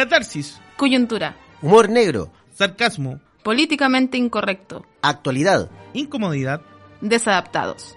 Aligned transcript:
Catarsis, 0.00 0.58
Coyuntura. 0.78 1.36
Humor 1.60 1.90
negro. 1.90 2.32
sarcasmo, 2.54 3.20
Políticamente 3.42 4.16
incorrecto. 4.16 4.86
Actualidad. 5.02 5.70
incomodidad, 5.92 6.62
Desadaptados. 7.02 7.96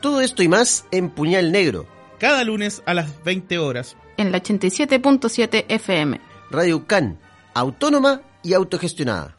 Todo 0.00 0.22
esto 0.22 0.42
y 0.42 0.48
más 0.48 0.86
en 0.90 1.10
Puñal 1.10 1.52
Negro. 1.52 1.84
cada 2.18 2.44
lunes 2.44 2.82
a 2.86 2.94
las 2.94 3.22
20 3.24 3.58
horas. 3.58 3.94
En 4.16 4.32
la 4.32 4.40
87.7 4.40 5.66
FM. 5.68 6.18
Radio 6.50 6.86
CAN. 6.86 7.18
Autónoma 7.52 8.22
y 8.42 8.54
autogestionada. 8.54 9.34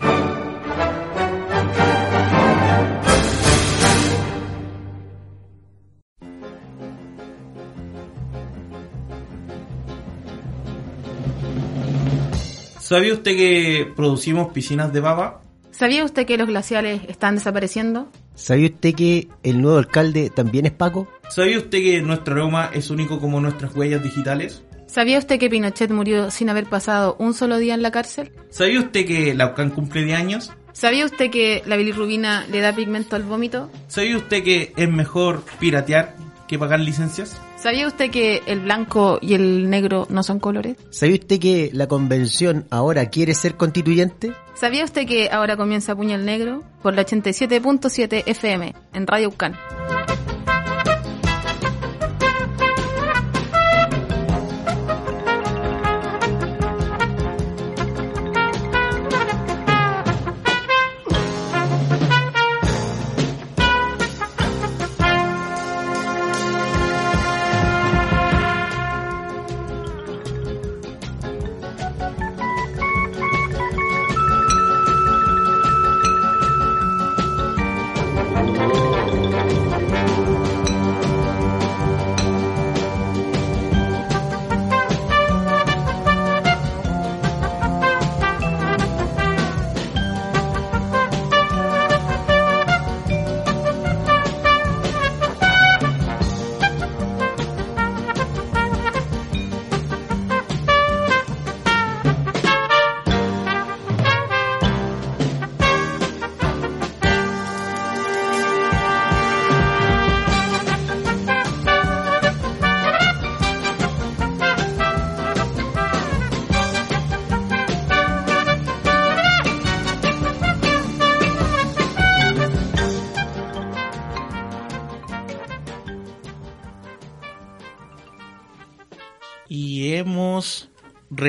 ¿Sabía 12.85 13.13
usted 13.13 13.35
que 13.35 13.91
producimos 13.95 14.53
piscinas 14.53 14.93
de 14.93 14.99
baba? 14.99 15.41
¿Sabía 15.71 16.05
usted 16.05 16.27
que 16.27 16.37
los 16.37 16.45
glaciales 16.45 17.01
están 17.07 17.33
desapareciendo? 17.33 18.11
¿Sabía 18.35 18.67
usted 18.67 18.93
que 18.93 19.27
el 19.41 19.59
nuevo 19.59 19.79
alcalde 19.79 20.29
también 20.29 20.67
es 20.67 20.71
Paco? 20.71 21.07
¿Sabía 21.31 21.57
usted 21.57 21.79
que 21.79 21.99
nuestro 22.03 22.35
aroma 22.35 22.69
es 22.75 22.91
único 22.91 23.19
como 23.19 23.41
nuestras 23.41 23.75
huellas 23.75 24.03
digitales? 24.03 24.61
¿Sabía 24.85 25.17
usted 25.17 25.39
que 25.39 25.49
Pinochet 25.49 25.89
murió 25.89 26.29
sin 26.29 26.47
haber 26.51 26.67
pasado 26.67 27.15
un 27.17 27.33
solo 27.33 27.57
día 27.57 27.73
en 27.73 27.81
la 27.81 27.89
cárcel? 27.89 28.31
¿Sabía 28.51 28.81
usted 28.81 29.07
que 29.07 29.33
la 29.33 29.47
UCAN 29.47 29.71
cumple 29.71 30.05
de 30.05 30.13
años? 30.13 30.51
¿Sabía 30.71 31.05
usted 31.05 31.31
que 31.31 31.63
la 31.65 31.77
bilirrubina 31.77 32.45
le 32.51 32.61
da 32.61 32.75
pigmento 32.75 33.15
al 33.15 33.23
vómito? 33.23 33.71
¿Sabía 33.87 34.15
usted 34.15 34.43
que 34.43 34.73
es 34.77 34.89
mejor 34.91 35.43
piratear 35.59 36.15
que 36.47 36.59
pagar 36.59 36.81
licencias? 36.81 37.41
¿Sabía 37.65 37.87
usted 37.87 38.11
que 38.11 38.43
el 38.45 38.59
blanco 38.59 39.17
y 39.23 39.33
el 39.33 39.71
negro 39.71 40.05
no 40.11 40.21
son 40.21 40.39
colores? 40.39 40.77
¿Sabía 40.91 41.15
usted 41.15 41.39
que 41.39 41.71
la 41.73 41.87
convención 41.87 42.67
ahora 42.69 43.09
quiere 43.09 43.33
ser 43.33 43.55
constituyente? 43.55 44.33
¿Sabía 44.53 44.85
usted 44.85 45.07
que 45.07 45.31
ahora 45.31 45.57
comienza 45.57 45.95
Puñal 45.95 46.27
Negro? 46.27 46.61
Por 46.83 46.93
la 46.93 47.03
87.7 47.03 48.21
FM, 48.27 48.75
en 48.93 49.07
Radio 49.07 49.29
Ucán. 49.29 49.55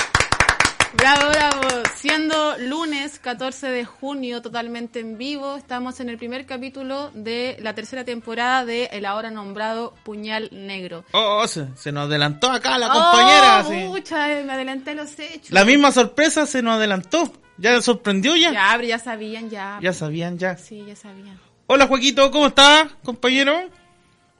Bravo, 0.94 1.30
bravo. 1.30 1.60
Siendo 1.94 2.56
lunes 2.58 3.18
14 3.18 3.68
de 3.68 3.84
junio, 3.84 4.40
totalmente 4.40 5.00
en 5.00 5.18
vivo, 5.18 5.56
estamos 5.56 6.00
en 6.00 6.08
el 6.08 6.16
primer 6.16 6.46
capítulo 6.46 7.10
de 7.12 7.58
la 7.60 7.74
tercera 7.74 8.04
temporada 8.04 8.64
de 8.64 8.86
el 8.92 9.04
ahora 9.04 9.30
nombrado 9.30 9.92
Puñal 10.04 10.48
Negro. 10.52 11.04
Oh, 11.12 11.46
se, 11.46 11.66
se 11.76 11.92
nos 11.92 12.06
adelantó 12.06 12.50
acá 12.50 12.78
la 12.78 12.88
compañera. 12.88 13.64
Oh, 13.66 13.70
sí. 13.70 13.84
pucha, 13.88 14.32
eh, 14.32 14.42
me 14.44 14.54
adelanté 14.54 14.94
los 14.94 15.18
hechos. 15.18 15.50
La 15.50 15.66
misma 15.66 15.92
sorpresa 15.92 16.46
se 16.46 16.62
nos 16.62 16.76
adelantó. 16.76 17.30
¿Ya 17.60 17.80
sorprendió 17.82 18.34
ya? 18.36 18.52
Ya, 18.52 18.72
pero 18.76 18.88
ya 18.88 18.98
sabían, 18.98 19.50
ya. 19.50 19.78
Ya 19.82 19.92
sabían, 19.92 20.38
ya. 20.38 20.56
Sí, 20.56 20.82
ya 20.86 20.96
sabían. 20.96 21.38
Hola, 21.66 21.86
Joaquito, 21.86 22.30
¿cómo 22.30 22.46
está, 22.46 22.88
compañero? 23.04 23.52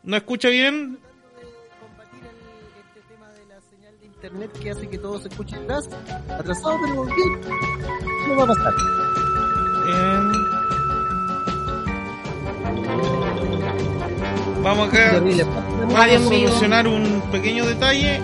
¿No 0.03 0.17
escucha 0.17 0.49
bien? 0.49 0.99
combatir 1.79 2.23
este 2.79 3.01
tema 3.13 3.29
de 3.29 3.45
la 3.47 3.61
señal 3.61 4.01
de 4.01 4.07
internet 4.07 4.51
que 4.59 4.71
hace 4.71 4.89
que 4.89 4.97
todo 4.97 5.21
se 5.21 5.29
escuche 5.29 5.55
atrás, 5.57 5.91
atrasado, 6.31 6.79
pero 6.83 7.05
bien, 7.05 7.41
no 8.29 8.37
va 8.37 8.45
a 8.45 8.47
pasar. 8.47 8.75
Eh, 9.87 10.21
Vamos 14.63 14.89
acá. 14.89 15.21
Vamos 15.83 15.95
a 15.95 16.19
solucionar 16.21 16.87
un 16.89 17.23
pequeño 17.31 17.67
detalle. 17.67 18.21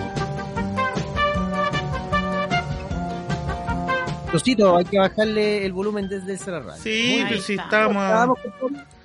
Rosito, 4.31 4.77
hay 4.77 4.85
que 4.85 4.99
bajarle 4.99 5.65
el 5.65 5.71
volumen 5.73 6.09
desde 6.09 6.33
el 6.33 6.63
Radio. 6.65 6.81
Sí, 6.81 7.23
pero 7.27 7.41
si 7.41 7.53
Estábamos 7.53 8.37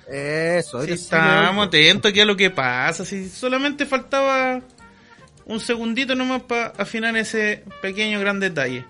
Eso, 0.07 0.81
si 0.83 0.91
me 0.91 1.61
atentos 1.61 2.09
aquí 2.11 2.19
a 2.19 2.25
lo 2.25 2.35
que 2.35 2.49
pasa. 2.49 3.05
Si 3.05 3.29
solamente 3.29 3.85
faltaba 3.85 4.61
un 5.45 5.59
segundito 5.59 6.15
nomás 6.15 6.43
para 6.43 6.67
afinar 6.77 7.15
ese 7.17 7.63
pequeño 7.81 8.19
gran 8.19 8.39
detalle. 8.39 8.85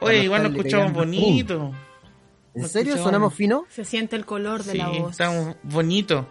Oye, 0.00 0.24
igual 0.24 0.42
nos 0.44 0.52
escuchamos 0.52 0.92
bonito. 0.92 1.72
¿En 2.54 2.68
serio? 2.68 2.94
escuchamos. 2.94 3.04
¿Sonamos 3.04 3.34
fino? 3.34 3.64
Se 3.70 3.84
siente 3.84 4.16
el 4.16 4.26
color 4.26 4.64
de 4.64 4.72
Sí, 4.72 4.78
la 4.78 4.88
voz. 4.88 5.12
estamos 5.12 5.56
bonitos. 5.62 6.26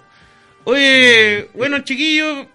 Oye, 0.66 1.50
bueno, 1.56 1.80
chiquillos, 1.80 2.48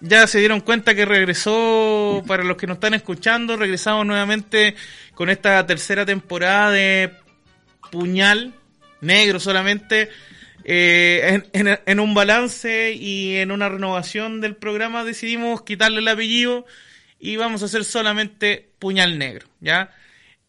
ya 0.00 0.26
se 0.26 0.40
dieron 0.40 0.60
cuenta 0.60 0.94
que 0.94 1.04
regresó, 1.06 2.22
para 2.26 2.42
los 2.44 2.56
que 2.56 2.66
nos 2.66 2.74
están 2.76 2.94
escuchando, 2.94 3.56
regresamos 3.56 4.04
nuevamente 4.04 4.74
con 5.14 5.30
esta 5.30 5.64
tercera 5.66 6.06
temporada 6.06 6.70
de 6.70 7.12
Puñal, 7.90 8.54
negro 9.00 9.38
solamente, 9.38 10.08
eh, 10.64 11.42
en, 11.52 12.00
un 12.00 12.14
balance 12.14 12.92
y 12.92 13.36
en 13.36 13.50
una 13.50 13.68
renovación 13.68 14.40
del 14.40 14.56
programa 14.56 15.04
decidimos 15.04 15.62
quitarle 15.62 15.98
el 15.98 16.08
apellido 16.08 16.64
y 17.18 17.36
vamos 17.36 17.62
a 17.62 17.66
hacer 17.66 17.84
solamente 17.84 18.70
Puñal 18.78 19.18
Negro, 19.18 19.46
¿ya? 19.60 19.90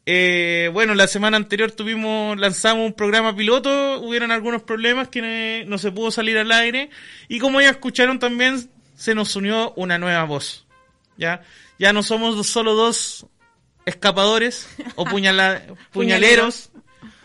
Eh, 0.05 0.69
bueno, 0.73 0.95
la 0.95 1.07
semana 1.07 1.37
anterior 1.37 1.71
tuvimos, 1.71 2.37
lanzamos 2.37 2.85
un 2.85 2.93
programa 2.93 3.35
piloto, 3.35 4.01
hubieron 4.01 4.31
algunos 4.31 4.63
problemas 4.63 5.07
que 5.07 5.63
no 5.65 5.77
se 5.77 5.91
pudo 5.91 6.11
salir 6.11 6.37
al 6.37 6.51
aire 6.51 6.89
y 7.29 7.39
como 7.39 7.61
ya 7.61 7.69
escucharon 7.69 8.19
también 8.19 8.69
se 8.95 9.15
nos 9.15 9.35
unió 9.35 9.73
una 9.75 9.97
nueva 9.97 10.23
voz. 10.25 10.65
¿Ya? 11.17 11.41
Ya 11.79 11.93
no 11.93 12.01
somos 12.03 12.47
solo 12.47 12.73
dos 12.73 13.27
escapadores 13.85 14.67
o 14.95 15.05
puñala- 15.05 15.61
puñaleros. 15.91 16.69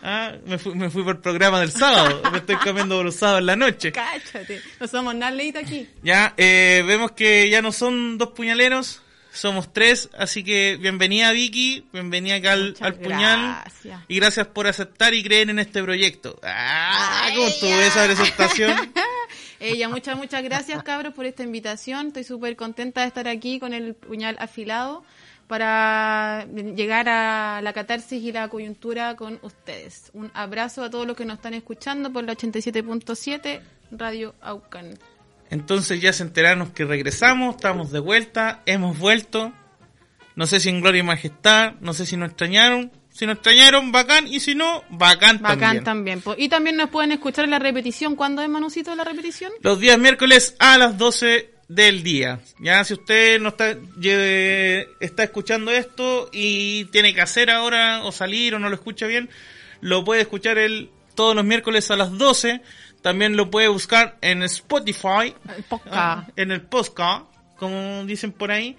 Ah, 0.01 0.33
me, 0.45 0.57
fui, 0.57 0.75
me 0.75 0.89
fui 0.89 1.03
por 1.03 1.15
el 1.15 1.21
programa 1.21 1.59
del 1.59 1.71
sábado. 1.71 2.21
me 2.31 2.37
estoy 2.37 2.55
comiendo 2.57 3.03
los 3.03 3.15
sábados 3.15 3.41
en 3.41 3.45
la 3.47 3.55
noche. 3.57 3.91
Cáchate. 3.91 4.61
No 4.79 4.87
somos 4.87 5.13
nada 5.15 5.35
aquí. 5.59 5.89
Ya, 6.03 6.33
eh, 6.37 6.83
vemos 6.87 7.11
que 7.11 7.49
ya 7.49 7.61
no 7.61 7.73
son 7.73 8.17
dos 8.17 8.29
puñaleros, 8.29 9.01
somos 9.33 9.73
tres, 9.73 10.09
así 10.17 10.41
que 10.43 10.77
bienvenida 10.79 11.31
Vicky, 11.33 11.85
bienvenida 11.91 12.35
acá 12.35 12.53
al, 12.53 12.75
al 12.79 12.93
puñal. 12.95 13.39
gracias. 13.63 14.01
Y 14.07 14.15
gracias 14.15 14.47
por 14.47 14.67
aceptar 14.67 15.13
y 15.13 15.21
creer 15.21 15.49
en 15.49 15.59
este 15.59 15.83
proyecto. 15.83 16.39
Ah, 16.43 17.27
¿cómo 17.35 17.47
estuvo 17.47 17.69
esa 17.73 18.05
presentación? 18.05 18.93
Ella, 19.59 19.89
muchas, 19.89 20.15
muchas 20.15 20.41
gracias, 20.43 20.81
cabros, 20.83 21.13
por 21.13 21.25
esta 21.25 21.43
invitación. 21.43 22.07
Estoy 22.07 22.23
súper 22.23 22.55
contenta 22.55 23.01
de 23.01 23.07
estar 23.07 23.27
aquí 23.27 23.59
con 23.59 23.73
el 23.73 23.93
puñal 23.95 24.37
afilado 24.39 25.03
para 25.49 26.45
llegar 26.75 27.09
a 27.09 27.59
la 27.63 27.73
catarsis 27.73 28.21
y 28.21 28.31
la 28.31 28.49
coyuntura 28.49 29.15
con 29.15 29.39
ustedes. 29.41 30.11
Un 30.13 30.29
abrazo 30.35 30.83
a 30.83 30.91
todos 30.91 31.07
los 31.07 31.17
que 31.17 31.25
nos 31.25 31.37
están 31.37 31.55
escuchando 31.55 32.13
por 32.13 32.23
la 32.23 32.33
87.7 32.35 33.59
Radio 33.89 34.35
Aucan. 34.41 34.93
Entonces 35.49 35.99
ya 35.99 36.13
se 36.13 36.21
enteraron 36.21 36.69
que 36.69 36.85
regresamos, 36.85 37.55
estamos 37.55 37.91
de 37.91 37.97
vuelta, 37.97 38.61
hemos 38.67 38.99
vuelto. 38.99 39.51
No 40.35 40.45
sé 40.45 40.59
si 40.59 40.69
en 40.69 40.81
gloria 40.81 40.99
y 40.99 41.03
majestad, 41.03 41.73
no 41.81 41.93
sé 41.93 42.05
si 42.05 42.15
nos 42.15 42.29
extrañaron. 42.29 42.91
Si 43.09 43.25
nos 43.25 43.37
extrañaron, 43.37 43.91
bacán, 43.91 44.27
y 44.27 44.41
si 44.41 44.53
no, 44.53 44.83
bacán, 44.91 45.39
Bacán 45.41 45.59
también. 45.59 45.83
también. 45.83 46.21
po. 46.21 46.35
Y 46.37 46.47
también 46.47 46.77
nos 46.77 46.91
pueden 46.91 47.11
escuchar 47.11 47.45
en 47.45 47.51
la 47.51 47.59
repetición. 47.59 48.15
¿Cuándo 48.15 48.43
es, 48.43 48.49
Manucito, 48.49 48.93
la 48.95 49.03
repetición? 49.03 49.51
Los 49.61 49.79
días 49.79 49.97
miércoles 49.97 50.55
a 50.59 50.77
las 50.77 50.95
12 50.99 51.55
del 51.69 52.03
día. 52.03 52.39
Ya, 52.59 52.83
si 52.83 52.95
usted 52.95 53.39
no 53.39 53.49
está, 53.49 53.77
está 54.99 55.23
escuchando 55.23 55.71
esto 55.71 56.29
y 56.33 56.85
tiene 56.85 57.13
que 57.13 57.21
hacer 57.21 57.49
ahora 57.49 58.03
o 58.03 58.11
salir 58.11 58.55
o 58.55 58.59
no 58.59 58.67
lo 58.67 58.75
escucha 58.75 59.05
bien, 59.05 59.29
lo 59.79 60.03
puede 60.03 60.21
escuchar 60.21 60.57
el, 60.57 60.89
todos 61.15 61.35
los 61.35 61.45
miércoles 61.45 61.89
a 61.91 61.95
las 61.95 62.17
12. 62.17 62.61
También 63.01 63.37
lo 63.37 63.49
puede 63.49 63.69
buscar 63.69 64.17
en 64.21 64.43
Spotify, 64.43 65.33
El 65.55 65.63
podcast. 65.63 65.95
ah, 65.95 66.27
en 66.35 66.51
el 66.51 66.61
podcast, 66.61 67.25
como 67.55 68.03
dicen 68.05 68.33
por 68.33 68.51
ahí, 68.51 68.75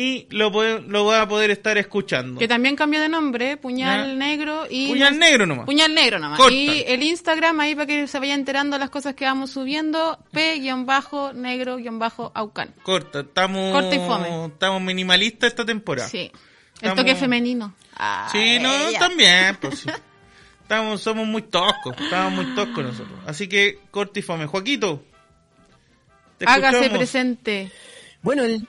y 0.00 0.28
lo, 0.30 0.52
lo 0.78 1.06
va 1.06 1.22
a 1.22 1.28
poder 1.28 1.50
estar 1.50 1.76
escuchando. 1.76 2.38
Que 2.38 2.46
también 2.46 2.76
cambió 2.76 3.00
de 3.00 3.08
nombre, 3.08 3.56
Puñal 3.56 4.10
Ya. 4.10 4.14
Negro 4.14 4.64
y... 4.70 4.90
Puñal 4.90 5.18
negro 5.18 5.44
nomás. 5.44 5.66
Puñal 5.66 5.92
Negro 5.92 6.20
nomás. 6.20 6.38
Corta. 6.38 6.54
Y 6.54 6.84
el 6.86 7.02
Instagram 7.02 7.58
ahí 7.58 7.74
para 7.74 7.86
que 7.86 8.06
se 8.06 8.20
vaya 8.20 8.34
enterando 8.34 8.78
las 8.78 8.90
cosas 8.90 9.16
que 9.16 9.24
vamos 9.24 9.50
subiendo, 9.50 10.20
P-negro-aucan. 10.30 12.74
Corta, 12.84 13.20
estamos, 13.22 13.72
Corta 13.72 13.96
y 13.96 13.98
fome. 13.98 14.46
estamos 14.46 14.80
minimalistas 14.82 15.48
esta 15.48 15.66
temporada. 15.66 16.08
Sí. 16.08 16.30
El 16.80 16.94
toque 16.94 17.16
femenino. 17.16 17.74
Sí, 18.30 18.60
no, 18.60 18.70
también, 19.00 19.56
pues 19.60 19.80
sí. 19.80 19.90
Estamos, 20.62 21.00
somos 21.00 21.26
muy 21.26 21.42
toscos, 21.42 21.96
estamos 22.00 22.44
muy 22.44 22.54
toscos 22.54 22.84
nosotros. 22.84 23.18
Así 23.26 23.48
que, 23.48 23.80
corta 23.90 24.20
y 24.20 24.22
fome. 24.22 24.46
Joaquito, 24.46 25.02
te 26.36 26.44
Hágase 26.44 26.76
escuchamos. 26.76 26.98
presente. 26.98 27.72
Bueno, 28.22 28.44
el, 28.44 28.68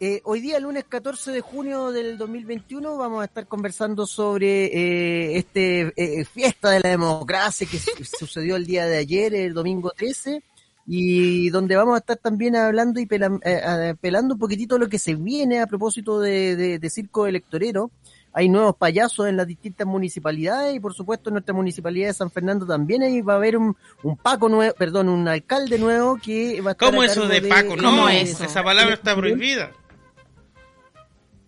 eh, 0.00 0.20
hoy 0.24 0.40
día, 0.40 0.58
lunes 0.58 0.84
14 0.88 1.30
de 1.30 1.40
junio 1.42 1.92
del 1.92 2.16
2021, 2.18 2.96
vamos 2.96 3.22
a 3.22 3.26
estar 3.26 3.46
conversando 3.46 4.06
sobre 4.06 4.64
eh, 4.66 5.36
este 5.38 5.92
eh, 5.96 6.24
fiesta 6.24 6.70
de 6.70 6.80
la 6.80 6.88
democracia 6.90 7.66
que 7.70 7.78
su- 7.78 7.90
sucedió 8.18 8.56
el 8.56 8.66
día 8.66 8.86
de 8.86 8.96
ayer, 8.96 9.34
el 9.34 9.52
domingo 9.52 9.90
13, 9.94 10.42
y 10.86 11.50
donde 11.50 11.76
vamos 11.76 11.94
a 11.94 11.98
estar 11.98 12.16
también 12.16 12.56
hablando 12.56 12.98
y 12.98 13.06
pelam- 13.06 13.40
eh, 13.44 13.94
pelando 14.00 14.34
un 14.34 14.40
poquitito 14.40 14.78
lo 14.78 14.88
que 14.88 14.98
se 14.98 15.14
viene 15.14 15.60
a 15.60 15.66
propósito 15.66 16.18
de, 16.20 16.56
de- 16.56 16.78
de 16.78 16.90
circo 16.90 17.26
electorero. 17.26 17.90
Hay 18.32 18.48
nuevos 18.48 18.76
payasos 18.76 19.26
en 19.28 19.36
las 19.36 19.46
distintas 19.48 19.88
municipalidades 19.88 20.74
y 20.76 20.78
por 20.80 20.94
supuesto 20.94 21.30
en 21.30 21.34
nuestra 21.34 21.52
municipalidad 21.52 22.06
de 22.06 22.14
San 22.14 22.30
Fernando 22.30 22.64
también 22.64 23.02
ahí 23.02 23.20
va 23.22 23.32
a 23.32 23.36
haber 23.36 23.56
un, 23.56 23.76
un 24.04 24.16
Paco 24.16 24.48
nuevo, 24.48 24.72
perdón, 24.78 25.08
un 25.08 25.26
alcalde 25.26 25.78
nuevo 25.80 26.16
que 26.16 26.60
va 26.60 26.70
a 26.70 26.72
estar 26.72 26.90
¿Cómo 26.90 27.02
a 27.02 27.06
eso 27.06 27.26
de 27.26 27.42
Paco? 27.42 27.76
No, 27.76 27.82
¿Cómo 27.90 28.08
eso? 28.08 28.44
esa 28.44 28.62
palabra 28.62 28.94
está 28.94 29.16
prohibida. 29.16 29.72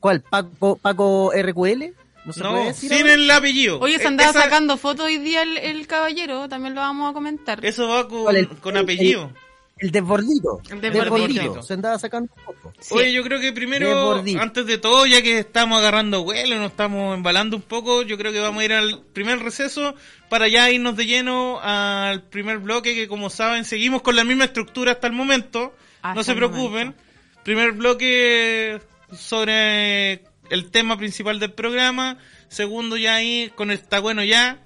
¿Cuál? 0.03 0.21
¿Paco, 0.21 0.77
Paco 0.77 1.33
RQL? 1.33 1.95
¿No 2.25 2.33
se 2.33 2.41
puede 2.41 2.53
No, 2.55 2.65
decir 2.67 2.89
sin 2.91 3.01
ahora? 3.03 3.15
el 3.15 3.31
apellido. 3.31 3.79
Oye, 3.81 3.99
se 3.99 4.07
andaba 4.09 4.31
esa- 4.31 4.43
sacando 4.43 4.77
fotos 4.77 5.07
hoy 5.07 5.19
día 5.19 5.43
el, 5.43 5.57
el 5.59 5.87
caballero, 5.87 6.49
también 6.49 6.75
lo 6.75 6.81
vamos 6.81 7.11
a 7.11 7.15
comentar. 7.15 7.65
Eso 7.65 7.89
va 7.89 8.09
con, 8.09 8.25
con 8.61 8.77
el- 8.77 8.83
apellido. 8.83 9.31
El 9.79 9.91
desbordito. 9.91 10.61
El 10.71 10.81
desbordito. 10.81 11.63
Se 11.63 11.75
andaba 11.75 11.99
sacando 11.99 12.33
fotos. 12.45 12.73
Sí. 12.81 12.95
Oye, 12.95 13.13
yo 13.13 13.23
creo 13.25 13.41
que 13.41 13.53
primero, 13.53 13.89
Desbordito. 13.89 14.41
antes 14.41 14.67
de 14.67 14.79
todo, 14.79 15.07
ya 15.07 15.23
que 15.23 15.39
estamos 15.39 15.79
agarrando 15.79 16.23
vuelo, 16.23 16.57
nos 16.57 16.71
estamos 16.71 17.17
embalando 17.17 17.57
un 17.57 17.63
poco, 17.63 18.03
yo 18.03 18.17
creo 18.19 18.33
que 18.33 18.39
vamos 18.41 18.61
a 18.63 18.65
ir 18.65 18.73
al 18.73 19.03
primer 19.13 19.41
receso 19.41 19.95
para 20.29 20.47
ya 20.49 20.71
irnos 20.71 20.97
de 20.97 21.07
lleno 21.07 21.59
al 21.63 22.23
primer 22.23 22.59
bloque, 22.59 22.95
que 22.95 23.09
como 23.09 23.31
saben, 23.31 23.65
seguimos 23.65 24.03
con 24.03 24.15
la 24.15 24.23
misma 24.25 24.45
estructura 24.45 24.93
hasta 24.93 25.07
el 25.09 25.13
momento. 25.15 25.75
Hasta 26.03 26.15
no 26.15 26.23
se 26.25 26.35
preocupen. 26.35 26.89
momento. 26.89 27.03
Primer 27.43 27.73
bloque 27.73 28.81
sobre 29.17 30.25
el 30.51 30.71
tema 30.71 30.97
principal 30.97 31.39
del 31.39 31.53
programa. 31.53 32.19
Segundo 32.49 32.97
ya 32.97 33.15
ahí 33.17 33.51
con 33.55 33.71
el 33.71 33.79
está 33.79 34.01
bueno 34.01 34.23
ya. 34.23 34.59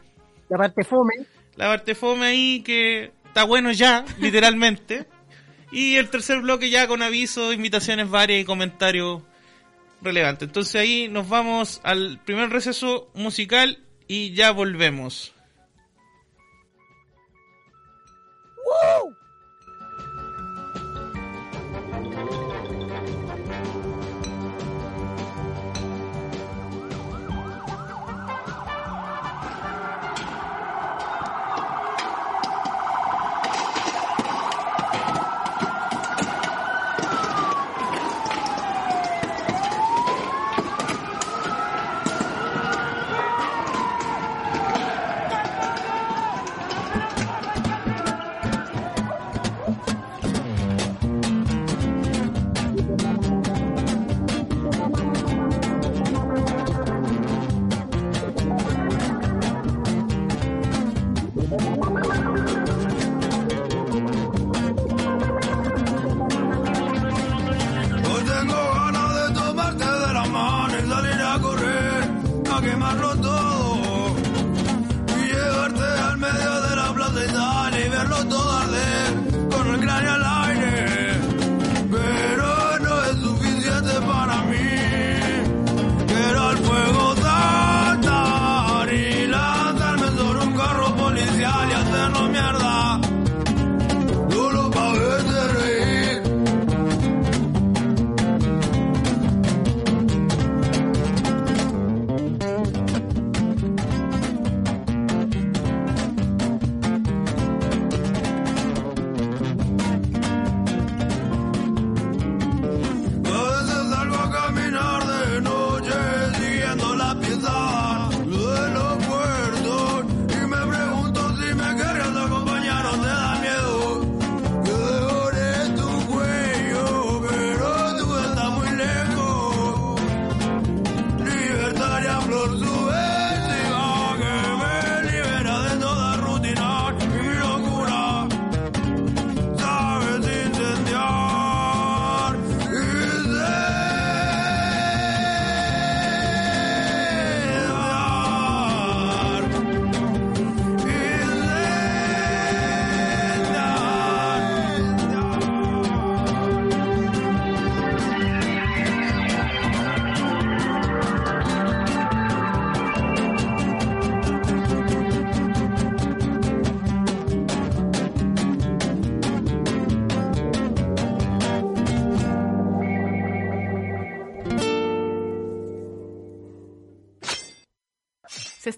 La 0.49 0.59
parte 0.59 0.85
fome. 0.85 1.15
La 1.57 1.67
parte 1.67 1.95
fome 1.95 2.27
ahí 2.27 2.63
que 2.63 3.13
está 3.27 3.45
bueno 3.45 3.71
ya, 3.73 4.05
literalmente. 4.19 5.07
Y 5.73 5.97
el 5.97 6.09
tercer 6.11 6.41
bloque 6.41 6.71
ya 6.71 6.87
con 6.87 7.03
avisos, 7.03 7.55
invitaciones 7.55 8.09
varias 8.09 8.41
y 8.41 8.45
comentarios 8.45 9.23
relevantes. 10.01 10.49
Entonces 10.49 10.77
ahí 10.77 11.09
nos 11.09 11.29
vamos 11.29 11.81
al 11.83 12.21
primer 12.25 12.51
receso 12.51 13.11
musical 13.15 13.79
y 14.07 14.33
ya 14.35 14.53
volvemos. 14.53 15.35
Se 18.67 19.26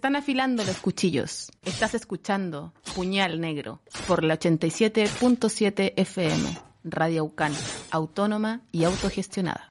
están 0.09 0.23
afilando 0.23 0.65
los 0.65 0.79
cuchillos. 0.79 1.53
Estás 1.67 1.93
escuchando 1.93 2.73
Puñal 2.95 3.43
Negro 3.43 3.83
por 4.07 4.25
la 4.25 4.38
87.7 4.38 5.93
FM, 5.97 6.59
Radio 6.85 7.25
Ucán, 7.25 7.53
autónoma 7.91 8.62
y 8.73 8.85
autogestionada. 8.85 9.69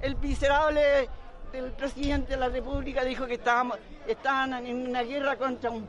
El 0.00 0.14
miserable 0.18 1.08
del 1.50 1.72
presidente 1.72 2.34
de 2.34 2.36
la 2.36 2.48
República 2.48 3.02
dijo 3.02 3.26
que 3.26 3.34
estábamos, 3.34 3.76
estaban 4.06 4.64
en 4.64 4.86
una 4.88 5.02
guerra 5.02 5.36
contra 5.36 5.68
un, 5.70 5.88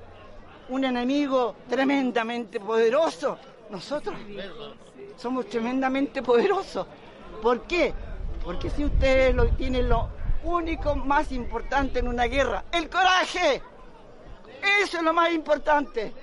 un 0.69 0.83
enemigo 0.83 1.55
tremendamente 1.69 2.59
poderoso. 2.59 3.37
Nosotros 3.69 4.15
somos 5.17 5.47
tremendamente 5.47 6.23
poderosos. 6.23 6.87
¿Por 7.43 7.67
qué? 7.67 7.93
Porque 8.43 8.69
si 8.69 8.85
ustedes 8.85 9.35
lo 9.35 9.47
tienen 9.49 9.89
lo 9.89 10.09
único 10.43 10.95
más 10.95 11.31
importante 11.31 11.99
en 11.99 12.07
una 12.07 12.25
guerra, 12.25 12.63
el 12.71 12.89
coraje. 12.89 13.61
Eso 14.81 14.97
es 14.97 15.03
lo 15.03 15.13
más 15.13 15.31
importante. 15.31 16.13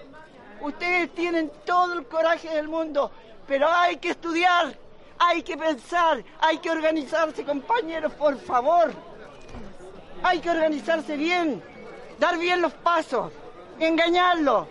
Ustedes 0.60 1.14
tienen 1.14 1.50
todo 1.64 1.94
el 1.94 2.06
coraje 2.06 2.48
del 2.48 2.68
mundo, 2.68 3.10
pero 3.46 3.68
hay 3.70 3.96
que 3.96 4.10
estudiar, 4.10 4.76
hay 5.18 5.42
que 5.42 5.56
pensar, 5.56 6.24
hay 6.40 6.58
que 6.58 6.70
organizarse, 6.70 7.44
compañeros, 7.44 8.12
por 8.14 8.38
favor. 8.38 8.92
Hay 10.22 10.40
que 10.40 10.50
organizarse 10.50 11.16
bien, 11.16 11.62
dar 12.18 12.38
bien 12.38 12.62
los 12.62 12.72
pasos, 12.72 13.30
engañarlo, 13.78 14.66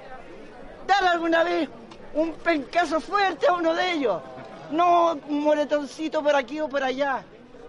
dar 0.87 1.05
alguna 1.05 1.43
vez 1.43 1.69
un 2.15 2.33
pencazo 2.33 2.99
fuerte 2.99 3.47
a 3.47 3.53
uno 3.53 3.73
de 3.73 3.91
ellos. 3.91 4.21
No 4.71 5.13
un 5.27 5.43
moretoncito 5.43 6.23
por 6.23 6.35
aquí 6.35 6.59
o 6.59 6.67
por 6.67 6.83
allá. 6.83 7.23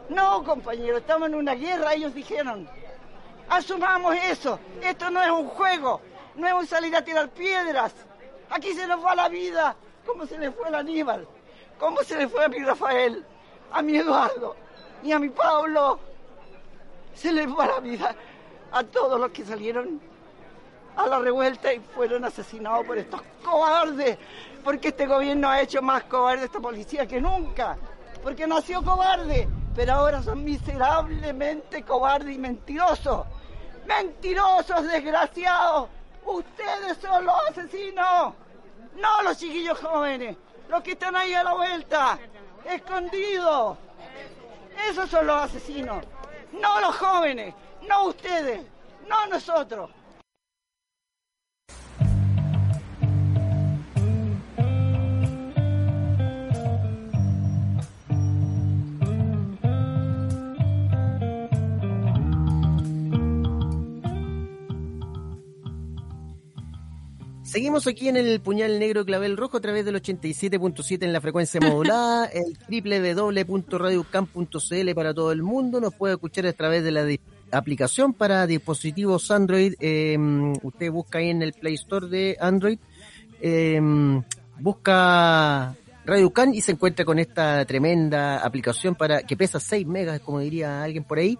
No, 0.08 0.44
compañero, 0.44 0.98
estamos 0.98 1.28
en 1.28 1.34
una 1.34 1.54
guerra, 1.54 1.94
ellos 1.94 2.14
dijeron. 2.14 2.68
Asumamos 3.48 4.16
eso. 4.16 4.58
Esto 4.82 5.10
no 5.10 5.22
es 5.22 5.30
un 5.30 5.48
juego, 5.48 6.00
no 6.34 6.46
es 6.46 6.54
un 6.54 6.66
salir 6.66 6.94
a 6.96 7.04
tirar 7.04 7.28
piedras. 7.28 7.92
Aquí 8.50 8.72
se 8.74 8.86
nos 8.86 9.04
va 9.04 9.14
la 9.14 9.28
vida, 9.28 9.74
como 10.06 10.26
se 10.26 10.38
le 10.38 10.50
fue 10.50 10.68
a 10.68 10.78
Aníbal, 10.78 11.26
como 11.78 12.02
se 12.02 12.16
le 12.16 12.28
fue 12.28 12.44
a 12.44 12.48
mi 12.48 12.58
Rafael, 12.58 13.24
a 13.72 13.82
mi 13.82 13.96
Eduardo 13.96 14.56
y 15.02 15.12
a 15.12 15.18
mi 15.18 15.28
Pablo. 15.28 15.98
Se 17.14 17.32
les 17.32 17.48
va 17.48 17.66
la 17.66 17.80
vida 17.80 18.14
a 18.72 18.84
todos 18.84 19.18
los 19.18 19.30
que 19.30 19.44
salieron 19.44 20.00
a 20.96 21.06
la 21.06 21.18
revuelta 21.18 21.72
y 21.72 21.80
fueron 21.80 22.24
asesinados 22.24 22.86
por 22.86 22.96
estos 22.98 23.20
cobardes, 23.44 24.18
porque 24.64 24.88
este 24.88 25.06
gobierno 25.06 25.48
ha 25.48 25.60
hecho 25.60 25.82
más 25.82 26.04
cobarde 26.04 26.42
a 26.42 26.46
esta 26.46 26.60
policía 26.60 27.06
que 27.06 27.20
nunca, 27.20 27.76
porque 28.26 28.44
nació 28.44 28.82
cobarde, 28.82 29.48
pero 29.76 29.92
ahora 29.92 30.20
son 30.20 30.42
miserablemente 30.42 31.84
cobardes 31.84 32.34
y 32.34 32.38
mentirosos. 32.38 33.24
Mentirosos, 33.86 34.82
desgraciados. 34.82 35.88
Ustedes 36.24 36.98
son 37.00 37.24
los 37.24 37.36
asesinos, 37.48 38.34
no 38.96 39.22
los 39.22 39.38
chiquillos 39.38 39.78
jóvenes, 39.78 40.36
los 40.68 40.82
que 40.82 40.90
están 40.90 41.14
ahí 41.14 41.34
a 41.34 41.44
la 41.44 41.54
vuelta, 41.54 42.18
escondidos. 42.64 43.78
Esos 44.90 45.08
son 45.08 45.24
los 45.28 45.42
asesinos, 45.44 46.04
no 46.50 46.80
los 46.80 46.96
jóvenes, 46.96 47.54
no 47.86 48.06
ustedes, 48.06 48.66
no 49.08 49.26
nosotros. 49.28 49.88
Seguimos 67.56 67.86
aquí 67.86 68.10
en 68.10 68.18
el 68.18 68.38
Puñal 68.40 68.78
Negro 68.78 69.06
Clavel 69.06 69.38
Rojo 69.38 69.56
a 69.56 69.60
través 69.60 69.86
del 69.86 69.94
87.7 69.94 71.04
en 71.04 71.14
la 71.14 71.22
frecuencia 71.22 71.58
modulada, 71.58 72.26
el 72.34 72.58
www.radiocamp.cl 72.68 74.94
para 74.94 75.14
todo 75.14 75.32
el 75.32 75.42
mundo. 75.42 75.80
Nos 75.80 75.94
puede 75.94 76.12
escuchar 76.12 76.44
a 76.44 76.52
través 76.52 76.84
de 76.84 76.90
la 76.90 77.06
aplicación 77.50 78.12
para 78.12 78.46
dispositivos 78.46 79.30
Android. 79.30 79.72
eh, 79.80 80.18
usted 80.62 80.90
busca 80.90 81.16
ahí 81.16 81.30
en 81.30 81.40
el 81.40 81.54
Play 81.54 81.76
Store 81.76 82.08
de 82.08 82.36
Android, 82.38 82.78
eh, 83.40 83.80
busca 84.60 85.74
Radio 86.04 86.30
Can 86.34 86.54
y 86.54 86.60
se 86.60 86.72
encuentra 86.72 87.06
con 87.06 87.18
esta 87.18 87.64
tremenda 87.64 88.40
aplicación 88.40 88.94
para 88.94 89.22
que 89.22 89.34
pesa 89.34 89.60
6 89.60 89.86
megas, 89.86 90.20
como 90.20 90.40
diría 90.40 90.82
alguien 90.82 91.04
por 91.04 91.20
ahí, 91.20 91.38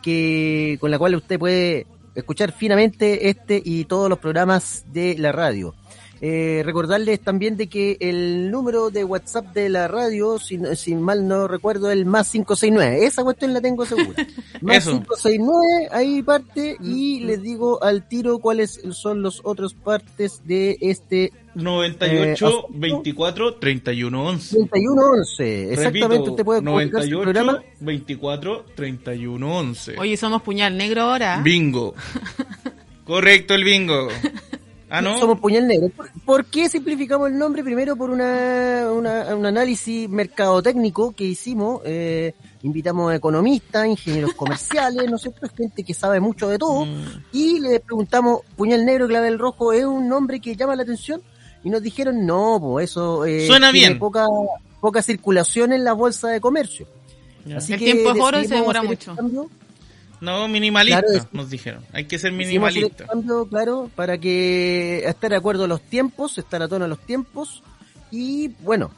que 0.00 0.78
con 0.80 0.90
la 0.90 0.98
cual 0.98 1.16
usted 1.16 1.38
puede 1.38 1.86
escuchar 2.20 2.52
finamente 2.52 3.28
este 3.28 3.60
y 3.64 3.84
todos 3.84 4.08
los 4.08 4.18
programas 4.18 4.84
de 4.92 5.16
la 5.18 5.32
radio. 5.32 5.74
Eh, 6.22 6.60
recordarles 6.66 7.18
también 7.20 7.56
de 7.56 7.66
que 7.68 7.96
el 7.98 8.50
número 8.50 8.90
de 8.90 9.04
WhatsApp 9.04 9.54
de 9.54 9.70
la 9.70 9.88
radio, 9.88 10.38
si, 10.38 10.58
no- 10.58 10.74
si 10.76 10.94
mal 10.94 11.26
no 11.26 11.48
recuerdo, 11.48 11.90
es 11.90 11.96
el 11.96 12.04
más 12.04 12.30
569. 12.30 13.06
Esa 13.06 13.22
cuestión 13.24 13.54
la 13.54 13.60
tengo 13.62 13.86
segura. 13.86 14.26
Más 14.60 14.76
Eso. 14.76 14.90
569, 14.92 15.88
ahí 15.90 16.22
parte, 16.22 16.76
y 16.82 17.20
les 17.20 17.40
digo 17.40 17.82
al 17.82 18.06
tiro 18.06 18.38
cuáles 18.38 18.78
son 18.92 19.22
los 19.22 19.40
otros 19.44 19.72
partes 19.72 20.42
de 20.44 20.76
este 20.82 21.32
98 21.54 22.48
Eh, 22.50 22.62
24 22.68 23.54
31 23.54 24.22
11. 24.26 24.56
3111. 24.70 25.72
Exactamente, 25.72 26.08
Repito, 26.08 26.30
usted 26.32 26.44
puede 26.44 26.62
comunicarse 26.62 27.04
al 27.06 27.10
98 27.12 27.22
programa. 27.22 27.64
24 27.80 28.66
31 28.76 29.56
11. 29.58 29.94
Oye, 29.98 30.16
somos 30.18 30.42
Puñal 30.42 30.76
Negro 30.76 31.00
ahora. 31.02 31.40
Bingo. 31.42 31.94
Correcto 33.04 33.54
el 33.54 33.64
bingo. 33.64 34.08
Ah, 34.90 35.00
no. 35.00 35.18
Somos 35.18 35.38
Puñal 35.38 35.66
Negro. 35.68 35.88
¿Por, 35.90 36.10
por 36.24 36.44
qué 36.46 36.68
simplificamos 36.68 37.28
el 37.30 37.38
nombre? 37.38 37.62
Primero 37.62 37.94
por 37.96 38.10
una, 38.10 38.88
una- 38.92 39.34
un 39.36 39.46
análisis 39.46 40.08
mercadotécnico 40.08 41.12
que 41.12 41.24
hicimos. 41.24 41.80
eh, 41.84 42.34
invitamos 42.62 43.10
a 43.10 43.14
economistas, 43.16 43.86
ingenieros 43.86 44.34
comerciales, 44.34 45.08
¿no 45.08 45.16
es 45.16 45.22
cierto? 45.22 45.48
Gente 45.56 45.82
que 45.82 45.94
sabe 45.94 46.20
mucho 46.20 46.48
de 46.48 46.58
todo. 46.58 46.84
Mm. 46.84 47.04
Y 47.32 47.60
le 47.60 47.80
preguntamos, 47.80 48.40
Puñal 48.56 48.84
Negro, 48.84 49.06
Clavel 49.08 49.38
Rojo, 49.38 49.72
¿es 49.72 49.84
un 49.84 50.08
nombre 50.08 50.40
que 50.40 50.54
llama 50.56 50.76
la 50.76 50.82
atención? 50.82 51.22
Y 51.64 51.70
nos 51.70 51.82
dijeron, 51.82 52.26
no, 52.26 52.58
pues 52.60 52.90
eso 52.90 53.24
eh, 53.24 53.46
Suena 53.46 53.70
tiene 53.72 53.88
bien. 53.88 53.98
Poca, 53.98 54.26
poca 54.80 55.02
circulación 55.02 55.72
en 55.72 55.84
la 55.84 55.92
bolsa 55.94 56.28
de 56.28 56.40
comercio. 56.40 56.86
Así 57.56 57.72
El 57.74 57.78
que 57.78 57.84
tiempo 57.92 58.12
es 58.12 58.20
oro 58.20 58.40
y 58.40 58.46
se 58.46 58.54
demora 58.56 58.82
mucho. 58.82 59.14
cambio. 59.16 59.48
No, 60.20 60.48
minimalista, 60.48 61.02
Claro, 61.02 61.28
nos 61.32 61.50
dijeron. 61.50 61.82
Hay 61.92 62.04
que 62.04 62.18
ser 62.18 62.32
minimalista. 62.32 63.06
cambio, 63.06 63.46
claro, 63.46 63.90
para 63.94 64.18
que 64.18 65.02
estar 65.06 65.30
de 65.30 65.36
acuerdo 65.36 65.64
a 65.64 65.68
los 65.68 65.80
tiempos, 65.82 66.36
estar 66.38 66.62
a 66.62 66.68
tono 66.68 66.84
a 66.84 66.88
los 66.88 66.98
tiempos. 67.00 67.62
Y 68.10 68.48
bueno, 68.60 68.90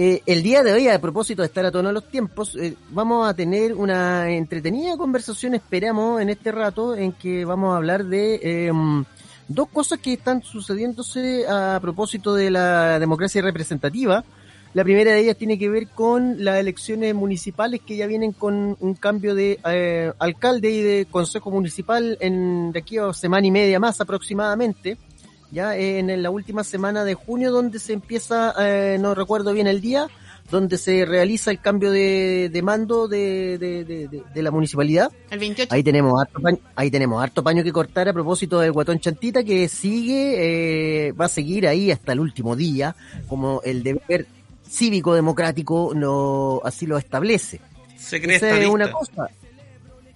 eh, 0.00 0.22
el 0.26 0.44
día 0.44 0.62
de 0.62 0.72
hoy, 0.72 0.86
a 0.86 1.00
propósito 1.00 1.42
de 1.42 1.46
estar 1.46 1.66
a 1.66 1.72
tono 1.72 1.88
a 1.88 1.92
los 1.92 2.08
tiempos, 2.08 2.54
eh, 2.54 2.76
vamos 2.90 3.28
a 3.28 3.34
tener 3.34 3.74
una 3.74 4.30
entretenida 4.30 4.96
conversación, 4.96 5.54
esperamos, 5.54 6.22
en 6.22 6.30
este 6.30 6.52
rato, 6.52 6.94
en 6.94 7.12
que 7.12 7.44
vamos 7.44 7.74
a 7.74 7.78
hablar 7.78 8.04
de 8.04 8.40
eh, 8.42 8.72
dos 9.48 9.68
cosas 9.68 9.98
que 9.98 10.12
están 10.12 10.42
sucediéndose 10.42 11.48
a 11.48 11.78
propósito 11.80 12.32
de 12.34 12.50
la 12.50 12.98
democracia 13.00 13.42
representativa. 13.42 14.24
La 14.74 14.84
primera 14.84 15.12
de 15.12 15.20
ellas 15.20 15.36
tiene 15.36 15.58
que 15.58 15.68
ver 15.68 15.88
con 15.88 16.44
las 16.44 16.58
elecciones 16.60 17.14
municipales 17.14 17.80
que 17.84 17.96
ya 17.96 18.06
vienen 18.06 18.32
con 18.32 18.76
un 18.78 18.94
cambio 18.94 19.34
de 19.34 19.58
eh, 19.64 20.12
alcalde 20.18 20.70
y 20.70 20.82
de 20.82 21.06
consejo 21.10 21.50
municipal 21.50 22.16
en 22.20 22.70
de 22.72 22.78
aquí 22.78 22.98
a 22.98 23.12
semana 23.12 23.46
y 23.46 23.50
media 23.50 23.80
más 23.80 24.00
aproximadamente. 24.00 24.96
Ya 25.50 25.74
en 25.76 26.22
la 26.22 26.28
última 26.28 26.62
semana 26.62 27.04
de 27.04 27.14
junio 27.14 27.50
donde 27.50 27.78
se 27.78 27.94
empieza, 27.94 28.54
eh, 28.60 28.98
no 29.00 29.14
recuerdo 29.14 29.54
bien 29.54 29.66
el 29.66 29.80
día, 29.80 30.06
donde 30.50 30.76
se 30.76 31.06
realiza 31.06 31.50
el 31.50 31.58
cambio 31.60 31.90
de, 31.90 32.50
de 32.52 32.62
mando 32.62 33.08
de, 33.08 33.56
de, 33.56 33.84
de- 33.84 34.08
de- 34.08 34.22
de 34.34 34.42
la 34.42 34.50
municipalidad. 34.50 35.10
El 35.30 35.38
28. 35.38 35.74
Ahí 35.74 35.82
tenemos 35.82 36.20
harto 36.20 36.40
paño, 36.40 36.58
ahí 36.76 36.90
tenemos 36.90 37.22
harto 37.22 37.42
paño 37.42 37.64
que 37.64 37.72
cortar 37.72 38.10
a 38.10 38.12
propósito 38.12 38.60
del 38.60 38.72
guatón 38.72 39.00
chantita 39.00 39.42
que 39.42 39.68
sigue, 39.68 41.06
eh, 41.08 41.12
va 41.12 41.24
a 41.24 41.28
seguir 41.30 41.66
ahí 41.66 41.90
hasta 41.90 42.12
el 42.12 42.20
último 42.20 42.54
día, 42.54 42.94
como 43.26 43.62
el 43.64 43.82
deber 43.82 44.26
cívico 44.68 45.14
democrático 45.14 45.92
no 45.94 46.60
así 46.64 46.86
lo 46.86 46.98
establece. 46.98 47.60
Se 47.96 48.20
cree 48.20 48.36
Esa 48.36 48.46
es 48.48 48.52
estadista. 48.54 48.74
una 48.74 48.90
cosa. 48.92 49.28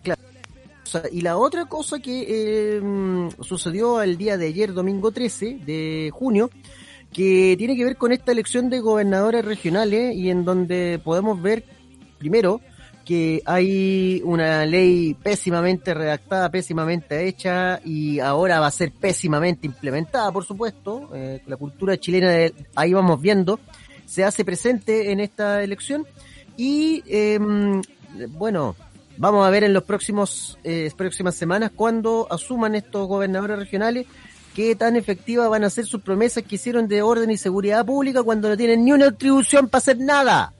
Claro. 0.02 0.20
Y 1.10 1.20
la 1.22 1.36
otra 1.38 1.64
cosa 1.66 1.98
que 2.00 2.26
eh, 2.28 2.80
sucedió 3.40 4.02
el 4.02 4.16
día 4.18 4.36
de 4.36 4.46
ayer, 4.48 4.72
domingo 4.72 5.10
13 5.10 5.58
de 5.64 6.10
junio, 6.12 6.50
que 7.12 7.54
tiene 7.58 7.76
que 7.76 7.84
ver 7.84 7.96
con 7.96 8.12
esta 8.12 8.32
elección 8.32 8.68
de 8.70 8.80
gobernadores 8.80 9.44
regionales 9.44 10.14
y 10.14 10.30
en 10.30 10.44
donde 10.44 11.00
podemos 11.02 11.40
ver, 11.40 11.64
primero, 12.18 12.60
que 13.04 13.42
hay 13.46 14.22
una 14.24 14.64
ley 14.64 15.14
pésimamente 15.14 15.92
redactada, 15.92 16.50
pésimamente 16.50 17.26
hecha 17.26 17.80
y 17.84 18.20
ahora 18.20 18.60
va 18.60 18.68
a 18.68 18.70
ser 18.70 18.92
pésimamente 18.92 19.66
implementada, 19.66 20.30
por 20.30 20.44
supuesto. 20.44 21.10
Eh, 21.14 21.42
la 21.46 21.56
cultura 21.56 21.96
chilena, 21.98 22.30
de- 22.30 22.54
ahí 22.76 22.92
vamos 22.92 23.20
viendo, 23.20 23.58
se 24.12 24.24
hace 24.24 24.44
presente 24.44 25.10
en 25.10 25.20
esta 25.20 25.62
elección 25.62 26.06
y, 26.58 27.02
eh, 27.06 27.38
bueno, 28.28 28.76
vamos 29.16 29.46
a 29.46 29.48
ver 29.48 29.64
en 29.64 29.72
los 29.72 29.84
próximos 29.84 30.58
eh, 30.64 30.90
próximas 30.94 31.34
semanas 31.34 31.70
cuando 31.74 32.26
asuman 32.30 32.74
estos 32.74 33.08
gobernadores 33.08 33.58
regionales 33.58 34.06
qué 34.54 34.76
tan 34.76 34.96
efectivas 34.96 35.48
van 35.48 35.64
a 35.64 35.70
ser 35.70 35.86
sus 35.86 36.02
promesas 36.02 36.44
que 36.44 36.56
hicieron 36.56 36.88
de 36.88 37.00
orden 37.00 37.30
y 37.30 37.38
seguridad 37.38 37.86
pública 37.86 38.22
cuando 38.22 38.50
no 38.50 38.56
tienen 38.58 38.84
ni 38.84 38.92
una 38.92 39.06
atribución 39.06 39.70
para 39.70 39.78
hacer 39.78 39.98
nada. 39.98 40.52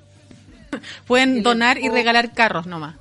Pueden 1.06 1.42
donar 1.42 1.76
y 1.76 1.90
regalar 1.90 2.32
carros 2.32 2.66
nomás. 2.66 2.96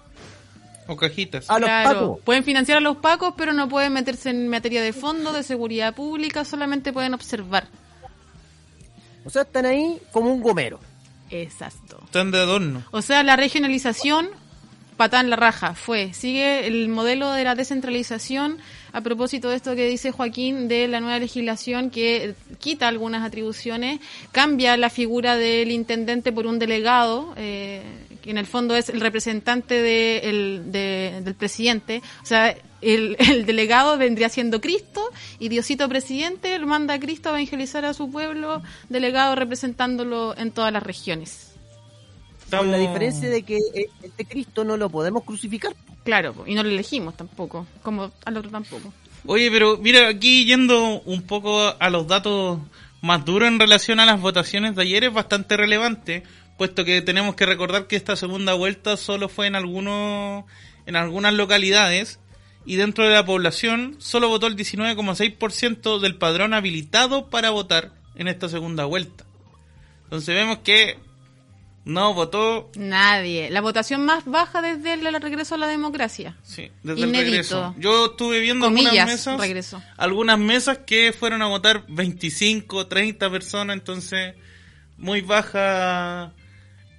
O 0.88 0.98
cajitas. 0.98 1.50
A 1.50 1.60
los 1.60 1.70
Claro, 1.70 2.00
pacos. 2.00 2.20
pueden 2.26 2.44
financiar 2.44 2.80
a 2.80 2.82
los 2.82 2.98
pacos, 2.98 3.36
pero 3.38 3.54
no 3.54 3.70
pueden 3.70 3.94
meterse 3.94 4.32
en 4.32 4.50
materia 4.50 4.82
de 4.82 4.92
fondo, 4.92 5.32
de 5.32 5.44
seguridad 5.44 5.96
pública, 5.96 6.44
solamente 6.44 6.92
pueden 6.92 7.14
observar. 7.14 7.68
O 9.26 9.30
sea, 9.30 9.44
están 9.44 9.66
ahí 9.66 9.98
como 10.12 10.32
un 10.34 10.42
gomero. 10.42 10.80
Exacto. 11.30 12.00
Están 12.06 12.32
de 12.32 12.40
adorno. 12.40 12.84
O 12.92 13.02
sea, 13.02 13.24
la 13.24 13.36
regionalización, 13.36 14.30
patán 14.98 15.30
la 15.30 15.36
raja, 15.38 15.76
fue. 15.76 16.14
Sigue 16.14 16.68
el 16.68 16.90
modelo 16.90 17.32
de 17.32 17.44
la 17.44 17.56
descentralización 17.56 18.58
a 18.94 19.02
propósito 19.02 19.50
de 19.50 19.56
esto 19.56 19.76
que 19.76 19.88
dice 19.88 20.12
Joaquín 20.12 20.68
de 20.68 20.88
la 20.90 21.00
nueva 21.00 21.18
legislación 21.20 21.90
que 21.90 22.36
quita 22.60 22.88
algunas 22.90 23.24
atribuciones, 23.26 24.02
cambia 24.34 24.76
la 24.76 24.90
figura 24.90 25.38
del 25.38 25.72
intendente 25.72 26.34
por 26.34 26.46
un 26.46 26.60
delegado, 26.60 27.34
eh, 27.38 27.82
que 28.22 28.32
en 28.32 28.38
el 28.38 28.46
fondo 28.46 28.76
es 28.76 28.90
el 28.90 29.00
representante 29.00 29.76
de 29.82 30.18
el- 30.30 30.72
de- 30.72 31.22
del 31.24 31.36
presidente. 31.36 32.02
O 32.22 32.26
sea, 32.26 32.54
el, 32.82 33.16
el 33.20 33.46
delegado 33.46 33.98
vendría 33.98 34.30
siendo 34.30 34.62
Cristo 34.62 35.02
y 35.40 35.50
Diosito 35.50 35.88
presidente 35.90 36.58
lo 36.60 36.68
manda 36.68 36.96
a 36.96 37.00
Cristo 37.00 37.30
a 37.30 37.32
evangelizar 37.34 37.86
a 37.86 37.94
su 37.94 38.12
pueblo, 38.12 38.62
delegado 38.90 39.36
representándolo 39.36 40.36
en 40.38 40.52
todas 40.52 40.72
las 40.74 40.84
regiones. 40.84 41.52
Con 42.50 42.72
la 42.72 42.78
diferencia 42.78 43.30
de 43.30 43.44
que 43.44 43.58
eh, 43.74 43.90
este 44.04 44.26
Cristo 44.26 44.64
no 44.64 44.76
lo 44.76 44.90
podemos 44.90 45.24
crucificar. 45.24 45.74
Claro, 46.04 46.44
y 46.46 46.56
no 46.56 46.64
lo 46.64 46.70
elegimos 46.70 47.16
tampoco, 47.16 47.66
como 47.82 48.12
al 48.26 48.38
otro 48.38 48.52
tampoco. 48.52 48.92
Oye, 49.26 49.50
pero 49.52 49.78
mira, 49.78 50.10
aquí 50.10 50.46
yendo 50.46 51.02
un 51.02 51.22
poco 51.22 51.76
a 51.80 51.90
los 51.90 52.08
datos 52.08 52.60
más 53.02 53.24
duros 53.24 53.48
en 53.48 53.60
relación 53.60 54.00
a 54.00 54.06
las 54.06 54.20
votaciones 54.20 54.76
de 54.76 54.82
ayer 54.82 55.04
es 55.06 55.14
bastante 55.14 55.58
relevante, 55.58 56.24
puesto 56.58 56.84
que 56.84 57.02
tenemos 57.02 57.36
que 57.36 57.46
recordar 57.46 57.88
que 57.88 57.96
esta 57.96 58.16
segunda 58.16 58.54
vuelta 58.54 58.98
solo 58.98 59.30
fue 59.30 59.48
en 59.48 59.56
algunos 59.56 60.46
en 60.88 60.96
algunas 60.96 61.34
localidades 61.34 62.20
y 62.66 62.76
dentro 62.76 63.06
de 63.06 63.12
la 63.12 63.26
población 63.26 63.96
solo 64.00 64.30
votó 64.30 64.48
el 64.48 64.56
19,6% 64.56 66.00
del 66.00 66.16
padrón 66.18 66.54
habilitado 66.54 67.30
para 67.30 67.50
votar 67.50 67.92
en 68.16 68.28
esta 68.28 68.50
segunda 68.50 68.86
vuelta. 68.86 69.26
Entonces 70.04 70.36
vemos 70.36 70.60
que 70.60 70.98
no 71.84 72.14
votó 72.14 72.70
Nadie. 72.76 73.50
La 73.50 73.62
votación 73.62 74.06
más 74.06 74.26
baja 74.26 74.62
desde 74.62 74.94
el 74.94 75.22
regreso 75.22 75.56
a 75.56 75.58
la 75.58 75.68
democracia. 75.68 76.38
Sí, 76.44 76.70
desde 76.84 77.02
Inédito. 77.02 77.20
el 77.20 77.26
regreso. 77.26 77.76
Yo 77.80 78.06
estuve 78.08 78.40
viendo 78.40 78.68
algunas 78.68 78.94
mesas, 78.94 79.40
regreso. 79.40 79.82
algunas 79.98 80.38
mesas 80.38 80.80
que 80.86 81.12
fueron 81.14 81.42
a 81.42 81.48
votar 81.48 81.86
25, 81.88 82.88
30 82.88 83.32
personas, 83.32 83.76
entonces 83.76 84.36
muy 84.98 85.22
baja 85.22 86.34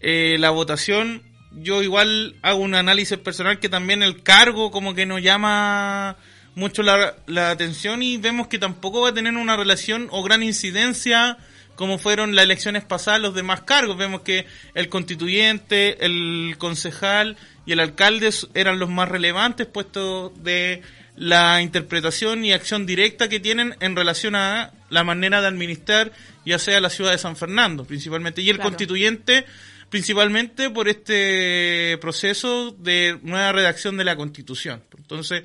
eh, 0.00 0.36
la 0.40 0.50
votación. 0.50 1.22
Yo 1.56 1.82
igual 1.82 2.34
hago 2.42 2.60
un 2.60 2.74
análisis 2.74 3.18
personal 3.18 3.58
que 3.58 3.68
también 3.68 4.02
el 4.02 4.22
cargo 4.22 4.70
como 4.70 4.94
que 4.94 5.06
nos 5.06 5.22
llama 5.22 6.16
mucho 6.54 6.82
la, 6.82 7.14
la 7.26 7.50
atención 7.50 8.02
y 8.02 8.16
vemos 8.18 8.48
que 8.48 8.58
tampoco 8.58 9.02
va 9.02 9.10
a 9.10 9.14
tener 9.14 9.34
una 9.34 9.56
relación 9.56 10.08
o 10.10 10.22
gran 10.22 10.42
incidencia 10.42 11.38
como 11.76 11.98
fueron 11.98 12.34
las 12.34 12.44
elecciones 12.44 12.84
pasadas 12.84 13.20
los 13.20 13.34
demás 13.34 13.62
cargos. 13.62 13.96
Vemos 13.96 14.20
que 14.22 14.46
el 14.74 14.88
constituyente, 14.88 16.04
el 16.04 16.56
concejal 16.58 17.36
y 17.66 17.72
el 17.72 17.80
alcalde 17.80 18.30
eran 18.54 18.78
los 18.78 18.90
más 18.90 19.08
relevantes, 19.08 19.66
puesto 19.66 20.30
de 20.36 20.82
la 21.16 21.60
interpretación 21.62 22.44
y 22.44 22.52
acción 22.52 22.86
directa 22.86 23.28
que 23.28 23.40
tienen 23.40 23.74
en 23.80 23.96
relación 23.96 24.34
a 24.34 24.72
la 24.90 25.04
manera 25.04 25.40
de 25.40 25.48
administrar, 25.48 26.12
ya 26.44 26.58
sea 26.58 26.80
la 26.80 26.90
ciudad 26.90 27.12
de 27.12 27.18
San 27.18 27.36
Fernando, 27.36 27.84
principalmente, 27.84 28.42
y 28.42 28.50
el 28.50 28.56
Claro. 28.56 28.70
constituyente, 28.70 29.44
principalmente 29.92 30.70
por 30.70 30.88
este 30.88 31.98
proceso 32.00 32.70
de 32.70 33.18
nueva 33.22 33.52
redacción 33.52 33.98
de 33.98 34.04
la 34.04 34.16
constitución. 34.16 34.82
Entonces, 34.96 35.44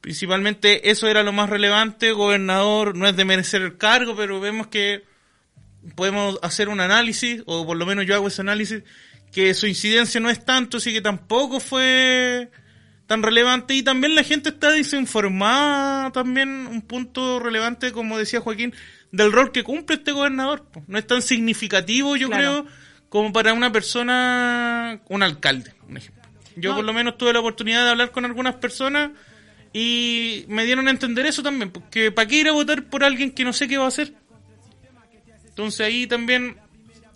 principalmente 0.00 0.88
eso 0.90 1.08
era 1.08 1.22
lo 1.22 1.30
más 1.34 1.50
relevante, 1.50 2.12
gobernador 2.12 2.96
no 2.96 3.06
es 3.06 3.14
de 3.14 3.26
merecer 3.26 3.60
el 3.60 3.76
cargo, 3.76 4.16
pero 4.16 4.40
vemos 4.40 4.68
que 4.68 5.04
podemos 5.94 6.38
hacer 6.42 6.70
un 6.70 6.80
análisis, 6.80 7.42
o 7.44 7.66
por 7.66 7.76
lo 7.76 7.84
menos 7.84 8.06
yo 8.06 8.14
hago 8.14 8.28
ese 8.28 8.40
análisis, 8.40 8.82
que 9.30 9.52
su 9.52 9.66
incidencia 9.66 10.22
no 10.22 10.30
es 10.30 10.42
tanto, 10.42 10.78
así 10.78 10.94
que 10.94 11.02
tampoco 11.02 11.60
fue 11.60 12.50
tan 13.06 13.22
relevante 13.22 13.74
y 13.74 13.82
también 13.82 14.14
la 14.14 14.22
gente 14.22 14.48
está 14.48 14.72
desinformada, 14.72 16.12
también 16.12 16.66
un 16.66 16.80
punto 16.80 17.40
relevante, 17.40 17.92
como 17.92 18.16
decía 18.16 18.40
Joaquín, 18.40 18.72
del 19.12 19.32
rol 19.32 19.52
que 19.52 19.64
cumple 19.64 19.96
este 19.96 20.12
gobernador. 20.12 20.64
No 20.86 20.96
es 20.96 21.06
tan 21.06 21.20
significativo, 21.20 22.16
yo 22.16 22.28
Claro. 22.28 22.64
creo, 22.64 22.85
como 23.08 23.32
para 23.32 23.52
una 23.52 23.70
persona, 23.72 25.00
un 25.08 25.22
alcalde, 25.22 25.72
un 25.88 25.96
ejemplo. 25.96 26.22
Yo 26.56 26.70
No. 26.70 26.76
por 26.76 26.84
lo 26.84 26.92
menos 26.92 27.18
tuve 27.18 27.32
la 27.32 27.40
oportunidad 27.40 27.84
de 27.84 27.90
hablar 27.90 28.10
con 28.10 28.24
algunas 28.24 28.54
personas 28.56 29.10
y 29.72 30.44
me 30.48 30.64
dieron 30.64 30.88
a 30.88 30.90
entender 30.90 31.26
eso 31.26 31.42
también, 31.42 31.70
porque 31.70 32.10
¿para 32.10 32.26
qué 32.26 32.36
ir 32.36 32.48
a 32.48 32.52
votar 32.52 32.84
por 32.84 33.04
alguien 33.04 33.30
que 33.30 33.44
no 33.44 33.52
sé 33.52 33.68
qué 33.68 33.76
va 33.76 33.84
a 33.84 33.88
hacer? 33.88 34.14
Entonces 35.48 35.80
ahí 35.86 36.06
también 36.06 36.56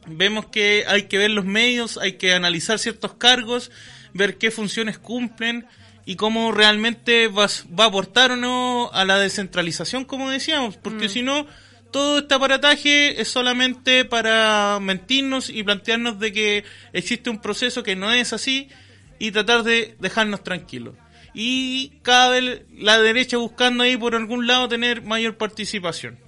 vemos 0.07 0.47
que 0.47 0.85
hay 0.87 1.05
que 1.05 1.19
ver 1.19 1.31
los 1.31 1.45
medios, 1.45 1.99
hay 1.99 2.13
que 2.15 2.33
analizar 2.35 2.79
ciertos 2.79 3.15
cargos, 3.15 3.71
ver 4.13 4.39
qué 4.39 4.51
funciones 4.51 4.99
cumplen 4.99 5.67
y 6.07 6.17
cómo 6.17 6.51
realmente 6.53 7.29
va, 7.29 7.47
va 7.79 7.85
a 7.85 7.89
aportar 7.89 8.33
o 8.33 8.37
no 8.37 8.91
a 8.93 9.05
la 9.05 9.19
descentralización, 9.19 10.05
como 10.05 10.31
decíamos, 10.31 10.77
porque 10.77 11.09
si 11.09 11.23
no, 11.23 11.47
todo 11.91 12.19
este 12.19 12.35
aparataje 12.35 13.21
es 13.21 13.29
solamente 13.29 14.05
para 14.05 14.79
mentirnos 14.81 15.51
y 15.51 15.63
plantearnos 15.63 16.19
de 16.19 16.33
que 16.33 16.65
existe 16.93 17.31
un 17.31 17.41
proceso 17.41 17.83
que 17.83 17.97
no 17.97 18.13
es 18.13 18.33
así 18.33 18.69
y 19.19 19.31
tratar 19.31 19.63
de 19.63 19.97
dejarnos 20.01 20.43
tranquilos. 20.43 20.95
Y 21.35 21.93
cada 22.03 22.31
vez 22.31 22.63
la 22.77 22.99
derecha 23.01 23.37
buscando 23.37 23.85
ahí 23.85 23.97
por 23.97 24.15
algún 24.15 24.47
lado 24.47 24.69
tener 24.69 25.03
mayor 25.03 25.37
participación. 25.37 26.19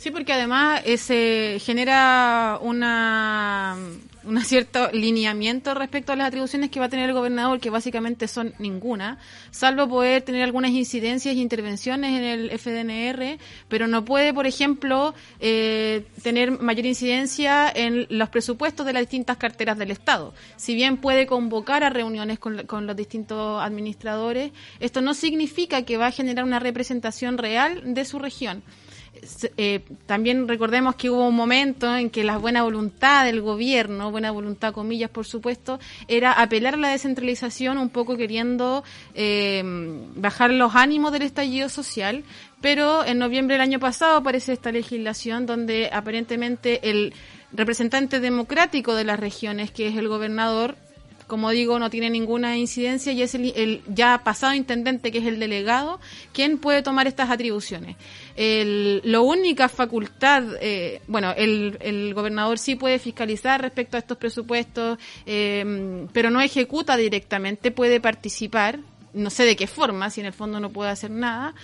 Sí, 0.00 0.10
porque 0.10 0.32
además 0.32 0.80
eh, 0.86 0.96
se 0.96 1.58
genera 1.60 2.58
una, 2.62 3.76
un 4.24 4.40
cierto 4.42 4.90
lineamiento 4.92 5.74
respecto 5.74 6.12
a 6.12 6.16
las 6.16 6.28
atribuciones 6.28 6.70
que 6.70 6.80
va 6.80 6.86
a 6.86 6.88
tener 6.88 7.10
el 7.10 7.14
gobernador, 7.14 7.60
que 7.60 7.68
básicamente 7.68 8.26
son 8.26 8.54
ninguna, 8.58 9.18
salvo 9.50 9.86
poder 9.90 10.22
tener 10.22 10.42
algunas 10.42 10.70
incidencias 10.70 11.36
e 11.36 11.38
intervenciones 11.38 12.18
en 12.18 12.24
el 12.24 12.58
FDNR, 12.58 13.38
pero 13.68 13.88
no 13.88 14.02
puede, 14.02 14.32
por 14.32 14.46
ejemplo, 14.46 15.14
eh, 15.38 16.06
tener 16.22 16.50
mayor 16.50 16.86
incidencia 16.86 17.70
en 17.70 18.06
los 18.08 18.30
presupuestos 18.30 18.86
de 18.86 18.94
las 18.94 19.02
distintas 19.02 19.36
carteras 19.36 19.76
del 19.76 19.90
Estado. 19.90 20.32
Si 20.56 20.74
bien 20.74 20.96
puede 20.96 21.26
convocar 21.26 21.84
a 21.84 21.90
reuniones 21.90 22.38
con, 22.38 22.66
con 22.66 22.86
los 22.86 22.96
distintos 22.96 23.62
administradores, 23.62 24.50
esto 24.80 25.02
no 25.02 25.12
significa 25.12 25.82
que 25.82 25.98
va 25.98 26.06
a 26.06 26.10
generar 26.10 26.46
una 26.46 26.58
representación 26.58 27.36
real 27.36 27.92
de 27.92 28.06
su 28.06 28.18
región. 28.18 28.62
Eh, 29.56 29.80
también 30.06 30.48
recordemos 30.48 30.94
que 30.94 31.10
hubo 31.10 31.26
un 31.26 31.34
momento 31.34 31.94
en 31.94 32.10
que 32.10 32.24
la 32.24 32.38
buena 32.38 32.62
voluntad 32.62 33.24
del 33.24 33.40
gobierno, 33.40 34.10
buena 34.10 34.30
voluntad 34.30 34.72
comillas 34.72 35.10
por 35.10 35.26
supuesto, 35.26 35.78
era 36.08 36.32
apelar 36.32 36.74
a 36.74 36.78
la 36.78 36.88
descentralización 36.88 37.78
un 37.78 37.90
poco 37.90 38.16
queriendo 38.16 38.84
eh, 39.14 39.62
bajar 40.16 40.50
los 40.50 40.74
ánimos 40.74 41.12
del 41.12 41.22
estallido 41.22 41.68
social, 41.68 42.24
pero 42.60 43.04
en 43.04 43.18
noviembre 43.18 43.54
del 43.54 43.62
año 43.62 43.80
pasado 43.80 44.16
aparece 44.16 44.52
esta 44.52 44.72
legislación 44.72 45.46
donde 45.46 45.90
aparentemente 45.92 46.90
el 46.90 47.14
representante 47.52 48.20
democrático 48.20 48.94
de 48.94 49.04
las 49.04 49.18
regiones, 49.18 49.70
que 49.70 49.88
es 49.88 49.96
el 49.96 50.08
gobernador, 50.08 50.76
como 51.30 51.50
digo, 51.50 51.78
no 51.78 51.90
tiene 51.90 52.10
ninguna 52.10 52.58
incidencia 52.58 53.12
y 53.12 53.22
es 53.22 53.36
el, 53.36 53.52
el 53.54 53.82
ya 53.86 54.20
pasado 54.24 54.52
intendente, 54.52 55.12
que 55.12 55.18
es 55.18 55.26
el 55.26 55.38
delegado, 55.38 56.00
quien 56.32 56.58
puede 56.58 56.82
tomar 56.82 57.06
estas 57.06 57.30
atribuciones. 57.30 57.94
El, 58.34 59.00
lo 59.04 59.22
única 59.22 59.68
facultad, 59.68 60.42
eh, 60.60 61.00
bueno, 61.06 61.32
el, 61.36 62.12
gobernador 62.14 62.58
sí 62.58 62.74
puede 62.74 62.98
fiscalizar 62.98 63.62
respecto 63.62 63.96
a 63.96 64.00
estos 64.00 64.18
presupuestos, 64.18 64.98
eh, 65.24 66.04
pero 66.12 66.30
no 66.30 66.40
ejecuta 66.40 66.96
directamente, 66.96 67.70
puede 67.70 68.00
participar, 68.00 68.80
no 69.14 69.30
sé 69.30 69.44
de 69.44 69.54
qué 69.54 69.68
forma, 69.68 70.10
si 70.10 70.20
en 70.20 70.26
el 70.26 70.32
fondo 70.32 70.58
no 70.58 70.70
puede 70.70 70.90
hacer 70.90 71.12
nada, 71.12 71.54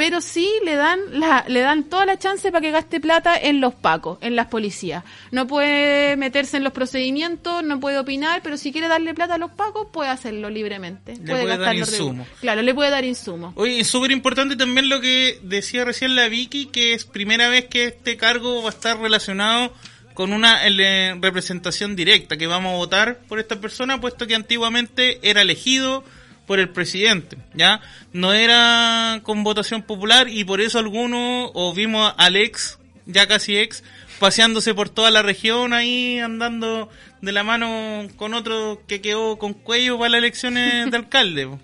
pero 0.00 0.22
sí 0.22 0.50
le 0.64 0.76
dan 0.76 0.98
la, 1.20 1.44
le 1.46 1.60
dan 1.60 1.84
toda 1.84 2.06
la 2.06 2.18
chance 2.18 2.50
para 2.50 2.62
que 2.62 2.70
gaste 2.70 3.00
plata 3.00 3.36
en 3.38 3.60
los 3.60 3.74
pacos, 3.74 4.16
en 4.22 4.34
las 4.34 4.46
policías. 4.46 5.04
No 5.30 5.46
puede 5.46 6.16
meterse 6.16 6.56
en 6.56 6.64
los 6.64 6.72
procedimientos, 6.72 7.62
no 7.62 7.78
puede 7.80 7.98
opinar, 7.98 8.40
pero 8.42 8.56
si 8.56 8.72
quiere 8.72 8.88
darle 8.88 9.12
plata 9.12 9.34
a 9.34 9.38
los 9.38 9.50
pacos, 9.50 9.88
puede 9.92 10.08
hacerlo 10.08 10.48
libremente. 10.48 11.16
Le 11.16 11.20
puede 11.32 11.46
dar 11.46 11.58
gastarlo 11.58 11.84
re- 11.84 11.90
insumo. 11.92 12.26
Claro, 12.40 12.62
le 12.62 12.74
puede 12.74 12.90
dar 12.90 13.04
insumo. 13.04 13.52
Oye, 13.56 13.80
es 13.80 13.88
súper 13.88 14.10
importante 14.10 14.56
también 14.56 14.88
lo 14.88 15.02
que 15.02 15.38
decía 15.42 15.84
recién 15.84 16.16
la 16.16 16.28
Vicky, 16.28 16.66
que 16.66 16.94
es 16.94 17.04
primera 17.04 17.50
vez 17.50 17.66
que 17.66 17.84
este 17.86 18.16
cargo 18.16 18.62
va 18.62 18.68
a 18.70 18.72
estar 18.72 18.98
relacionado 18.98 19.74
con 20.14 20.32
una 20.32 20.66
eh, 20.66 21.14
representación 21.20 21.94
directa, 21.94 22.36
que 22.38 22.46
vamos 22.46 22.72
a 22.72 22.76
votar 22.76 23.18
por 23.28 23.38
esta 23.38 23.60
persona, 23.60 24.00
puesto 24.00 24.26
que 24.26 24.34
antiguamente 24.34 25.18
era 25.28 25.42
elegido 25.42 26.04
por 26.50 26.58
el 26.58 26.68
presidente, 26.70 27.36
¿ya? 27.54 27.80
No 28.12 28.32
era 28.32 29.20
con 29.22 29.44
votación 29.44 29.82
popular 29.82 30.26
y 30.28 30.42
por 30.42 30.60
eso 30.60 30.80
algunos, 30.80 31.52
o 31.54 31.72
vimos 31.72 32.12
al 32.16 32.34
ex, 32.34 32.76
ya 33.06 33.28
casi 33.28 33.56
ex, 33.56 33.84
paseándose 34.18 34.74
por 34.74 34.88
toda 34.88 35.12
la 35.12 35.22
región 35.22 35.72
ahí, 35.72 36.18
andando 36.18 36.88
de 37.22 37.30
la 37.30 37.44
mano 37.44 38.08
con 38.16 38.34
otro 38.34 38.82
que 38.88 39.00
quedó 39.00 39.38
con 39.38 39.54
cuello 39.54 39.96
para 39.96 40.08
las 40.08 40.18
elecciones 40.18 40.90
de 40.90 40.96
alcalde, 40.96 41.56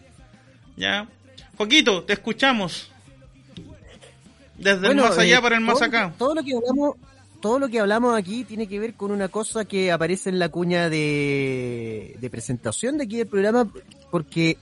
¿ya? 0.76 1.08
Joaquito, 1.56 2.04
te 2.04 2.12
escuchamos. 2.12 2.88
Desde 4.56 4.86
el 4.86 4.94
más 4.98 5.18
allá 5.18 5.38
eh, 5.38 5.42
para 5.42 5.56
el 5.56 5.62
más 5.62 5.78
todo- 5.78 5.84
acá. 5.84 6.14
Todo 6.16 6.32
lo 6.36 6.44
que 6.44 6.52
hablamos, 6.54 6.94
todo 7.40 7.58
lo 7.58 7.68
que 7.68 7.80
hablamos 7.80 8.16
aquí 8.16 8.44
tiene 8.44 8.68
que 8.68 8.78
ver 8.78 8.94
con 8.94 9.10
una 9.10 9.26
cosa 9.26 9.64
que 9.64 9.90
aparece 9.90 10.30
en 10.30 10.38
la 10.38 10.48
cuña 10.48 10.88
de, 10.88 12.14
de 12.20 12.30
presentación 12.30 12.98
de 12.98 13.02
aquí 13.04 13.16
del 13.16 13.26
programa, 13.26 13.68
porque 14.12 14.58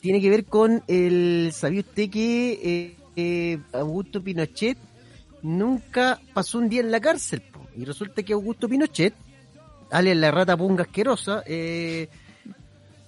tiene 0.00 0.20
que 0.20 0.30
ver 0.30 0.44
con 0.44 0.82
el, 0.88 1.50
¿sabía 1.52 1.80
usted 1.80 2.10
que 2.10 2.52
eh, 2.62 2.96
eh, 3.16 3.58
Augusto 3.72 4.22
Pinochet 4.22 4.78
nunca 5.42 6.20
pasó 6.32 6.58
un 6.58 6.68
día 6.68 6.80
en 6.80 6.90
la 6.90 7.00
cárcel? 7.00 7.42
po? 7.52 7.66
Y 7.76 7.84
resulta 7.84 8.22
que 8.22 8.32
Augusto 8.32 8.68
Pinochet, 8.68 9.14
alias 9.90 10.16
la 10.16 10.30
rata 10.30 10.56
punga 10.56 10.84
asquerosa, 10.84 11.42
eh, 11.46 12.08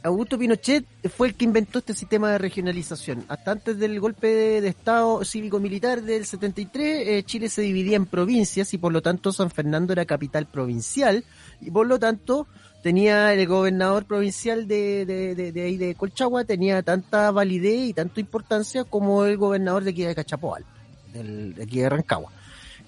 Augusto 0.05 0.37
Pinochet 0.37 0.85
fue 1.17 1.29
el 1.29 1.35
que 1.35 1.45
inventó 1.45 1.79
este 1.79 1.95
sistema 1.95 2.33
de 2.33 2.39
regionalización. 2.39 3.25
Hasta 3.29 3.53
antes 3.53 3.79
del 3.79 4.01
golpe 4.01 4.27
de, 4.27 4.61
de 4.61 4.69
Estado 4.69 5.25
cívico-militar 5.25 6.03
del 6.03 6.27
73, 6.27 7.09
eh, 7.09 7.23
Chile 7.23 7.49
se 7.49 7.63
dividía 7.63 7.97
en 7.97 8.07
provincias 8.07 8.75
y 8.75 8.79
por 8.79 8.93
lo 8.93 9.01
tanto 9.01 9.33
San 9.33 9.51
Fernando 9.51 9.93
era 9.93 10.05
capital 10.05 10.47
provincial 10.47 11.25
y 11.61 11.71
por 11.71 11.87
lo 11.87 12.01
tanto 12.01 12.49
tenía 12.83 13.33
el 13.33 13.47
gobernador 13.47 14.05
provincial 14.05 14.67
de, 14.67 15.07
de, 15.07 15.35
de, 15.35 15.53
de 15.53 15.63
ahí 15.63 15.77
de 15.77 15.95
Colchagua, 15.95 16.45
tenía 16.45 16.83
tanta 16.83 17.31
validez 17.31 17.89
y 17.91 17.93
tanta 17.95 18.21
importancia 18.21 18.85
como 18.85 19.25
el 19.25 19.37
gobernador 19.37 19.85
de 19.85 19.91
aquí 19.91 20.03
de 20.05 20.15
Cachapoal, 20.15 20.65
del, 21.13 21.55
de 21.55 21.63
aquí 21.63 21.81
de 21.81 21.89
Rancagua. 21.89 22.31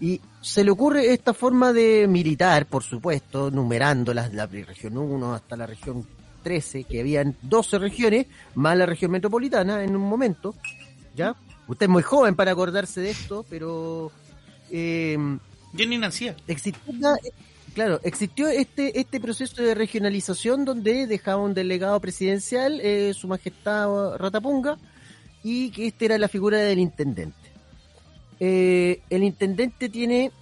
Y 0.00 0.20
se 0.40 0.64
le 0.64 0.70
ocurre 0.72 1.12
esta 1.12 1.32
forma 1.32 1.72
de 1.72 2.06
militar, 2.08 2.66
por 2.66 2.82
supuesto, 2.82 3.50
numerando 3.50 4.12
la, 4.12 4.28
la 4.28 4.46
región 4.46 4.98
1 4.98 5.34
hasta 5.34 5.56
la 5.56 5.66
región 5.66 6.04
13, 6.42 6.84
que 6.84 7.00
habían 7.00 7.36
12 7.42 7.78
regiones, 7.78 8.26
más 8.56 8.76
la 8.76 8.86
región 8.86 9.12
metropolitana 9.12 9.82
en 9.84 9.94
un 9.96 10.02
momento, 10.02 10.54
¿ya? 11.14 11.34
Usted 11.68 11.86
es 11.86 11.90
muy 11.90 12.02
joven 12.02 12.34
para 12.34 12.50
acordarse 12.50 13.00
de 13.00 13.10
esto, 13.10 13.46
pero 13.48 14.10
eh, 14.70 15.16
Yo 15.72 15.86
ni 15.86 15.96
nacía. 15.96 16.34
existió, 16.48 16.92
una- 16.92 17.16
claro, 17.74 18.00
existió 18.02 18.48
este, 18.48 18.98
este 18.98 19.20
proceso 19.20 19.62
de 19.62 19.74
regionalización 19.74 20.64
donde 20.64 21.06
dejaba 21.06 21.42
un 21.42 21.54
delegado 21.54 22.00
presidencial, 22.00 22.80
eh, 22.80 23.12
su 23.14 23.28
majestad 23.28 24.16
Ratapunga, 24.16 24.78
y 25.42 25.70
que 25.70 25.88
esta 25.88 26.06
era 26.06 26.18
la 26.18 26.28
figura 26.28 26.58
del 26.58 26.78
intendente. 26.78 27.36
Eh, 28.40 29.02
el 29.10 29.22
intendente 29.22 29.88
tiene, 29.88 30.32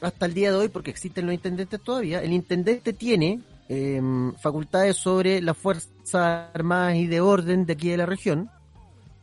hasta 0.00 0.26
el 0.26 0.34
día 0.34 0.50
de 0.50 0.56
hoy, 0.58 0.68
porque 0.68 0.90
existen 0.90 1.26
los 1.26 1.34
intendentes 1.34 1.80
todavía, 1.80 2.22
el 2.22 2.32
intendente 2.32 2.92
tiene 2.92 3.40
eh, 3.68 4.00
facultades 4.40 4.96
sobre 4.96 5.40
las 5.40 5.56
Fuerzas 5.56 6.50
Armadas 6.54 6.96
y 6.96 7.06
de 7.06 7.20
Orden 7.20 7.66
de 7.66 7.72
aquí 7.72 7.88
de 7.88 7.96
la 7.96 8.06
región. 8.06 8.50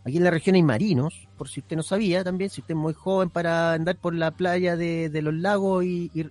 Aquí 0.03 0.17
en 0.17 0.23
la 0.23 0.31
región 0.31 0.55
hay 0.55 0.63
marinos, 0.63 1.27
por 1.37 1.47
si 1.47 1.59
usted 1.59 1.75
no 1.77 1.83
sabía 1.83 2.23
también, 2.23 2.49
si 2.49 2.61
usted 2.61 2.73
es 2.73 2.79
muy 2.79 2.93
joven 2.93 3.29
para 3.29 3.73
andar 3.73 3.97
por 3.97 4.15
la 4.15 4.31
playa 4.31 4.75
de, 4.75 5.11
los 5.21 5.33
lagos 5.33 5.85
y, 5.85 6.09
y, 6.13 6.25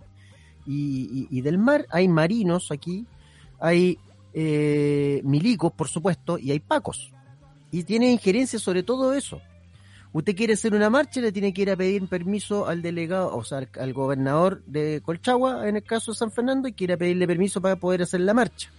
y- 0.72 1.28
y 1.30 1.40
del 1.40 1.58
mar, 1.58 1.86
hay 1.90 2.08
marinos 2.08 2.70
aquí, 2.70 3.06
hay 3.58 3.98
eh, 4.32 5.20
milicos, 5.24 5.72
por 5.72 5.88
supuesto, 5.88 6.38
y 6.38 6.52
hay 6.52 6.60
pacos. 6.60 7.10
Y 7.72 7.82
tiene 7.82 8.12
injerencia 8.12 8.58
sobre 8.58 8.82
todo 8.84 9.12
eso. 9.14 9.40
Usted 10.12 10.34
quiere 10.36 10.54
hacer 10.54 10.74
una 10.74 10.90
marcha, 10.90 11.20
le 11.20 11.30
tiene 11.32 11.52
que 11.52 11.62
ir 11.62 11.70
a 11.70 11.76
pedir 11.76 12.06
permiso 12.08 12.66
al 12.66 12.82
delegado, 12.82 13.36
o 13.36 13.44
sea, 13.44 13.66
al, 13.78 13.92
gobernador 13.92 14.62
de 14.66 15.00
Colchagua, 15.04 15.68
en 15.68 15.76
el 15.76 15.82
caso 15.84 16.12
de 16.12 16.18
San 16.18 16.30
Fernando, 16.32 16.66
y 16.68 16.72
quiere 16.72 16.96
pedirle 16.98 17.26
permiso 17.26 17.60
para 17.60 17.76
poder 17.76 18.02
hacer 18.02 18.20
la 18.20 18.34
marcha. 18.34 18.70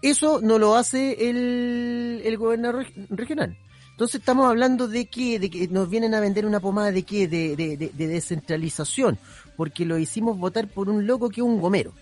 Eso 0.00 0.40
no 0.42 0.58
lo 0.58 0.74
hace 0.74 1.30
el, 1.30 2.22
el 2.24 2.36
gobernador 2.36 2.84
reg- 2.86 3.06
regional. 3.10 3.56
Entonces 3.92 4.20
estamos 4.20 4.48
hablando 4.48 4.88
de 4.88 5.06
que, 5.06 5.38
de 5.38 5.48
que 5.48 5.68
nos 5.68 5.88
vienen 5.88 6.14
a 6.14 6.20
vender 6.20 6.44
una 6.46 6.58
pomada 6.60 6.90
de 6.90 7.02
qué, 7.04 7.28
de- 7.28 7.54
de 7.56 8.06
descentralización, 8.08 9.18
porque 9.56 9.84
lo 9.84 9.98
hicimos 9.98 10.38
votar 10.38 10.68
por 10.68 10.88
un 10.88 11.06
loco 11.06 11.28
que 11.28 11.40
es 11.40 11.46
un 11.46 11.60
gomero. 11.60 11.92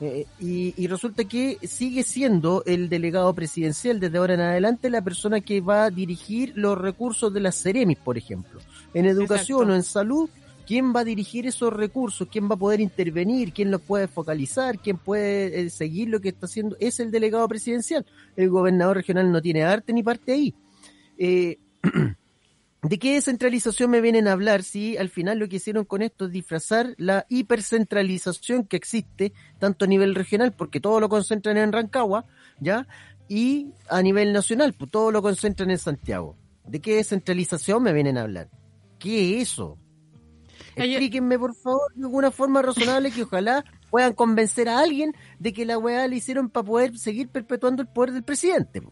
Eh, 0.00 0.26
y, 0.40 0.74
y 0.76 0.86
resulta 0.88 1.24
que 1.24 1.58
sigue 1.62 2.02
siendo 2.02 2.64
el 2.66 2.88
delegado 2.88 3.32
presidencial 3.32 4.00
desde 4.00 4.18
ahora 4.18 4.34
en 4.34 4.40
adelante 4.40 4.90
la 4.90 5.02
persona 5.02 5.40
que 5.40 5.60
va 5.60 5.84
a 5.84 5.90
dirigir 5.90 6.52
los 6.56 6.76
recursos 6.76 7.32
de 7.32 7.40
las 7.40 7.62
Ceremis, 7.62 7.98
por 7.98 8.18
ejemplo. 8.18 8.60
En 8.92 9.06
educación 9.06 9.58
Exacto. 9.58 9.72
o 9.72 9.76
en 9.76 9.82
salud, 9.82 10.30
¿quién 10.66 10.94
va 10.94 11.00
a 11.00 11.04
dirigir 11.04 11.46
esos 11.46 11.72
recursos? 11.72 12.28
¿Quién 12.30 12.50
va 12.50 12.54
a 12.54 12.58
poder 12.58 12.80
intervenir? 12.80 13.52
¿Quién 13.52 13.70
los 13.70 13.80
puede 13.82 14.08
focalizar? 14.08 14.78
¿Quién 14.78 14.98
puede 14.98 15.60
eh, 15.60 15.70
seguir 15.70 16.08
lo 16.08 16.20
que 16.20 16.30
está 16.30 16.46
haciendo? 16.46 16.76
Es 16.80 16.98
el 16.98 17.10
delegado 17.10 17.46
presidencial. 17.46 18.04
El 18.36 18.50
gobernador 18.50 18.96
regional 18.96 19.30
no 19.30 19.40
tiene 19.40 19.62
arte 19.62 19.92
ni 19.92 20.02
parte 20.02 20.32
ahí. 20.32 20.54
Eh, 21.18 21.58
¿De 22.84 22.98
qué 22.98 23.14
descentralización 23.14 23.90
me 23.90 24.02
vienen 24.02 24.28
a 24.28 24.32
hablar 24.32 24.62
si 24.62 24.98
al 24.98 25.08
final 25.08 25.38
lo 25.38 25.48
que 25.48 25.56
hicieron 25.56 25.86
con 25.86 26.02
esto 26.02 26.26
es 26.26 26.32
disfrazar 26.32 26.94
la 26.98 27.24
hipercentralización 27.30 28.66
que 28.66 28.76
existe 28.76 29.32
tanto 29.58 29.86
a 29.86 29.88
nivel 29.88 30.14
regional, 30.14 30.52
porque 30.52 30.80
todo 30.80 31.00
lo 31.00 31.08
concentran 31.08 31.56
en 31.56 31.72
Rancagua, 31.72 32.26
¿ya? 32.60 32.86
Y 33.26 33.68
a 33.88 34.02
nivel 34.02 34.34
nacional, 34.34 34.74
pues 34.74 34.90
todo 34.90 35.10
lo 35.10 35.22
concentran 35.22 35.70
en 35.70 35.78
Santiago. 35.78 36.36
¿De 36.66 36.80
qué 36.80 36.96
descentralización 36.96 37.82
me 37.82 37.94
vienen 37.94 38.18
a 38.18 38.22
hablar? 38.22 38.50
¿Qué 38.98 39.40
es 39.40 39.48
eso? 39.52 39.78
Explíquenme, 40.76 41.38
por 41.38 41.54
favor, 41.54 41.90
de 41.94 42.04
alguna 42.04 42.30
forma 42.30 42.60
razonable 42.60 43.10
que 43.12 43.22
ojalá 43.22 43.64
puedan 43.90 44.12
convencer 44.12 44.68
a 44.68 44.80
alguien 44.80 45.14
de 45.38 45.54
que 45.54 45.64
la 45.64 45.78
weá 45.78 46.06
le 46.06 46.16
hicieron 46.16 46.50
para 46.50 46.66
poder 46.66 46.98
seguir 46.98 47.28
perpetuando 47.28 47.80
el 47.80 47.88
poder 47.88 48.12
del 48.12 48.24
presidente. 48.24 48.82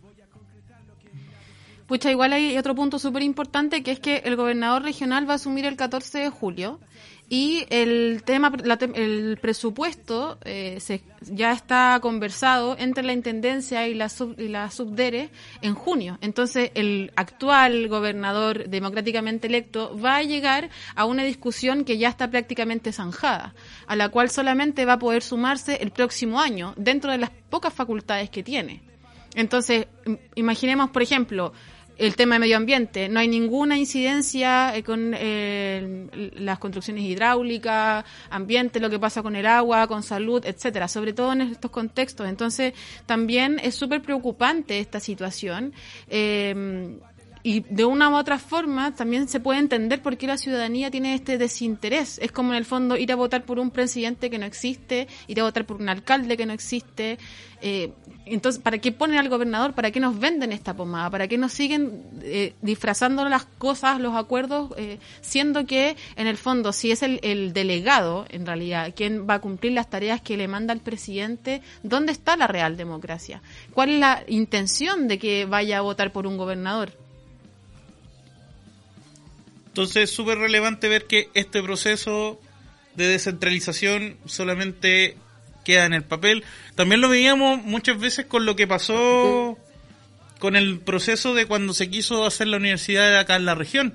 Pucha, 1.93 2.11
igual 2.11 2.33
hay 2.33 2.57
otro 2.57 2.75
punto 2.75 2.99
súper 2.99 3.23
importante 3.23 3.83
que 3.83 3.91
es 3.91 4.01
que 4.01 4.23
el 4.25 4.35
gobernador 4.35 4.83
regional 4.83 5.29
va 5.29 5.35
a 5.35 5.37
asumir 5.37 5.67
el 5.67 5.77
14 5.77 6.21
de 6.21 6.31
julio 6.31 6.81
y 7.29 7.67
el 7.69 8.23
tema, 8.25 8.51
la 8.65 8.79
el 8.95 9.37
presupuesto 9.43 10.39
eh, 10.47 10.79
ya 11.21 11.53
está 11.53 11.99
conversado 12.01 12.77
entre 12.79 13.05
la 13.05 13.13
intendencia 13.13 13.87
y 13.89 13.93
la, 13.93 14.09
sub, 14.09 14.41
y 14.41 14.49
la 14.49 14.71
subdere 14.71 15.29
en 15.61 15.75
junio. 15.75 16.17
Entonces, 16.23 16.71
el 16.77 17.13
actual 17.15 17.89
gobernador 17.89 18.71
democráticamente 18.71 19.49
electo 19.49 19.95
va 20.03 20.17
a 20.17 20.23
llegar 20.23 20.71
a 20.95 21.05
una 21.05 21.25
discusión 21.25 21.85
que 21.85 21.99
ya 21.99 22.09
está 22.09 22.31
prácticamente 22.31 22.91
zanjada, 22.95 23.55
a 23.87 23.97
la 23.97 24.09
cual 24.09 24.31
solamente 24.31 24.87
va 24.87 24.95
a 24.95 24.99
poder 24.99 25.23
sumarse 25.23 25.75
el 25.83 25.91
próximo 25.91 26.41
año 26.41 26.73
dentro 26.79 27.13
de 27.13 27.19
las 27.19 27.29
pocas 27.51 27.75
facultades 27.75 28.31
que 28.31 28.43
tiene. 28.43 28.81
Entonces, 29.35 29.87
im- 30.05 30.19
imaginemos, 30.35 30.91
por 30.91 31.03
ejemplo, 31.03 31.53
el 31.99 32.17
tema 32.17 32.35
de 32.37 32.41
medio 32.41 32.57
ambiente. 32.57 33.09
No 33.09 33.21
hay 33.21 33.29
ninguna 33.29 33.77
incidencia 33.77 34.77
eh, 34.77 34.83
con 34.83 35.15
eh, 35.17 36.31
las 36.37 36.59
construcciones 36.59 37.05
hidráulicas, 37.05 38.05
ambiente, 38.31 38.81
lo 38.81 38.91
que 38.91 38.99
pasa 38.99 39.23
con 39.23 39.37
el 39.37 39.47
agua, 39.47 39.87
con 39.87 40.03
salud, 40.03 40.45
etcétera, 40.45 40.89
sobre 40.89 41.13
todo 41.13 41.33
en 41.33 41.43
estos 41.43 41.71
contextos. 41.71 42.29
Entonces, 42.29 42.75
también 43.07 43.59
es 43.63 43.75
súper 43.75 44.03
preocupante 44.03 44.79
esta 44.79 45.01
situación. 45.01 45.73
eh, 46.09 46.99
y 47.43 47.61
de 47.69 47.85
una 47.85 48.09
u 48.09 48.15
otra 48.15 48.39
forma 48.39 48.95
también 48.95 49.29
se 49.29 49.41
puede 49.41 49.59
entender 49.59 50.01
por 50.01 50.17
qué 50.17 50.27
la 50.27 50.39
ciudadanía 50.39 50.91
tiene 50.91 51.15
este 51.15 51.39
desinterés. 51.39 52.19
Es 52.19 52.31
como 52.31 52.53
en 52.53 52.59
el 52.59 52.65
fondo 52.65 52.97
ir 52.97 53.11
a 53.11 53.17
votar 53.17 53.45
por 53.45 53.59
un 53.59 53.71
presidente 53.71 54.31
que 54.31 54.39
no 54.39 54.47
existe, 54.47 55.09
ir 55.27 55.41
a 55.41 55.45
votar 55.45 55.67
por 55.67 55.81
un 55.81 55.89
alcalde 55.89 56.37
que 56.37 56.47
no 56.47 56.53
existe. 56.53 57.19
Eh, 57.61 57.93
entonces, 58.27 58.63
¿para 58.63 58.79
qué 58.79 58.93
ponen 58.93 59.19
al 59.19 59.29
gobernador? 59.29 59.73
¿Para 59.75 59.91
qué 59.91 59.99
nos 59.99 60.19
venden 60.19 60.53
esta 60.53 60.75
pomada? 60.75 61.11
¿Para 61.11 61.27
qué 61.27 61.37
nos 61.37 61.53
siguen 61.53 62.05
eh, 62.23 62.55
disfrazando 62.63 63.29
las 63.29 63.45
cosas, 63.45 64.01
los 64.01 64.15
acuerdos, 64.15 64.71
eh, 64.77 64.99
siendo 65.21 65.67
que 65.67 65.97
en 66.15 66.29
el 66.29 66.37
fondo 66.37 66.73
si 66.73 66.93
es 66.93 67.03
el, 67.03 67.19
el 67.23 67.53
delegado, 67.53 68.25
en 68.31 68.47
realidad, 68.47 68.93
quien 68.95 69.29
va 69.29 69.35
a 69.35 69.41
cumplir 69.41 69.73
las 69.73 69.91
tareas 69.91 70.21
que 70.21 70.37
le 70.37 70.47
manda 70.47 70.73
el 70.73 70.81
presidente, 70.81 71.63
¿dónde 71.83 72.13
está 72.13 72.37
la 72.37 72.47
real 72.47 72.77
democracia? 72.77 73.43
¿Cuál 73.75 73.91
es 73.91 74.01
la 74.01 74.23
intención 74.29 75.09
de 75.09 75.19
que 75.19 75.45
vaya 75.45 75.79
a 75.79 75.81
votar 75.81 76.13
por 76.13 76.29
un 76.29 76.37
gobernador? 76.37 77.02
Entonces 79.73 80.11
es 80.11 80.15
súper 80.15 80.37
relevante 80.37 80.87
ver 80.87 81.07
que 81.07 81.31
este 81.33 81.63
proceso 81.63 82.39
de 82.95 83.07
descentralización 83.07 84.19
solamente 84.27 85.17
queda 85.65 85.87
en 85.87 85.95
el 85.95 86.05
papel. 86.05 86.45
También 86.75 87.01
lo 87.01 87.09
veíamos 87.09 87.63
muchas 87.63 87.99
veces 87.99 88.27
con 88.27 88.45
lo 88.45 88.55
que 88.55 88.67
pasó 88.67 89.57
con 90.39 90.57
el 90.57 90.79
proceso 90.79 91.33
de 91.33 91.47
cuando 91.47 91.73
se 91.73 91.89
quiso 91.89 92.27
hacer 92.27 92.49
la 92.49 92.59
universidad 92.59 93.19
acá 93.19 93.37
en 93.37 93.47
la 93.47 93.55
región. 93.55 93.95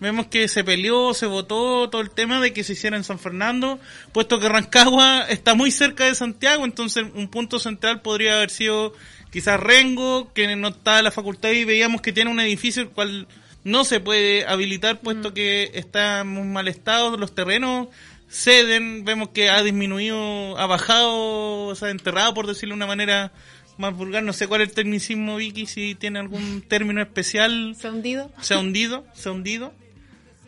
Vemos 0.00 0.28
que 0.28 0.48
se 0.48 0.64
peleó, 0.64 1.12
se 1.12 1.26
votó 1.26 1.90
todo 1.90 2.00
el 2.00 2.10
tema 2.10 2.40
de 2.40 2.54
que 2.54 2.64
se 2.64 2.72
hiciera 2.72 2.96
en 2.96 3.04
San 3.04 3.18
Fernando, 3.18 3.78
puesto 4.12 4.40
que 4.40 4.48
Rancagua 4.48 5.26
está 5.28 5.52
muy 5.52 5.70
cerca 5.70 6.06
de 6.06 6.14
Santiago, 6.14 6.64
entonces 6.64 7.04
un 7.14 7.28
punto 7.28 7.58
central 7.58 8.00
podría 8.00 8.36
haber 8.36 8.48
sido 8.48 8.94
quizás 9.30 9.60
Rengo, 9.60 10.32
que 10.32 10.56
no 10.56 10.68
está 10.68 11.02
la 11.02 11.10
facultad 11.10 11.50
y 11.50 11.64
veíamos 11.64 12.00
que 12.00 12.14
tiene 12.14 12.30
un 12.30 12.40
edificio 12.40 12.80
el 12.80 12.88
cual 12.88 13.26
no 13.68 13.84
se 13.84 14.00
puede 14.00 14.46
habilitar 14.46 15.00
puesto 15.00 15.34
que 15.34 15.70
está 15.74 16.20
en 16.20 16.28
muy 16.28 16.46
mal 16.46 16.68
estado, 16.68 17.16
los 17.16 17.34
terrenos 17.34 17.88
ceden, 18.30 19.04
vemos 19.04 19.30
que 19.30 19.48
ha 19.48 19.62
disminuido, 19.62 20.58
ha 20.58 20.66
bajado, 20.66 21.66
o 21.66 21.74
sea, 21.74 21.90
enterrado 21.90 22.34
por 22.34 22.46
decirlo 22.46 22.74
de 22.74 22.78
una 22.78 22.86
manera 22.86 23.32
más 23.76 23.94
vulgar, 23.94 24.22
no 24.22 24.32
sé 24.32 24.48
cuál 24.48 24.62
es 24.62 24.68
el 24.68 24.74
tecnicismo 24.74 25.36
Vicky, 25.36 25.66
si 25.66 25.94
tiene 25.94 26.18
algún 26.18 26.62
término 26.68 27.00
especial. 27.00 27.74
¿Se 27.78 27.88
ha 27.88 27.90
hundido? 27.90 28.32
Se 28.40 28.54
ha 28.54 28.58
hundido, 28.58 29.06
se 29.14 29.28
ha 29.28 29.32
hundido, 29.32 29.72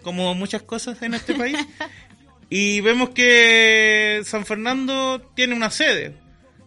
como 0.03 0.35
muchas 0.35 0.63
cosas 0.63 1.01
en 1.03 1.15
este 1.15 1.35
país. 1.35 1.59
y 2.51 2.81
vemos 2.81 3.11
que 3.11 4.23
San 4.25 4.47
Fernando 4.47 5.21
tiene 5.35 5.55
una 5.55 5.71
sede, 5.71 6.17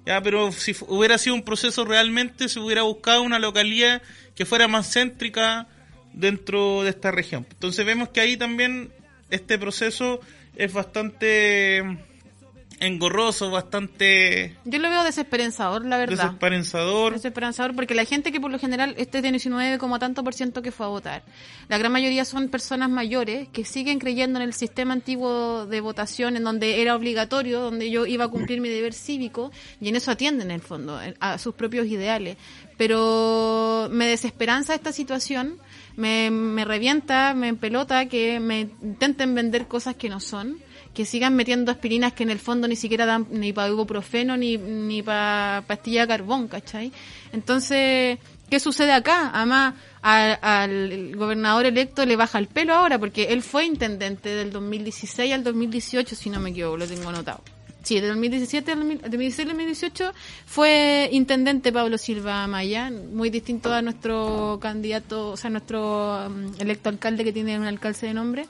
ya, 0.06 0.22
pero 0.22 0.52
si 0.52 0.76
hubiera 0.88 1.18
sido 1.18 1.36
un 1.36 1.44
proceso 1.44 1.86
realmente, 1.86 2.48
se 2.48 2.60
hubiera 2.60 2.84
buscado 2.84 3.24
una 3.24 3.39
localidad 3.39 4.02
que 4.36 4.46
fuera 4.46 4.68
más 4.68 4.92
céntrica 4.92 5.68
dentro 6.13 6.84
de 6.84 6.89
esta 6.89 7.12
región. 7.12 7.45
Entonces 7.52 7.86
vemos 7.86 8.10
que 8.10 8.21
ahí 8.21 8.38
también 8.38 8.91
este 9.30 9.58
proceso 9.58 10.19
es 10.56 10.71
bastante 10.71 11.84
engorroso, 12.80 13.49
bastante 13.49 14.56
Yo 14.65 14.80
lo 14.80 14.89
veo 14.89 15.04
desesperanzador, 15.04 15.86
la 15.86 15.97
verdad. 15.97 16.26
desesperanzador. 16.26 17.13
Desesperanzador 17.13 17.76
porque 17.76 17.95
la 17.95 18.06
gente 18.06 18.32
que 18.32 18.41
por 18.41 18.52
lo 18.52 18.60
general, 18.60 18.93
este 18.97 19.21
tiene 19.21 19.38
19 19.38 19.78
como 19.78 19.99
tanto 19.99 20.23
por 20.23 20.34
ciento 20.34 20.62
que 20.62 20.71
fue 20.71 20.86
a 20.86 20.89
votar. 20.89 21.23
La 21.69 21.78
gran 21.78 21.91
mayoría 21.91 22.26
son 22.26 22.49
personas 22.49 22.89
mayores 22.89 23.47
que 23.49 23.63
siguen 23.63 23.99
creyendo 23.99 24.39
en 24.39 24.43
el 24.43 24.54
sistema 24.54 24.93
antiguo 24.93 25.65
de 25.65 25.82
votación 25.82 26.36
en 26.36 26.43
donde 26.43 26.82
era 26.82 26.95
obligatorio, 26.95 27.62
donde 27.62 27.89
yo 27.89 28.06
iba 28.06 28.26
a 28.26 28.28
cumplir 28.28 28.60
mi 28.60 28.69
deber 28.69 28.93
cívico 28.93 29.52
y 29.80 29.89
en 29.89 29.95
eso 29.95 30.12
atienden 30.12 30.52
en 30.52 30.56
el 30.56 30.62
fondo 30.62 30.99
a 31.19 31.38
sus 31.38 31.56
propios 31.56 31.88
ideales. 31.88 32.38
Pero 32.78 33.88
me 33.91 34.08
desesperanza 34.08 34.76
esta 34.76 34.91
situación, 34.91 35.58
me, 35.95 36.32
me 36.32 36.65
revienta, 36.65 37.34
me 37.34 37.47
empelota 37.47 38.08
que 38.08 38.39
me 38.39 38.69
intenten 38.82 39.36
vender 39.36 39.67
cosas 39.67 39.95
que 39.95 40.10
no 40.10 40.19
son 40.19 40.58
que 40.93 41.06
sigan 41.06 41.36
metiendo 41.36 41.71
aspirinas 41.71 42.13
que 42.13 42.23
en 42.23 42.29
el 42.29 42.39
fondo 42.39 42.67
ni 42.67 42.75
siquiera 42.75 43.06
dan 43.06 43.25
ni 43.32 43.51
para 43.51 43.69
ibuprofeno 43.69 44.38
ni, 44.38 44.58
ni 44.58 45.01
para 45.01 45.63
pastilla 45.65 46.01
de 46.01 46.08
carbón, 46.08 46.47
¿cachai? 46.47 46.91
Entonces, 47.32 48.19
¿qué 48.49 48.60
sucede 48.60 48.91
acá? 48.91 49.32
Además, 49.34 49.73
al, 50.01 50.38
al 50.41 51.15
gobernador 51.15 51.65
electo 51.65 52.06
le 52.06 52.15
baja 52.15 52.38
el 52.38 52.47
pelo 52.47 52.73
ahora 52.73 52.99
porque 52.99 53.25
él 53.34 53.41
fue 53.41 53.65
intendente 53.65 54.29
del 54.29 54.51
2016 54.51 55.34
al 55.34 55.43
2018, 55.43 56.15
si 56.15 56.29
no 56.29 56.39
me 56.39 56.51
equivoco, 56.51 56.77
lo 56.77 56.88
tengo 56.88 57.10
anotado. 57.10 57.41
Sí, 57.84 58.00
del 58.00 58.12
2017 58.12 58.72
al 58.72 58.80
2000 58.80 59.02
2016 59.02 59.39
al 59.39 59.58
2018 59.58 60.13
fue 60.46 61.10
intendente 61.12 61.72
Pablo 61.74 61.98
Silva 61.98 62.48
Maya, 62.48 62.89
muy 62.89 63.30
distinto 63.30 63.74
a 63.74 63.82
nuestro 63.82 64.58
candidato, 64.62 65.32
o 65.32 65.38
sea, 65.38 65.50
nuestro 65.50 66.28
um, 66.28 66.50
electo 66.60 66.88
alcalde 66.88 67.26
que 67.26 67.34
tiene 67.34 67.60
un 67.60 67.65
alcalde 67.65 68.08
de 68.08 68.13
nombre. 68.13 68.46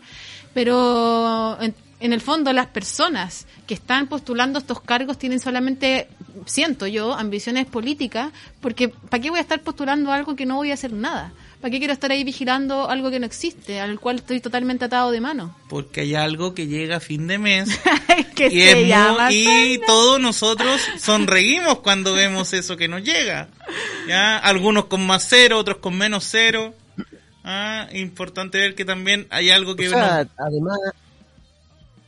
Pero 0.54 1.58
en, 1.60 1.74
en 2.00 2.13
el 2.13 2.22
fondo 2.22 2.54
las 2.54 2.67
personas 2.67 3.48
que 3.65 3.74
están 3.74 4.08
postulando 4.08 4.60
estos 4.60 4.82
cargos 4.82 5.17
tienen 5.17 5.39
solamente, 5.39 6.10
siento 6.46 6.86
yo, 6.86 7.13
ambiciones 7.13 7.65
políticas, 7.65 8.32
porque 8.62 8.89
¿para 8.89 9.19
qué 9.19 9.32
voy 9.32 9.39
a 9.39 9.41
estar 9.41 9.62
postulando 9.62 10.12
algo 10.12 10.36
que 10.36 10.46
no 10.46 10.58
voy 10.58 10.69
a 10.69 10.76
hacer 10.76 10.93
nada? 10.93 11.34
¿Para 11.63 11.71
qué 11.71 11.80
quiero 11.80 11.93
estar 11.93 12.12
ahí 12.12 12.26
vigilando 12.26 12.89
algo 12.89 13.10
que 13.10 13.21
no 13.21 13.26
existe, 13.26 13.80
al 13.80 13.97
cual 13.97 14.17
estoy 14.17 14.41
totalmente 14.41 14.84
atado 14.84 15.12
de 15.12 15.21
mano? 15.21 15.56
Porque 15.69 16.02
hay 16.02 16.13
algo 16.13 16.54
que 16.54 16.67
llega 16.67 16.97
a 16.97 16.99
fin 16.99 17.26
de 17.26 17.38
mes 17.38 17.69
que 18.36 18.49
y, 18.52 18.62
es 18.63 18.71
se 18.71 18.86
muy- 18.86 19.34
y 19.76 19.78
todos 19.88 20.19
nosotros 20.19 20.82
sonreímos 20.99 21.80
cuando 21.80 22.15
vemos 22.15 22.52
eso 22.52 22.76
que 22.76 22.89
nos 22.89 23.02
llega. 23.02 23.47
¿ya? 24.10 24.39
Algunos 24.39 24.88
con 24.88 25.08
más 25.08 25.26
cero, 25.30 25.58
otros 25.58 25.78
con 25.78 25.97
menos 25.97 26.26
cero. 26.30 26.73
Ah, 27.45 27.88
importante 27.93 28.58
ver 28.58 28.76
que 28.76 28.84
también 28.84 29.26
hay 29.30 29.49
algo 29.49 29.78
que... 29.78 29.88
O 29.88 29.91
sea, 29.91 30.28
además, 30.38 30.78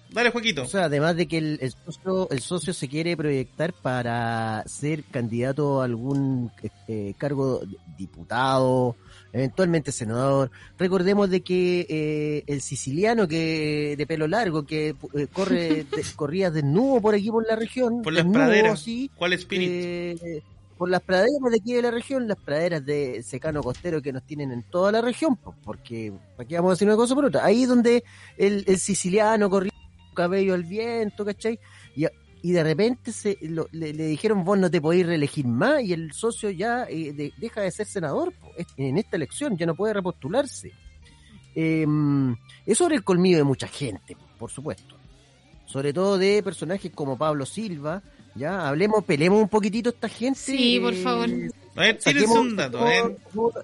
Dale, 0.09 0.31
Joaquito. 0.31 0.63
o 0.63 0.67
sea, 0.67 0.85
además 0.85 1.15
de 1.15 1.27
que 1.27 1.37
el, 1.37 1.59
el 1.61 1.73
socio, 1.85 2.29
el 2.29 2.41
socio 2.41 2.73
se 2.73 2.89
quiere 2.89 3.15
proyectar 3.15 3.71
para 3.71 4.63
ser 4.65 5.05
candidato 5.05 5.81
a 5.81 5.85
algún 5.85 6.51
eh, 6.89 7.13
cargo 7.17 7.61
diputado, 7.97 8.95
eventualmente 9.35 9.91
senador. 9.91 10.49
Recordemos 10.79 11.29
de 11.29 11.41
que 11.41 11.85
eh, 11.89 12.43
el 12.47 12.61
siciliano 12.61 13.27
que 13.27 13.95
de 13.97 14.07
pelo 14.07 14.27
largo 14.27 14.65
que 14.65 14.95
eh, 15.13 15.27
corre 15.31 15.85
de- 15.91 16.03
corría 16.15 16.49
desnudo 16.51 17.01
por 17.01 17.15
aquí 17.15 17.29
por 17.29 17.45
la 17.45 17.55
región, 17.55 18.01
Por 18.01 18.13
las 18.13 18.23
desnudo, 18.23 18.45
praderas. 18.45 18.79
sí, 18.81 19.11
¿Cuál 19.15 19.33
espíritu? 19.33 19.71
eh, 19.73 20.41
por 20.77 20.89
las 20.89 21.01
praderas 21.01 21.51
de 21.51 21.57
aquí 21.57 21.73
de 21.73 21.81
la 21.81 21.91
región, 21.91 22.27
las 22.27 22.37
praderas 22.37 22.85
de 22.85 23.23
secano 23.23 23.61
costero 23.63 24.01
que 24.01 24.11
nos 24.11 24.23
tienen 24.23 24.51
en 24.51 24.63
toda 24.63 24.91
la 24.91 25.01
región, 25.01 25.35
po, 25.37 25.55
porque 25.63 26.11
aquí 26.37 26.55
vamos 26.55 26.71
a 26.71 26.73
decir 26.73 26.87
una 26.87 26.97
cosa 26.97 27.15
por 27.15 27.25
otra. 27.25 27.45
Ahí 27.45 27.65
donde 27.65 28.03
el, 28.37 28.63
el 28.67 28.77
siciliano 28.77 29.49
corría 29.49 29.71
con 30.07 30.15
cabello 30.15 30.53
al 30.53 30.63
viento, 30.63 31.23
¿cachai? 31.23 31.59
Y, 31.95 32.05
y 32.47 32.51
de 32.51 32.63
repente 32.63 33.11
se, 33.11 33.39
lo- 33.41 33.67
le, 33.71 33.91
le 33.91 34.05
dijeron, 34.05 34.43
vos 34.43 34.55
no 34.59 34.69
te 34.69 34.79
podéis 34.79 35.07
reelegir 35.07 35.47
más, 35.47 35.81
y 35.81 35.93
el 35.93 36.11
socio 36.13 36.51
ya 36.51 36.83
eh, 36.87 37.11
de- 37.11 37.33
deja 37.37 37.61
de 37.61 37.71
ser 37.71 37.87
senador 37.87 38.33
po, 38.33 38.51
en 38.77 38.99
esta 38.99 39.15
elección, 39.15 39.57
ya 39.57 39.65
no 39.65 39.73
puede 39.73 39.95
repostularse. 39.95 40.71
Eh, 41.55 41.87
es 42.67 42.77
sobre 42.77 42.97
el 42.97 43.03
colmillo 43.03 43.37
de 43.37 43.43
mucha 43.43 43.67
gente, 43.67 44.15
por 44.37 44.51
supuesto. 44.51 44.95
Sobre 45.65 45.91
todo 45.91 46.19
de 46.19 46.43
personajes 46.43 46.91
como 46.93 47.17
Pablo 47.17 47.47
Silva, 47.47 48.03
ya, 48.35 48.67
hablemos, 48.67 49.03
pelemos 49.05 49.41
un 49.41 49.49
poquitito 49.49 49.89
esta 49.89 50.07
gente. 50.07 50.37
Sí, 50.39 50.79
por 50.79 50.93
eh, 50.93 51.01
favor. 51.01 51.29
A 51.75 51.81
ver, 51.81 51.99
saquemos- 51.99 52.37
un 52.39 52.55
dato, 52.55 52.85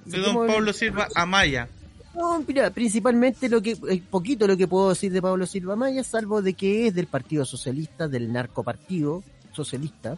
De 0.05 0.17
don 0.17 0.47
Pablo 0.47 0.73
Silva 0.73 1.07
Amaya. 1.13 1.69
No, 2.13 2.43
mira, 2.45 2.69
principalmente 2.71 3.47
lo 3.47 3.61
que, 3.61 3.71
eh, 3.71 4.03
poquito 4.09 4.47
lo 4.47 4.57
que 4.57 4.67
puedo 4.67 4.89
decir 4.89 5.11
de 5.11 5.21
Pablo 5.21 5.45
Silva 5.45 5.75
Maya, 5.75 6.03
salvo 6.03 6.41
de 6.41 6.53
que 6.53 6.87
es 6.87 6.95
del 6.95 7.07
Partido 7.07 7.45
Socialista, 7.45 8.07
del 8.07 8.31
narcopartido 8.31 9.23
socialista, 9.51 10.17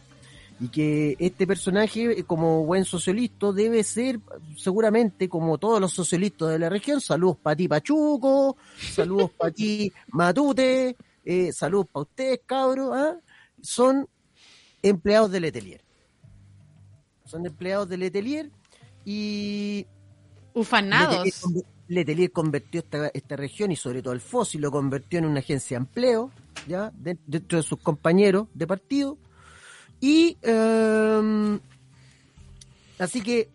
y 0.59 0.69
que 0.69 1.15
este 1.19 1.45
personaje, 1.45 2.19
eh, 2.19 2.23
como 2.23 2.65
buen 2.65 2.85
socialista, 2.85 3.51
debe 3.51 3.83
ser 3.83 4.19
seguramente 4.57 5.29
como 5.29 5.57
todos 5.57 5.79
los 5.79 5.93
socialistas 5.93 6.49
de 6.49 6.59
la 6.59 6.69
región, 6.69 6.99
saludos 7.01 7.37
para 7.37 7.55
ti 7.55 7.67
Pachuco, 7.67 8.57
saludos 8.77 9.31
para 9.31 9.51
ti 9.51 9.91
Matute, 10.07 10.95
eh, 11.25 11.51
saludos 11.53 11.87
para 11.91 12.03
ustedes 12.03 12.41
cabros, 12.45 12.95
¿ah? 12.95 13.17
son 13.61 14.07
empleados 14.81 15.31
del 15.31 15.43
Letelier. 15.43 15.81
Son 17.25 17.45
empleados 17.45 17.89
del 17.89 18.01
Letelier 18.01 18.51
y 19.05 19.87
Ufanados. 20.53 21.43
Letelier, 21.93 22.31
convirtió 22.31 22.79
esta, 22.81 23.07
esta 23.13 23.35
región 23.35 23.71
y 23.71 23.75
sobre 23.75 24.01
todo 24.01 24.13
el 24.13 24.21
fósil 24.21 24.61
lo 24.61 24.71
convirtió 24.71 25.19
en 25.19 25.25
una 25.25 25.39
agencia 25.39 25.77
de 25.77 25.83
empleo, 25.83 26.31
ya 26.67 26.91
de- 26.95 27.17
dentro 27.25 27.57
de 27.57 27.63
sus 27.63 27.79
compañeros 27.79 28.47
de 28.53 28.67
partido. 28.67 29.17
Y 30.01 30.37
eh, 30.41 31.59
así 32.99 33.21
que 33.21 33.49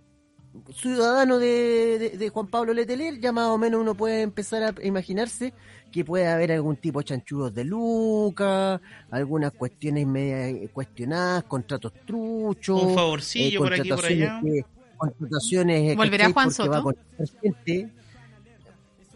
ciudadano 0.75 1.39
de, 1.39 1.99
de- 1.99 2.11
de 2.19 2.29
Juan 2.31 2.47
Pablo 2.49 2.73
Letelier, 2.73 3.19
ya 3.21 3.33
más 3.33 3.49
o 3.49 3.59
menos 3.59 3.81
uno 3.81 3.95
puede 3.95 4.23
empezar 4.23 4.63
a 4.63 4.75
imaginarse 4.87 5.53
que 5.93 6.05
puede 6.05 6.27
haber 6.27 6.53
algún 6.53 6.77
tipo 6.77 6.99
de 7.01 7.05
chanchullos 7.07 7.55
de 7.55 7.65
Luca, 7.65 8.81
algunas 9.11 9.53
cuestiones 9.53 10.07
media 10.07 10.69
cuestionadas, 10.73 11.45
contratos 11.45 11.93
truchos, 12.07 12.83
Un 12.83 12.95
favorcillo 12.95 13.61
por 13.61 13.73
aquí 13.75 13.89
por 13.91 14.05
allá. 14.05 14.41
que- 14.43 14.65
contrataciones 14.97 15.97
¿Volverá. 15.97 16.33
Juan 16.33 16.51
Soto? 16.51 16.71
va 16.73 16.79
a 16.79 16.83
contratar 16.83 17.27
gente. 17.41 17.89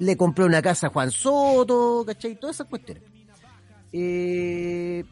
Le 0.03 0.17
compró 0.17 0.47
una 0.47 0.61
casa 0.61 0.89
a 0.89 0.91
Juan 0.91 1.13
Soto, 1.13 2.05
¿cachai? 2.05 2.35
Todas 2.35 2.57
esas 2.57 2.67
cuestiones. 2.67 3.05
Eh, 3.93 5.05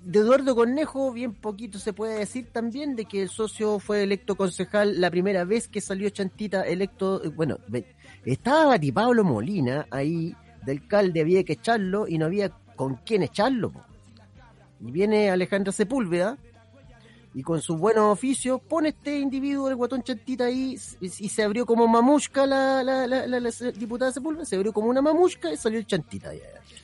de 0.00 0.18
Eduardo 0.18 0.54
Cornejo, 0.54 1.12
bien 1.12 1.34
poquito 1.34 1.78
se 1.78 1.92
puede 1.92 2.18
decir 2.20 2.48
también 2.50 2.96
de 2.96 3.04
que 3.04 3.20
el 3.22 3.28
socio 3.28 3.78
fue 3.78 4.02
electo 4.02 4.34
concejal 4.34 4.98
la 4.98 5.10
primera 5.10 5.44
vez 5.44 5.68
que 5.68 5.82
salió 5.82 6.08
Chantita 6.08 6.62
electo, 6.62 7.22
eh, 7.22 7.28
bueno, 7.28 7.58
estaba 8.24 8.66
Bati 8.66 8.92
Pablo 8.92 9.24
Molina 9.24 9.86
ahí, 9.90 10.34
de 10.64 10.72
alcalde, 10.72 11.20
había 11.20 11.44
que 11.44 11.54
echarlo 11.54 12.08
y 12.08 12.16
no 12.16 12.24
había 12.24 12.48
con 12.76 12.96
quién 13.04 13.22
echarlo. 13.22 13.72
Y 14.80 14.90
viene 14.90 15.28
Alejandra 15.28 15.70
Sepúlveda 15.70 16.38
y 17.34 17.42
con 17.42 17.60
sus 17.60 17.76
buenos 17.78 18.12
oficios 18.12 18.60
pone 18.68 18.90
este 18.90 19.18
individuo, 19.18 19.68
el 19.68 19.74
guatón 19.76 20.02
Chantita 20.02 20.44
ahí 20.44 20.78
y, 21.00 21.06
y 21.06 21.28
se 21.28 21.42
abrió 21.42 21.66
como 21.66 21.86
mamushka 21.88 22.46
la, 22.46 22.82
la, 22.82 23.06
la, 23.06 23.26
la- 23.26 23.40
la 23.40 23.50
diputada 23.76 24.12
Sepúlveda, 24.12 24.44
se 24.44 24.56
abrió 24.56 24.72
como 24.72 24.88
una 24.88 25.02
mamushka 25.02 25.52
y 25.52 25.56
salió 25.56 25.78
el 25.80 25.86
Chantita. 25.86 26.30
ahí. 26.30 26.40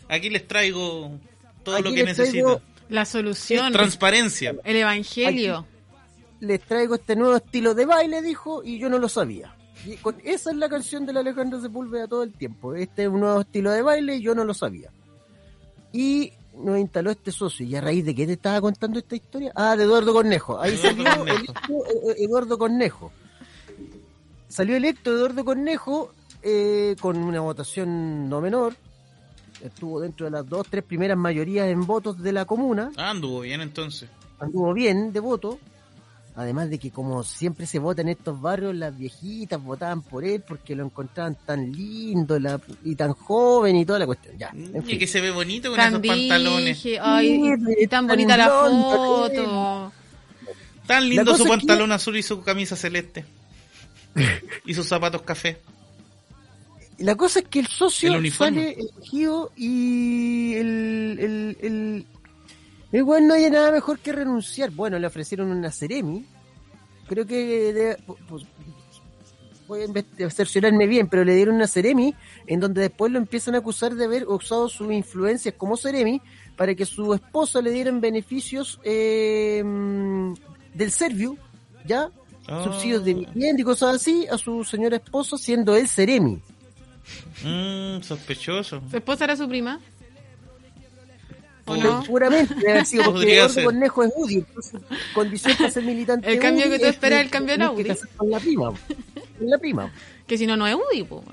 Aquí 0.08 0.28
les 0.28 0.46
traigo 0.48 1.12
todo 1.62 1.76
Aquí 1.76 1.84
lo 1.84 1.94
que 1.94 2.04
necesito. 2.04 2.60
La 2.88 3.04
solución. 3.04 3.72
Transparencia. 3.72 4.56
el 4.64 4.76
evangelio. 4.76 5.66
les 6.40 6.60
traigo 6.62 6.96
este 6.96 7.14
nuevo 7.14 7.36
estilo 7.36 7.74
de 7.74 7.86
baile, 7.86 8.20
dijo, 8.22 8.64
y 8.64 8.78
yo 8.80 8.88
no 8.88 8.98
lo 8.98 9.08
sabía. 9.08 9.54
Y 9.86 9.96
con- 9.98 10.16
esa 10.24 10.50
es 10.50 10.56
la 10.56 10.68
canción 10.68 11.06
de 11.06 11.12
la 11.12 11.20
Alejandra 11.20 11.60
Sepúlveda 11.60 12.08
todo 12.08 12.22
el 12.24 12.32
tiempo. 12.32 12.74
Este 12.74 13.02
es 13.04 13.08
un 13.08 13.20
nuevo 13.20 13.40
estilo 13.42 13.70
de 13.70 13.82
baile, 13.82 14.20
yo 14.20 14.34
no 14.34 14.44
lo 14.44 14.52
sabía. 14.54 14.90
Y 15.92 16.32
nos 16.64 16.78
instaló 16.78 17.10
este 17.10 17.32
socio. 17.32 17.66
¿Y 17.66 17.74
a 17.76 17.80
raíz 17.80 18.04
de 18.04 18.14
qué 18.14 18.26
te 18.26 18.34
estaba 18.34 18.60
contando 18.60 18.98
esta 18.98 19.16
historia? 19.16 19.52
Ah, 19.54 19.76
de 19.76 19.84
Eduardo 19.84 20.12
Cornejo. 20.12 20.60
Ahí 20.60 20.76
salió 20.76 21.04
electo, 21.24 21.52
eh, 21.52 22.10
eh, 22.10 22.14
Eduardo 22.24 22.58
Cornejo. 22.58 23.12
Salió 24.48 24.76
electo 24.76 25.10
Eduardo 25.12 25.44
Cornejo 25.44 26.12
eh, 26.42 26.96
con 27.00 27.16
una 27.18 27.40
votación 27.40 28.28
no 28.28 28.40
menor. 28.40 28.74
Estuvo 29.62 30.00
dentro 30.00 30.24
de 30.24 30.30
las 30.32 30.48
dos, 30.48 30.66
tres 30.70 30.82
primeras 30.84 31.16
mayorías 31.18 31.68
en 31.68 31.86
votos 31.86 32.22
de 32.22 32.32
la 32.32 32.46
comuna 32.46 32.90
Ah, 32.96 33.10
anduvo 33.10 33.40
bien 33.40 33.60
entonces. 33.60 34.08
anduvo 34.38 34.72
bien 34.72 35.12
de 35.12 35.20
voto. 35.20 35.58
Además 36.36 36.70
de 36.70 36.78
que 36.78 36.90
como 36.90 37.24
siempre 37.24 37.66
se 37.66 37.78
vota 37.80 38.02
en 38.02 38.08
estos 38.08 38.40
barrios, 38.40 38.74
las 38.74 38.96
viejitas 38.96 39.62
votaban 39.62 40.00
por 40.02 40.24
él 40.24 40.42
porque 40.46 40.74
lo 40.76 40.84
encontraban 40.84 41.36
tan 41.44 41.72
lindo 41.72 42.38
la- 42.38 42.60
y 42.84 42.94
tan 42.94 43.12
joven 43.14 43.76
y 43.76 43.84
toda 43.84 43.98
la 43.98 44.06
cuestión. 44.06 44.38
Ya, 44.38 44.50
en 44.54 44.82
Y 44.88 44.96
que 44.96 45.06
se 45.06 45.20
ve 45.20 45.30
bonito 45.32 45.70
con 45.70 45.76
Tan 45.76 45.94
esos 45.94 46.06
pantalones. 46.06 46.86
ay, 47.02 47.42
y 47.78 47.86
tan 47.86 47.88
tan 47.88 48.06
bonita 48.06 48.36
la 48.36 48.48
foto. 48.48 49.92
Tan 50.86 51.08
lindo 51.08 51.36
su 51.36 51.44
que- 51.44 51.48
pantalón 51.50 51.92
azul 51.92 52.16
y 52.16 52.22
su 52.22 52.40
camisa 52.42 52.76
celeste. 52.76 53.24
y 54.66 54.74
sus 54.74 54.86
zapatos 54.86 55.22
café. 55.22 55.58
La 56.98 57.14
cosa 57.16 57.40
es 57.40 57.46
que 57.48 57.60
el 57.60 57.66
socio 57.66 58.14
El 58.14 58.30
sale 58.32 58.72
elegido 58.78 59.52
y 59.56 60.54
el, 60.54 61.16
el, 61.18 61.56
el, 61.62 62.06
el 62.92 63.02
weón 63.02 63.26
no 63.28 63.34
hay 63.34 63.48
nada 63.50 63.70
mejor 63.72 63.98
que 63.98 64.12
renunciar. 64.12 64.70
Bueno, 64.70 64.98
le 64.98 65.06
ofrecieron 65.06 65.50
una 65.50 65.70
Ceremi. 65.70 66.24
Creo 67.08 67.26
que 67.26 67.72
de- 67.72 67.96
pues, 68.28 68.44
voy 69.68 69.82
a 69.82 70.30
cerciorarme 70.30 70.86
bien, 70.86 71.08
pero 71.08 71.24
le 71.24 71.34
dieron 71.34 71.54
una 71.56 71.68
Ceremi 71.68 72.14
en 72.46 72.58
donde 72.60 72.80
después 72.82 73.12
lo 73.12 73.18
empiezan 73.18 73.54
a 73.54 73.58
acusar 73.58 73.94
de 73.94 74.04
haber 74.04 74.26
usado 74.26 74.68
sus 74.68 74.90
influencias 74.92 75.54
como 75.56 75.76
Ceremi 75.76 76.20
para 76.56 76.74
que 76.74 76.84
su 76.84 77.14
esposa 77.14 77.60
le 77.62 77.70
dieran 77.70 78.00
beneficios 78.00 78.80
eh, 78.84 79.62
del 80.74 80.90
Servio, 80.90 81.36
¿ya? 81.86 82.10
Ah. 82.48 82.64
Subsidios 82.64 83.04
de 83.04 83.14
vivienda 83.14 83.60
y 83.60 83.64
cosas 83.64 83.94
así 83.96 84.26
a 84.26 84.36
su 84.36 84.64
señora 84.64 84.96
esposa 84.96 85.38
siendo 85.38 85.76
él 85.76 85.86
Ceremi. 85.88 86.40
Mmm, 87.44 88.02
sospechoso. 88.02 88.82
¿Su 88.90 88.96
esposa 88.96 89.24
era 89.24 89.36
su 89.36 89.48
prima? 89.48 89.78
¿O 91.70 91.76
no? 91.76 92.02
Seguramente, 92.04 92.54
porque 93.04 93.34
Eduardo 93.36 93.48
ser. 93.54 93.64
Cornejo 93.64 94.02
es 94.04 94.12
UDI, 94.16 94.34
entonces 94.36 94.80
condición 95.14 95.56
para 95.56 95.70
ser 95.70 95.84
militante 95.84 96.30
El 96.32 96.38
cambio 96.38 96.64
UDI 96.66 96.72
que 96.72 96.78
tú 96.78 96.84
es 96.86 96.90
esperas, 96.92 97.20
el 97.22 97.30
cambio 97.30 97.52
de 97.54 97.58
la 97.58 97.70
tenés 97.70 97.76
que 97.76 97.82
UDI. 97.92 98.00
casar 98.00 98.16
Con 98.16 98.30
la 98.30 98.40
prima, 98.40 98.64
con 99.38 99.50
la 99.50 99.58
prima. 99.58 99.92
Que 100.26 100.38
si 100.38 100.46
no, 100.46 100.56
no 100.56 100.66
es 100.68 100.74
UDI, 100.76 101.02
po. 101.04 101.24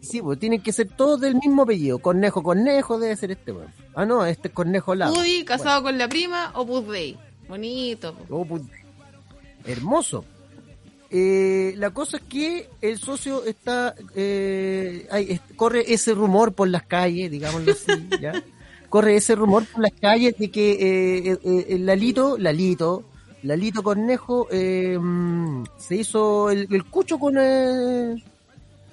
Sí, 0.00 0.22
pues 0.22 0.38
tienen 0.38 0.62
que 0.62 0.72
ser 0.72 0.88
todos 0.88 1.20
del 1.20 1.34
mismo 1.34 1.62
apellido. 1.64 1.98
Cornejo, 1.98 2.42
Cornejo 2.42 2.98
debe 2.98 3.14
ser 3.16 3.30
este, 3.32 3.52
weón. 3.52 3.68
Ah, 3.94 4.06
no, 4.06 4.24
este 4.24 4.48
es 4.48 4.54
Cornejo 4.54 4.94
Lado. 4.94 5.12
UDI 5.12 5.44
casado 5.44 5.82
con 5.82 5.98
la 5.98 6.08
prima 6.08 6.50
o 6.54 6.64
Puz 6.66 6.86
Day. 6.88 7.18
Bonito. 7.46 8.16
Oh, 8.30 8.44
put- 8.46 8.70
Hermoso. 9.66 10.24
Eh, 11.10 11.74
la 11.76 11.90
cosa 11.90 12.18
es 12.18 12.22
que 12.22 12.68
el 12.80 12.98
socio 12.98 13.44
está, 13.44 13.94
eh, 14.14 15.06
hay- 15.10 15.32
es- 15.32 15.40
corre 15.56 15.92
ese 15.92 16.12
rumor 16.14 16.52
por 16.54 16.68
las 16.68 16.82
calles, 16.84 17.30
digámoslo 17.30 17.72
así, 17.72 17.86
¿ya? 18.20 18.32
Corre 18.88 19.16
ese 19.16 19.34
rumor 19.34 19.64
por 19.66 19.82
las 19.82 19.92
calles 19.92 20.36
de 20.38 20.50
que 20.50 20.72
eh, 20.72 21.32
eh, 21.32 21.38
eh, 21.44 21.66
el 21.70 21.86
Lalito, 21.86 22.38
Lalito, 22.38 23.04
Lalito 23.42 23.82
Cornejo 23.82 24.48
eh, 24.50 24.98
mm, 24.98 25.64
se 25.76 25.96
hizo 25.96 26.50
el, 26.50 26.66
el 26.70 26.84
cucho 26.84 27.18
con, 27.18 27.36
eh, 27.38 28.22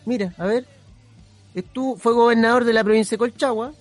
mira, 0.06 0.34
a 0.38 0.46
ver, 0.46 0.66
estuvo, 1.54 1.96
fue 1.96 2.14
gobernador 2.14 2.66
de 2.66 2.74
la 2.74 2.84
provincia 2.84 3.16
de 3.16 3.20
Colchagua, 3.20 3.72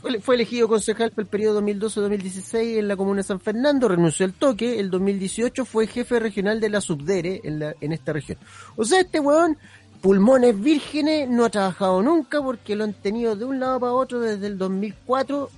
fue, 0.00 0.20
fue 0.20 0.34
elegido 0.36 0.68
concejal 0.68 1.10
por 1.10 1.22
el 1.22 1.28
periodo 1.28 1.60
2012-2016 1.60 2.78
en 2.78 2.88
la 2.88 2.96
comuna 2.96 3.18
de 3.18 3.24
San 3.24 3.40
Fernando, 3.40 3.88
renunció 3.88 4.24
al 4.24 4.32
toque, 4.32 4.80
el 4.80 4.90
2018 4.90 5.64
fue 5.64 5.86
jefe 5.86 6.18
regional 6.18 6.60
de 6.60 6.70
la 6.70 6.80
Subdere 6.80 7.40
en, 7.44 7.58
la, 7.58 7.74
en 7.80 7.92
esta 7.92 8.12
región. 8.12 8.38
O 8.76 8.84
sea, 8.84 9.00
este 9.00 9.20
weón, 9.20 9.58
pulmones 10.00 10.60
vírgenes, 10.60 11.28
no 11.28 11.44
ha 11.46 11.50
trabajado 11.50 12.02
nunca 12.02 12.40
porque 12.42 12.76
lo 12.76 12.84
han 12.84 12.92
tenido 12.92 13.34
de 13.36 13.44
un 13.44 13.58
lado 13.60 13.80
para 13.80 13.92
otro 13.92 14.20
desde 14.20 14.46
el 14.46 14.56
2004, 14.58 15.50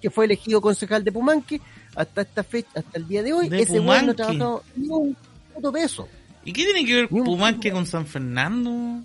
que 0.00 0.10
fue 0.10 0.24
elegido 0.24 0.60
concejal 0.60 1.04
de 1.04 1.12
Pumanque, 1.12 1.60
hasta 1.94 2.22
esta 2.22 2.42
fecha, 2.42 2.68
hasta 2.74 2.98
el 2.98 3.06
día 3.06 3.22
de 3.22 3.32
hoy, 3.32 3.48
De 3.48 3.62
ese 3.62 3.80
weón 3.80 3.84
no 3.84 3.90
Pumanque. 3.92 4.10
ha 4.10 4.14
trabajado 4.14 4.62
ni 4.76 4.88
un 4.88 5.16
puto 5.54 5.72
peso. 5.72 6.08
¿Y 6.44 6.52
qué 6.52 6.64
tiene 6.64 6.84
que 6.86 6.94
ver 6.94 7.08
Pumanque 7.08 7.70
con 7.70 7.86
San 7.86 8.06
Fernando? 8.06 9.02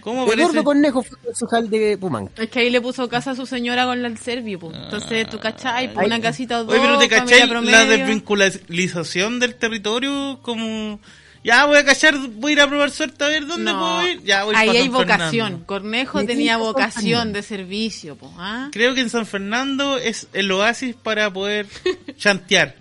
¿Cómo 0.00 0.26
parece? 0.26 0.42
Eduardo 0.42 0.64
Cornejo 0.64 1.02
fue 1.02 1.16
concejal 1.18 1.70
de 1.70 1.96
Pumanque. 1.96 2.42
Es 2.42 2.50
que 2.50 2.58
ahí 2.58 2.68
le 2.70 2.80
puso 2.82 3.08
casa 3.08 3.30
a 3.30 3.34
su 3.34 3.46
señora 3.46 3.86
con 3.86 4.02
la 4.02 4.08
del 4.10 4.18
Servio, 4.18 4.58
po. 4.58 4.70
Entonces, 4.74 5.28
tú 5.30 5.38
cachai, 5.38 5.86
Ahí- 5.96 6.06
una 6.06 6.20
casita 6.20 6.60
o 6.60 6.64
dos, 6.64 6.74
Oye, 6.74 6.82
pero 6.82 6.98
te 6.98 7.08
cachai 7.08 7.40
la 7.40 7.48
promedio. 7.48 7.86
desvincularización 7.86 9.40
del 9.40 9.54
territorio 9.54 10.40
como... 10.42 10.98
Ya 11.44 11.66
voy 11.66 11.76
a 11.76 11.84
cachar, 11.84 12.16
voy 12.16 12.52
a 12.52 12.54
ir 12.54 12.60
a 12.62 12.66
probar 12.68 12.90
suerte 12.90 13.22
a 13.22 13.28
ver 13.28 13.46
dónde 13.46 13.70
No, 13.70 13.78
puedo 13.78 14.08
ir. 14.08 14.22
Ya 14.24 14.44
voy 14.44 14.54
ahí 14.56 14.70
hay 14.70 14.82
San 14.84 14.92
vocación. 14.92 15.30
Fernando. 15.30 15.66
Cornejo 15.66 16.24
tenía 16.24 16.56
vocación 16.56 17.32
de 17.34 17.42
servicio, 17.42 18.16
po. 18.16 18.32
¿ah? 18.38 18.70
Creo 18.72 18.94
que 18.94 19.02
en 19.02 19.10
San 19.10 19.26
Fernando 19.26 19.98
es 19.98 20.26
el 20.32 20.50
oasis 20.50 20.96
para 20.96 21.30
poder 21.30 21.66
chantear. 22.16 22.74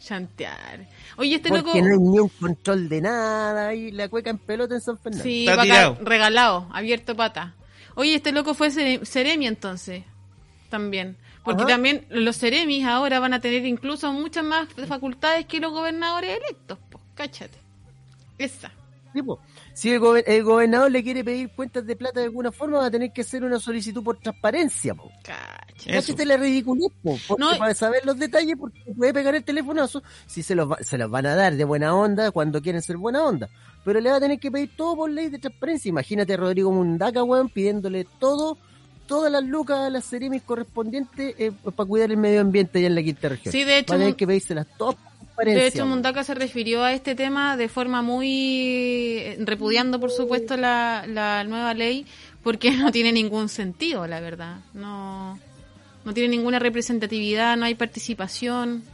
Chantear. 0.00 0.86
Oye, 1.16 1.36
este 1.36 1.48
Porque 1.48 1.64
loco... 1.66 1.78
no 1.78 1.84
hay 1.94 1.98
ni 1.98 2.18
un 2.20 2.28
control 2.28 2.88
de 2.88 3.00
nada 3.00 3.74
y 3.74 3.90
la 3.90 4.08
cueca 4.08 4.30
en 4.30 4.38
pelota 4.38 4.74
en 4.74 4.80
San 4.80 4.98
Fernando. 4.98 5.22
Sí, 5.24 5.46
Está 5.48 5.62
tirado. 5.62 5.98
regalado, 6.02 6.68
abierto 6.72 7.16
pata. 7.16 7.54
Oye, 7.96 8.14
este 8.16 8.32
loco 8.32 8.54
fue 8.54 8.70
Cere- 8.70 9.04
Ceremi 9.06 9.46
entonces, 9.46 10.04
también. 10.68 11.16
Porque 11.44 11.62
Ajá. 11.62 11.72
también 11.72 12.06
los 12.10 12.38
Ceremis 12.38 12.84
ahora 12.86 13.18
van 13.20 13.34
a 13.34 13.40
tener 13.40 13.64
incluso 13.66 14.12
muchas 14.12 14.44
más 14.44 14.68
facultades 14.88 15.46
que 15.46 15.60
los 15.60 15.72
gobernadores 15.72 16.38
electos, 16.38 16.78
pues, 16.90 17.02
cáchate. 17.14 17.58
Esa. 18.38 18.70
Sí, 19.12 19.22
po. 19.22 19.38
Si 19.74 19.90
el, 19.92 20.00
gober- 20.00 20.24
el 20.26 20.42
gobernador 20.42 20.90
le 20.90 21.04
quiere 21.04 21.22
pedir 21.22 21.48
cuentas 21.50 21.86
de 21.86 21.94
plata 21.94 22.18
de 22.18 22.26
alguna 22.26 22.50
forma, 22.50 22.78
va 22.78 22.86
a 22.86 22.90
tener 22.90 23.12
que 23.12 23.20
hacer 23.20 23.44
una 23.44 23.60
solicitud 23.60 24.02
por 24.02 24.18
transparencia. 24.18 24.92
Po. 24.96 25.08
Cáchate 25.86 26.24
la 26.26 26.36
ridiculez, 26.36 26.88
No, 27.38 27.56
para 27.58 27.74
saber 27.74 28.04
los 28.04 28.18
detalles, 28.18 28.56
porque 28.58 28.80
puede 28.96 29.14
pegar 29.14 29.36
el 29.36 29.44
telefonazo, 29.44 30.02
si 30.26 30.42
se 30.42 30.56
los, 30.56 30.68
va- 30.68 30.78
se 30.82 30.98
los 30.98 31.08
van 31.10 31.26
a 31.26 31.36
dar 31.36 31.54
de 31.54 31.62
buena 31.64 31.94
onda 31.94 32.32
cuando 32.32 32.60
quieren 32.60 32.82
ser 32.82 32.96
buena 32.96 33.22
onda. 33.24 33.48
Pero 33.84 34.00
le 34.00 34.10
va 34.10 34.16
a 34.16 34.20
tener 34.20 34.40
que 34.40 34.50
pedir 34.50 34.70
todo 34.76 34.96
por 34.96 35.10
ley 35.10 35.28
de 35.28 35.38
transparencia. 35.38 35.88
Imagínate 35.90 36.32
a 36.32 36.36
Rodrigo 36.36 36.72
Mundaca, 36.72 37.22
weón, 37.22 37.48
pidiéndole 37.50 38.06
todo, 38.18 38.58
todas 39.06 39.30
las 39.30 39.44
lucas 39.44 39.78
a 39.78 39.90
las 39.90 40.06
ceremis 40.08 40.42
correspondientes 40.42 41.36
eh, 41.38 41.52
para 41.76 41.86
cuidar 41.88 42.10
el 42.10 42.16
medio 42.16 42.40
ambiente 42.40 42.78
allá 42.78 42.88
en 42.88 42.94
la 42.96 43.02
quinta 43.04 43.28
región. 43.28 43.52
Sí, 43.52 43.62
de 43.62 43.78
hecho, 43.78 43.92
va 43.92 43.96
a 43.96 43.98
tener 44.00 44.16
que 44.16 44.26
pedírselas 44.26 44.66
todas. 44.76 44.96
De 45.42 45.66
hecho. 45.66 45.84
Mundaka 45.86 46.22
se 46.22 46.34
refirió 46.34 46.84
a 46.84 46.92
este 46.92 47.14
tema 47.14 47.56
de 47.56 47.68
forma 47.68 48.02
muy 48.02 49.18
eh, 49.18 49.36
repudiando, 49.40 49.98
por 49.98 50.10
supuesto, 50.10 50.56
la, 50.56 51.04
la 51.08 51.44
nueva 51.44 51.74
ley, 51.74 52.06
porque 52.42 52.70
no 52.76 52.92
tiene 52.92 53.12
ningún 53.12 53.48
sentido, 53.48 54.06
la 54.06 54.20
verdad. 54.20 54.60
No, 54.74 55.38
no 56.04 56.14
tiene 56.14 56.36
ninguna 56.36 56.58
representatividad, 56.58 57.56
no 57.56 57.64
hay 57.64 57.74
participación. 57.74 58.84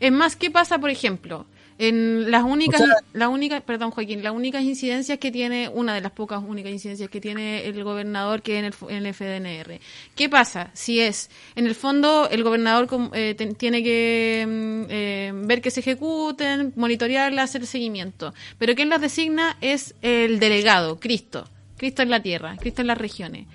Es 0.00 0.12
más, 0.12 0.36
¿qué 0.36 0.50
pasa, 0.50 0.78
por 0.78 0.90
ejemplo? 0.90 1.46
En 1.78 2.30
las 2.30 2.42
únicas, 2.42 2.80
O 2.80 2.84
sea- 2.86 2.94
las 3.12 3.28
únicas, 3.28 3.60
perdón 3.62 3.90
Joaquín, 3.90 4.22
las 4.22 4.32
únicas 4.32 4.62
incidencias 4.62 5.18
que 5.18 5.30
tiene, 5.30 5.68
una 5.68 5.94
de 5.94 6.00
las 6.00 6.12
pocas 6.12 6.42
únicas 6.42 6.72
incidencias 6.72 7.10
que 7.10 7.20
tiene 7.20 7.66
el 7.66 7.84
gobernador 7.84 8.40
que 8.40 8.54
es 8.54 8.58
en 8.60 8.64
el, 8.64 8.74
en 8.96 9.04
el 9.06 9.12
FDNR. 9.14 9.78
¿Qué 10.14 10.28
pasa? 10.30 10.70
Si 10.72 11.00
es, 11.00 11.28
en 11.54 11.66
el 11.66 11.74
fondo, 11.74 12.28
el 12.30 12.42
gobernador 12.42 12.88
eh, 13.12 13.34
ten- 13.36 13.54
tiene 13.56 13.82
que 13.82 14.46
mm, 14.48 14.90
eh, 14.90 15.32
ver 15.34 15.60
que 15.60 15.70
se 15.70 15.80
ejecuten, 15.80 16.72
monitorearlas, 16.76 17.50
hacer 17.50 17.66
seguimiento. 17.66 18.32
Pero 18.58 18.74
quien 18.74 18.88
las 18.88 19.02
designa 19.02 19.58
es 19.60 19.94
el 20.00 20.38
delegado, 20.38 20.98
Cristo. 20.98 21.46
Cristo 21.76 22.00
en 22.00 22.08
la 22.08 22.20
tierra, 22.22 22.56
Cristo 22.58 22.80
en 22.80 22.86
las 22.86 22.96
regiones. 22.96 23.46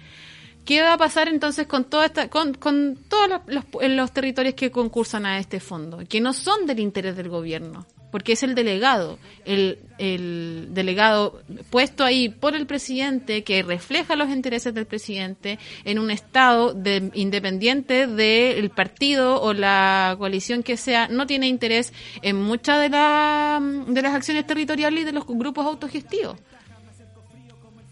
¿Qué 0.64 0.84
va 0.84 0.94
a 0.94 0.98
pasar 1.00 1.28
entonces 1.28 1.66
con 1.66 1.86
toda 1.86 2.06
esta, 2.06 2.30
con, 2.30 2.54
con 2.54 3.00
todos 3.10 3.28
los, 3.28 3.42
los- 3.48 3.90
los 3.90 4.12
territorios 4.12 4.54
que 4.54 4.70
concursan 4.70 5.26
a 5.26 5.40
este 5.40 5.60
fondo, 5.60 6.04
que 6.08 6.22
no 6.22 6.34
son 6.34 6.68
del 6.68 6.80
interés 6.82 7.18
del 7.18 7.30
gobierno? 7.30 7.88
Porque 8.12 8.34
es 8.34 8.44
el 8.44 8.56
delegado, 8.56 9.18
el, 9.46 9.80
el 9.98 10.68
delegado 10.72 11.42
puesto 11.70 12.04
ahí 12.04 12.28
por 12.28 12.56
el 12.56 12.66
presidente 12.68 13.44
que 13.46 13.64
refleja 13.64 14.18
los 14.18 14.30
intereses 14.30 14.74
del 14.74 14.86
presidente 14.86 15.58
en 15.86 15.98
un 15.98 16.12
estado 16.12 16.74
de, 16.74 17.10
independiente 17.14 18.08
del 18.08 18.70
partido 18.70 19.42
o 19.42 19.54
la 19.54 20.16
coalición 20.20 20.62
que 20.62 20.76
sea, 20.76 21.08
no 21.08 21.26
tiene 21.26 21.48
interés 21.48 21.94
en 22.22 22.36
muchas 22.36 22.82
de, 22.82 22.90
la- 22.90 23.62
de 23.88 24.02
las 24.02 24.14
acciones 24.14 24.46
territoriales 24.46 25.02
y 25.02 25.06
de 25.06 25.14
los 25.14 25.26
grupos 25.26 25.66
autogestivos. 25.66 26.38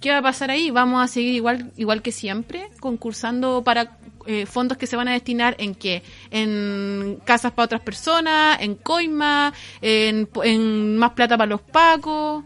¿Qué 0.02 0.12
va 0.12 0.20
a 0.20 0.22
pasar 0.22 0.50
ahí? 0.52 0.70
¿Vamos 0.72 1.04
a 1.04 1.08
seguir 1.08 1.34
igual 1.36 1.72
igual 1.76 2.02
que 2.02 2.12
siempre? 2.14 2.70
¿Concursando 2.80 3.64
para 3.66 3.98
eh, 4.32 4.46
fondos 4.46 4.78
que 4.78 4.86
se 4.86 4.96
van 4.96 5.08
a 5.08 5.14
destinar 5.14 5.56
en 5.58 5.74
qué? 5.74 6.04
En 6.30 7.20
casas 7.26 7.52
para 7.52 7.66
otras 7.66 7.82
personas, 7.82 8.62
en 8.62 8.76
coima, 8.76 9.52
en, 9.82 10.30
en 10.44 10.98
más 10.98 11.14
plata 11.14 11.36
para 11.36 11.50
los 11.50 11.62
pacos. 11.62 12.44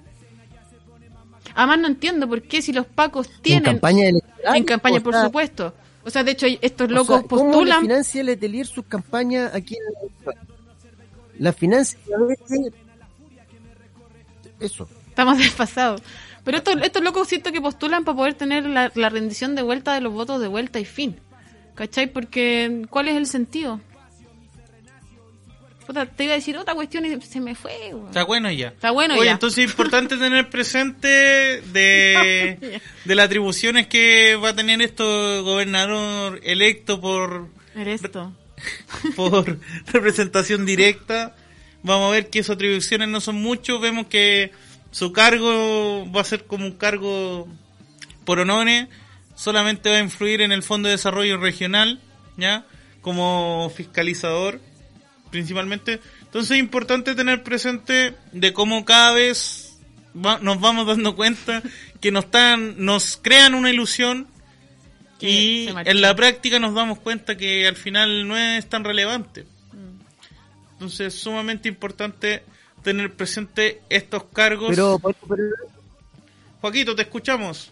Además 1.53 1.79
no 1.79 1.88
entiendo 1.88 2.25
por 2.29 2.41
qué 2.43 2.61
si 2.61 2.71
los 2.71 2.86
pacos 2.86 3.29
tienen... 3.41 3.65
En 3.65 3.71
campaña 3.73 4.07
electoral. 4.07 4.55
En 4.55 4.63
campaña, 4.63 4.99
o 4.99 5.03
por 5.03 5.13
supuesto. 5.13 5.73
O 6.05 6.09
sea, 6.09 6.23
de 6.23 6.31
hecho, 6.31 6.47
estos 6.61 6.88
o 6.89 6.93
locos 6.93 7.19
sea, 7.19 7.27
¿Cómo 7.27 7.51
postulan... 7.51 7.81
financia 7.81 8.23
Letelier 8.23 8.65
sus 8.65 8.86
campañas 8.86 9.53
aquí 9.53 9.75
en 9.75 9.81
el 10.29 10.36
La 11.38 11.51
financia. 11.51 11.99
Eso. 14.57 14.88
Estamos 15.09 15.38
desfasados. 15.45 16.01
Pero 16.45 16.59
estos, 16.59 16.77
estos 16.81 17.03
locos 17.03 17.27
siento 17.27 17.51
que 17.51 17.59
postulan 17.59 18.05
para 18.05 18.15
poder 18.15 18.36
tener 18.36 18.65
la, 18.67 18.89
la 18.95 19.09
rendición 19.09 19.53
de 19.53 19.63
vuelta 19.63 19.93
de 19.93 19.99
los 19.99 20.13
votos 20.13 20.39
de 20.39 20.47
vuelta 20.47 20.79
y 20.79 20.86
fin. 20.86 21.19
¿Cachai? 21.76 22.11
Porque, 22.11 22.84
¿cuál 22.89 23.07
es 23.07 23.15
el 23.15 23.26
sentido? 23.26 23.82
Puta, 25.86 26.05
te 26.05 26.24
iba 26.24 26.34
a 26.34 26.38
decir 26.38 26.57
otra 26.57 26.76
cuestión 26.76 27.05
y 27.05 27.21
se 27.21 27.41
me 27.41 27.55
fue. 27.55 27.93
Está 28.07 28.24
bueno 28.24 28.49
ya. 28.51 28.69
Está 28.69 28.91
bueno 28.91 29.15
Oye, 29.15 29.26
ya. 29.26 29.32
entonces 29.34 29.65
es 29.65 29.69
importante 29.69 30.17
tener 30.17 30.49
presente 30.49 31.07
de, 31.07 32.82
de 33.05 33.15
las 33.15 33.26
atribuciones 33.26 33.88
que 33.88 34.36
va 34.36 34.49
a 34.49 34.55
tener 34.55 34.82
esto 34.82 35.43
gobernador 35.43 36.39
electo 36.43 37.01
por, 37.01 37.49
Eres 37.76 38.03
esto. 38.03 38.32
por 39.15 39.59
representación 39.91 40.65
directa. 40.65 41.36
Vamos 41.82 42.07
a 42.07 42.11
ver 42.11 42.30
que 42.30 42.43
sus 42.43 42.55
atribuciones 42.55 43.09
no 43.09 43.19
son 43.19 43.41
muchos. 43.41 43.82
Vemos 43.82 44.07
que 44.07 44.51
su 44.91 45.11
cargo 45.11 46.09
va 46.11 46.21
a 46.21 46.26
ser 46.26 46.45
como 46.45 46.65
un 46.65 46.74
cargo 46.74 47.47
por 48.24 48.39
honores. 48.39 48.88
Solamente 49.36 49.89
va 49.89 49.97
a 49.97 49.99
influir 50.01 50.41
en 50.41 50.51
el 50.51 50.63
Fondo 50.63 50.88
de 50.88 50.93
Desarrollo 50.93 51.38
Regional, 51.38 51.99
¿ya? 52.38 52.65
Como 53.01 53.71
fiscalizador, 53.75 54.59
principalmente. 55.31 55.99
Entonces 56.21 56.51
es 56.51 56.59
importante 56.59 57.15
tener 57.15 57.43
presente 57.43 58.15
de 58.31 58.53
cómo 58.53 58.86
cada 58.86 59.13
vez 59.13 59.77
va- 60.15 60.39
nos 60.39 60.59
vamos 60.59 60.86
dando 60.88 61.15
cuenta 61.15 61.61
que 61.99 62.11
nos 62.11 62.25
están, 62.25 62.75
nos 62.86 63.17
crean 63.17 63.55
una 63.55 63.69
ilusión 63.71 64.27
Que 65.19 65.29
y 65.31 65.67
en 65.86 66.01
la 66.01 66.15
práctica 66.15 66.59
nos 66.59 66.73
damos 66.73 66.99
cuenta 66.99 67.36
que 67.38 67.67
al 67.67 67.75
final 67.75 68.27
no 68.27 68.38
es 68.38 68.67
tan 68.69 68.84
relevante. 68.84 69.45
Entonces 70.73 71.13
es 71.13 71.19
sumamente 71.21 71.69
importante 71.69 72.43
tener 72.84 73.13
presente 73.13 73.81
estos 73.89 74.25
cargos. 74.25 74.69
Pero, 74.71 74.99
pero- 74.99 75.15
pero- 75.27 75.43
Joaquito, 76.61 76.95
te 76.95 77.03
escuchamos. 77.03 77.69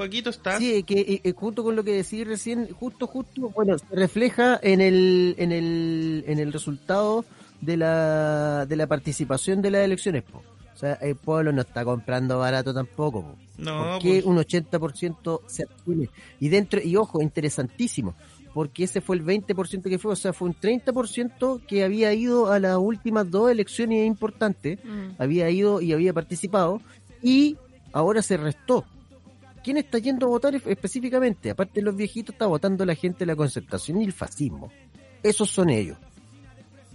Joaquito, 0.00 0.30
¿estás? 0.30 0.58
Sí, 0.58 0.82
que 0.82 1.00
eh, 1.00 1.20
eh, 1.24 1.32
junto 1.36 1.62
con 1.62 1.76
lo 1.76 1.84
que 1.84 1.92
decís 1.92 2.26
recién, 2.26 2.68
justo, 2.72 3.06
justo, 3.06 3.50
bueno, 3.50 3.76
se 3.78 3.94
refleja 3.94 4.58
en 4.62 4.80
el, 4.80 5.34
en 5.38 5.52
el, 5.52 6.24
en 6.26 6.38
el 6.38 6.52
resultado 6.52 7.24
de 7.60 7.76
la, 7.76 8.64
de 8.66 8.76
la 8.76 8.86
participación 8.86 9.60
de 9.62 9.70
las 9.70 9.84
elecciones. 9.84 10.22
po. 10.22 10.42
O 10.74 10.78
sea, 10.80 10.94
el 10.94 11.16
pueblo 11.16 11.52
no 11.52 11.60
está 11.60 11.84
comprando 11.84 12.38
barato 12.38 12.72
tampoco. 12.72 13.22
po. 13.22 13.36
No, 13.58 13.92
porque 13.92 14.22
pues. 14.22 14.24
un 14.24 14.38
80% 14.38 15.40
se 15.46 15.64
abstiene. 15.64 16.08
Y 16.40 16.48
dentro, 16.48 16.80
y 16.82 16.96
ojo, 16.96 17.20
interesantísimo, 17.20 18.14
porque 18.54 18.84
ese 18.84 19.02
fue 19.02 19.16
el 19.16 19.24
20% 19.24 19.82
que 19.82 19.98
fue, 19.98 20.12
o 20.12 20.16
sea, 20.16 20.32
fue 20.32 20.48
un 20.48 20.54
30% 20.54 21.60
que 21.66 21.84
había 21.84 22.14
ido 22.14 22.50
a 22.50 22.58
las 22.58 22.78
últimas 22.78 23.30
dos 23.30 23.50
elecciones 23.50 24.06
importantes, 24.06 24.78
Mm. 24.82 25.10
había 25.18 25.50
ido 25.50 25.82
y 25.82 25.92
había 25.92 26.14
participado, 26.14 26.80
y 27.22 27.58
ahora 27.92 28.22
se 28.22 28.38
restó. 28.38 28.86
¿Quién 29.62 29.76
está 29.76 29.98
yendo 29.98 30.26
a 30.26 30.28
votar 30.30 30.54
es- 30.54 30.66
específicamente? 30.66 31.50
Aparte 31.50 31.80
de 31.80 31.82
los 31.82 31.94
viejitos, 31.96 32.34
está 32.34 32.46
votando 32.46 32.84
la 32.84 32.94
gente 32.94 33.20
de 33.20 33.26
la 33.26 33.36
concertación 33.36 34.00
y 34.00 34.04
el 34.04 34.12
fascismo. 34.12 34.70
Esos 35.22 35.50
son 35.50 35.70
ellos. 35.70 35.98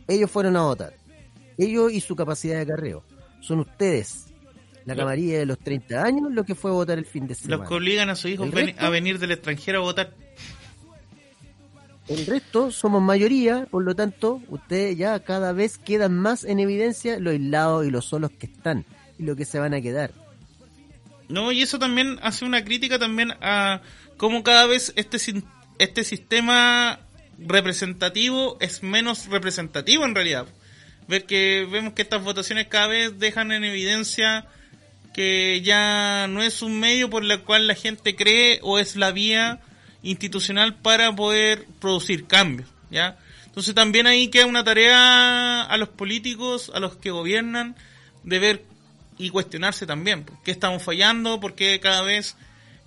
Ellos 0.08 0.30
fueron 0.32 0.56
a 0.58 0.64
votar. 0.64 0.94
Ellos 1.58 1.92
y 1.92 2.02
su 2.02 2.16
capacidad 2.16 2.58
de 2.60 2.66
carreo. 2.68 3.04
Son 3.42 3.60
ustedes, 3.60 4.26
la 4.86 4.96
camarilla 4.96 5.38
de 5.40 5.46
los 5.46 5.60
30 5.60 6.04
años, 6.04 6.32
lo 6.32 6.44
que 6.44 6.56
fue 6.56 6.72
a 6.72 6.74
votar 6.74 6.98
el 6.98 7.06
fin 7.06 7.28
de 7.28 7.36
semana. 7.36 7.58
Los 7.58 7.68
que 7.70 7.76
obligan 7.76 8.10
a 8.10 8.16
sus 8.16 8.32
hijos 8.32 8.48
¿El 8.48 8.52
ven- 8.52 8.66
resto? 8.68 8.86
a 8.86 8.90
venir 8.90 9.20
del 9.20 9.32
extranjero 9.32 9.80
a 9.80 9.82
votar. 9.82 10.14
El 12.08 12.26
resto 12.28 12.70
somos 12.72 13.02
mayoría, 13.02 13.66
por 13.72 13.84
lo 13.84 13.96
tanto, 13.96 14.40
ustedes 14.50 14.96
ya 14.98 15.20
cada 15.22 15.54
vez 15.54 15.78
quedan 15.80 16.16
más 16.20 16.44
en 16.44 16.60
evidencia 16.60 17.20
lo 17.20 17.32
aislados 17.32 17.86
y 17.86 17.90
los 17.90 18.06
solos 18.06 18.30
que 18.32 18.46
están 18.46 18.86
y 19.18 19.24
lo 19.24 19.36
que 19.36 19.46
se 19.46 19.58
van 19.60 19.74
a 19.74 19.82
quedar. 19.82 20.12
No, 21.30 21.52
y 21.52 21.62
eso 21.62 21.80
también 21.80 22.20
hace 22.22 22.46
una 22.46 22.64
crítica 22.64 23.00
también 23.00 23.34
a 23.42 23.82
cómo 24.18 24.44
cada 24.44 24.68
vez 24.68 24.94
este, 24.96 25.18
este 25.80 26.04
sistema 26.04 27.00
representativo 27.38 28.58
es 28.60 28.84
menos 28.84 29.28
representativo 29.28 30.06
en 30.06 30.16
realidad. 30.16 30.46
Ver 31.08 31.26
que 31.26 31.68
vemos 31.70 31.94
que 31.94 32.02
estas 32.02 32.24
votaciones 32.24 32.68
cada 32.68 32.88
vez 32.88 33.20
dejan 33.20 33.52
en 33.52 33.64
evidencia 33.64 34.46
que 35.14 35.62
ya 35.62 36.28
no 36.28 36.44
es 36.44 36.62
un 36.62 36.80
medio 36.80 37.10
por 37.10 37.24
el 37.24 37.42
cual 37.42 37.68
la 37.68 37.76
gente 37.76 38.16
cree 38.16 38.60
o 38.64 38.80
es 38.80 38.96
la 38.96 39.12
vía 39.12 39.62
institucional 40.04 40.76
para 40.76 41.16
poder 41.16 41.66
producir 41.80 42.28
cambios, 42.28 42.70
¿ya? 42.92 43.18
Entonces 43.46 43.74
también 43.74 44.08
ahí 44.08 44.28
queda 44.28 44.46
una 44.46 44.66
tarea 44.66 45.62
a 45.62 45.78
los 45.78 45.88
políticos, 45.88 46.70
a 46.76 46.82
los 46.82 46.98
que 46.98 47.12
gobiernan, 47.12 47.78
de 48.24 48.40
ver 48.40 48.66
y 49.18 49.30
cuestionarse 49.30 49.86
también, 49.86 50.24
¿por 50.24 50.42
qué 50.44 50.52
estamos 50.52 50.84
fallando? 50.84 51.40
¿Por 51.40 51.56
qué 51.56 51.80
cada 51.80 52.02
vez 52.02 52.36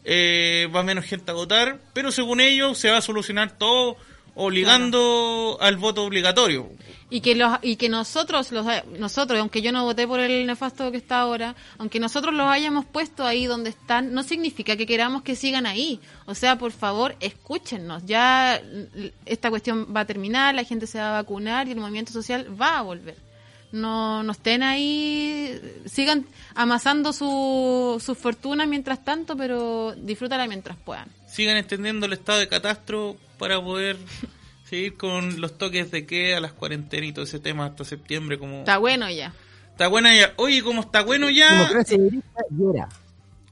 eh, 0.04 0.68
va 0.74 0.82
menos 0.82 1.04
gente 1.04 1.30
a 1.30 1.34
votar? 1.34 1.80
Pero 1.94 2.12
según 2.12 2.40
ellos 2.40 2.78
se 2.78 2.90
va 2.90 2.98
a 2.98 3.02
solucionar 3.02 3.56
todo 3.56 3.96
obligando 4.38 5.58
al 5.60 5.76
voto 5.76 6.04
obligatorio. 6.04 6.70
Y 7.10 7.20
que 7.20 7.34
los 7.34 7.58
y 7.62 7.76
que 7.76 7.88
nosotros 7.88 8.52
los 8.52 8.66
nosotros, 8.98 9.40
aunque 9.40 9.62
yo 9.62 9.72
no 9.72 9.84
voté 9.84 10.06
por 10.06 10.20
el 10.20 10.46
nefasto 10.46 10.92
que 10.92 10.98
está 10.98 11.20
ahora, 11.20 11.56
aunque 11.78 11.98
nosotros 11.98 12.34
los 12.34 12.46
hayamos 12.46 12.84
puesto 12.84 13.24
ahí 13.24 13.46
donde 13.46 13.70
están, 13.70 14.12
no 14.12 14.22
significa 14.22 14.76
que 14.76 14.86
queramos 14.86 15.22
que 15.22 15.34
sigan 15.34 15.66
ahí. 15.66 16.00
O 16.26 16.34
sea, 16.34 16.56
por 16.56 16.70
favor, 16.70 17.16
escúchennos. 17.18 18.04
Ya 18.06 18.62
mm, 18.62 19.06
esta 19.26 19.50
cuestión 19.50 19.88
va 19.94 20.00
a 20.00 20.06
terminar, 20.06 20.54
la 20.54 20.64
gente 20.64 20.86
se 20.86 20.98
va 20.98 21.08
a 21.08 21.22
vacunar 21.22 21.66
y 21.66 21.72
el 21.72 21.80
movimiento 21.80 22.12
social 22.12 22.46
va 22.60 22.78
a 22.78 22.82
volver. 22.82 23.27
No, 23.70 24.22
no 24.22 24.32
estén 24.32 24.62
ahí, 24.62 25.60
sigan 25.86 26.26
amasando 26.54 27.12
su, 27.12 28.02
su 28.04 28.14
fortuna 28.14 28.64
mientras 28.66 29.04
tanto, 29.04 29.36
pero 29.36 29.94
disfrútala 29.94 30.46
mientras 30.46 30.78
puedan. 30.78 31.08
Sigan 31.26 31.58
extendiendo 31.58 32.06
el 32.06 32.14
estado 32.14 32.38
de 32.38 32.48
catastro 32.48 33.16
para 33.38 33.62
poder 33.62 33.98
seguir 34.64 34.96
con 34.96 35.40
los 35.40 35.58
toques 35.58 35.90
de 35.90 36.06
queda, 36.06 36.40
las 36.40 36.52
cuarentenas 36.52 37.10
y 37.10 37.12
todo 37.12 37.24
ese 37.24 37.40
tema 37.40 37.66
hasta 37.66 37.84
septiembre. 37.84 38.38
como 38.38 38.60
Está 38.60 38.78
bueno 38.78 39.10
ya. 39.10 39.34
Está 39.70 39.88
buena 39.88 40.16
ya. 40.16 40.32
Oye, 40.36 40.62
como 40.62 40.80
está 40.80 41.02
bueno 41.02 41.30
ya. 41.30 41.52
Democracia. 41.52 41.98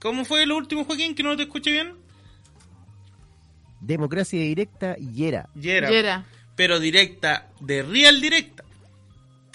¿Cómo 0.00 0.24
fue 0.24 0.44
lo 0.46 0.56
último, 0.56 0.84
Joaquín? 0.84 1.14
Que 1.14 1.22
no 1.22 1.36
te 1.36 1.44
escuché 1.44 1.70
bien. 1.70 1.94
Democracia 3.80 4.40
directa 4.40 4.96
y 4.98 5.24
era. 5.24 5.48
Yera. 5.54 5.90
Yera. 5.90 6.24
Pero 6.56 6.80
directa, 6.80 7.48
de 7.60 7.82
real 7.82 8.20
directa. 8.20 8.64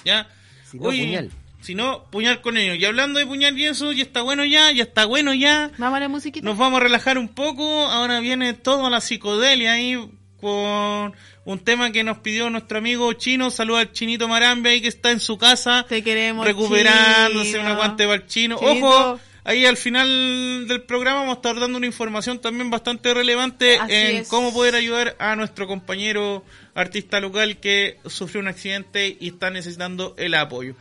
¿Ya? 0.06 0.30
Si 0.72 0.78
no, 0.80 0.88
Oye, 0.88 1.06
puñal. 1.06 1.32
Si 1.62 1.76
no, 1.76 2.04
puñal 2.06 2.42
con 2.42 2.58
ellos. 2.58 2.78
Y 2.80 2.86
hablando 2.86 3.20
de 3.20 3.26
puñal 3.28 3.58
y 3.60 3.66
eso, 3.66 3.92
ya 3.92 4.02
está 4.04 4.22
bueno 4.24 4.44
ya, 4.46 4.72
ya 4.72 4.84
está 4.84 5.06
bueno 5.06 5.34
ya. 5.34 5.72
Vamos 5.78 5.98
a 5.98 6.00
la 6.00 6.10
musiquita. 6.10 6.44
Nos 6.44 6.58
vamos 6.58 6.80
a 6.80 6.84
relajar 6.84 7.18
un 7.18 7.28
poco. 7.28 7.86
Ahora 7.88 8.20
viene 8.20 8.54
toda 8.54 8.90
la 8.90 9.00
psicodelia 9.02 9.74
ahí 9.74 9.96
con 10.40 11.14
un 11.46 11.60
tema 11.60 11.92
que 11.92 12.04
nos 12.04 12.18
pidió 12.20 12.50
nuestro 12.50 12.80
amigo 12.80 13.14
chino. 13.14 13.52
Saluda 13.52 13.82
al 13.82 13.92
chinito 13.92 14.28
Marambe 14.28 14.72
ahí 14.72 14.82
que 14.82 14.88
está 14.88 15.12
en 15.12 15.20
su 15.20 15.38
casa 15.38 15.86
Te 15.88 16.04
queremos. 16.04 16.46
recuperándose 16.46 17.52
chino. 17.52 17.62
un 17.62 17.68
aguante 17.68 18.06
para 18.06 18.16
el 18.16 18.26
chino. 18.28 18.58
Chinito. 18.58 18.88
Ojo, 18.88 19.20
ahí 19.44 19.66
al 19.66 19.78
final 19.78 20.68
del 20.68 20.82
programa 20.84 21.20
vamos 21.22 21.34
a 21.34 21.38
estar 21.38 21.60
dando 21.60 21.78
una 21.78 21.88
información 21.88 22.40
también 22.40 22.70
bastante 22.70 23.14
relevante 23.14 23.78
Así 23.78 23.94
en 23.94 24.18
es. 24.18 24.28
cómo 24.28 24.54
poder 24.54 24.76
ayudar 24.76 25.16
a 25.20 25.36
nuestro 25.36 25.68
compañero 25.68 26.44
artista 26.74 27.20
local 27.20 27.58
que 27.58 27.98
sufrió 28.06 28.42
un 28.42 28.48
accidente 28.48 29.18
y 29.20 29.30
está 29.30 29.50
necesitando 29.50 30.16
el 30.18 30.36
apoyo. 30.36 30.76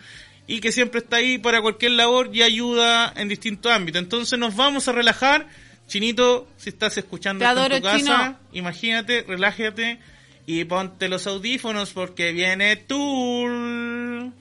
Y 0.47 0.61
que 0.61 0.73
siempre 0.73 1.01
está 1.01 1.17
ahí 1.17 1.39
para 1.39 1.63
cualquier 1.63 1.93
labor 1.93 2.31
y 2.33 2.43
ayuda 2.43 3.13
en 3.17 3.29
distintos 3.29 3.71
ámbitos. 3.71 4.03
Entonces 4.03 4.39
nos 4.39 4.57
vamos 4.57 4.89
a 4.89 4.93
relajar. 4.93 5.47
Chinito, 5.87 6.49
si 6.57 6.71
estás 6.71 6.97
escuchando 6.99 7.45
en 7.45 7.71
tu 7.77 7.83
casa, 7.83 7.97
Chino. 7.99 8.39
imagínate, 8.53 9.23
relájate 9.23 10.01
y 10.47 10.65
ponte 10.65 11.09
los 11.09 11.27
audífonos 11.27 11.93
porque 11.93 12.33
viene 12.33 12.75
Tool. 12.77 14.33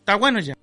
Está 0.00 0.16
bueno 0.16 0.40
ya. 0.40 0.54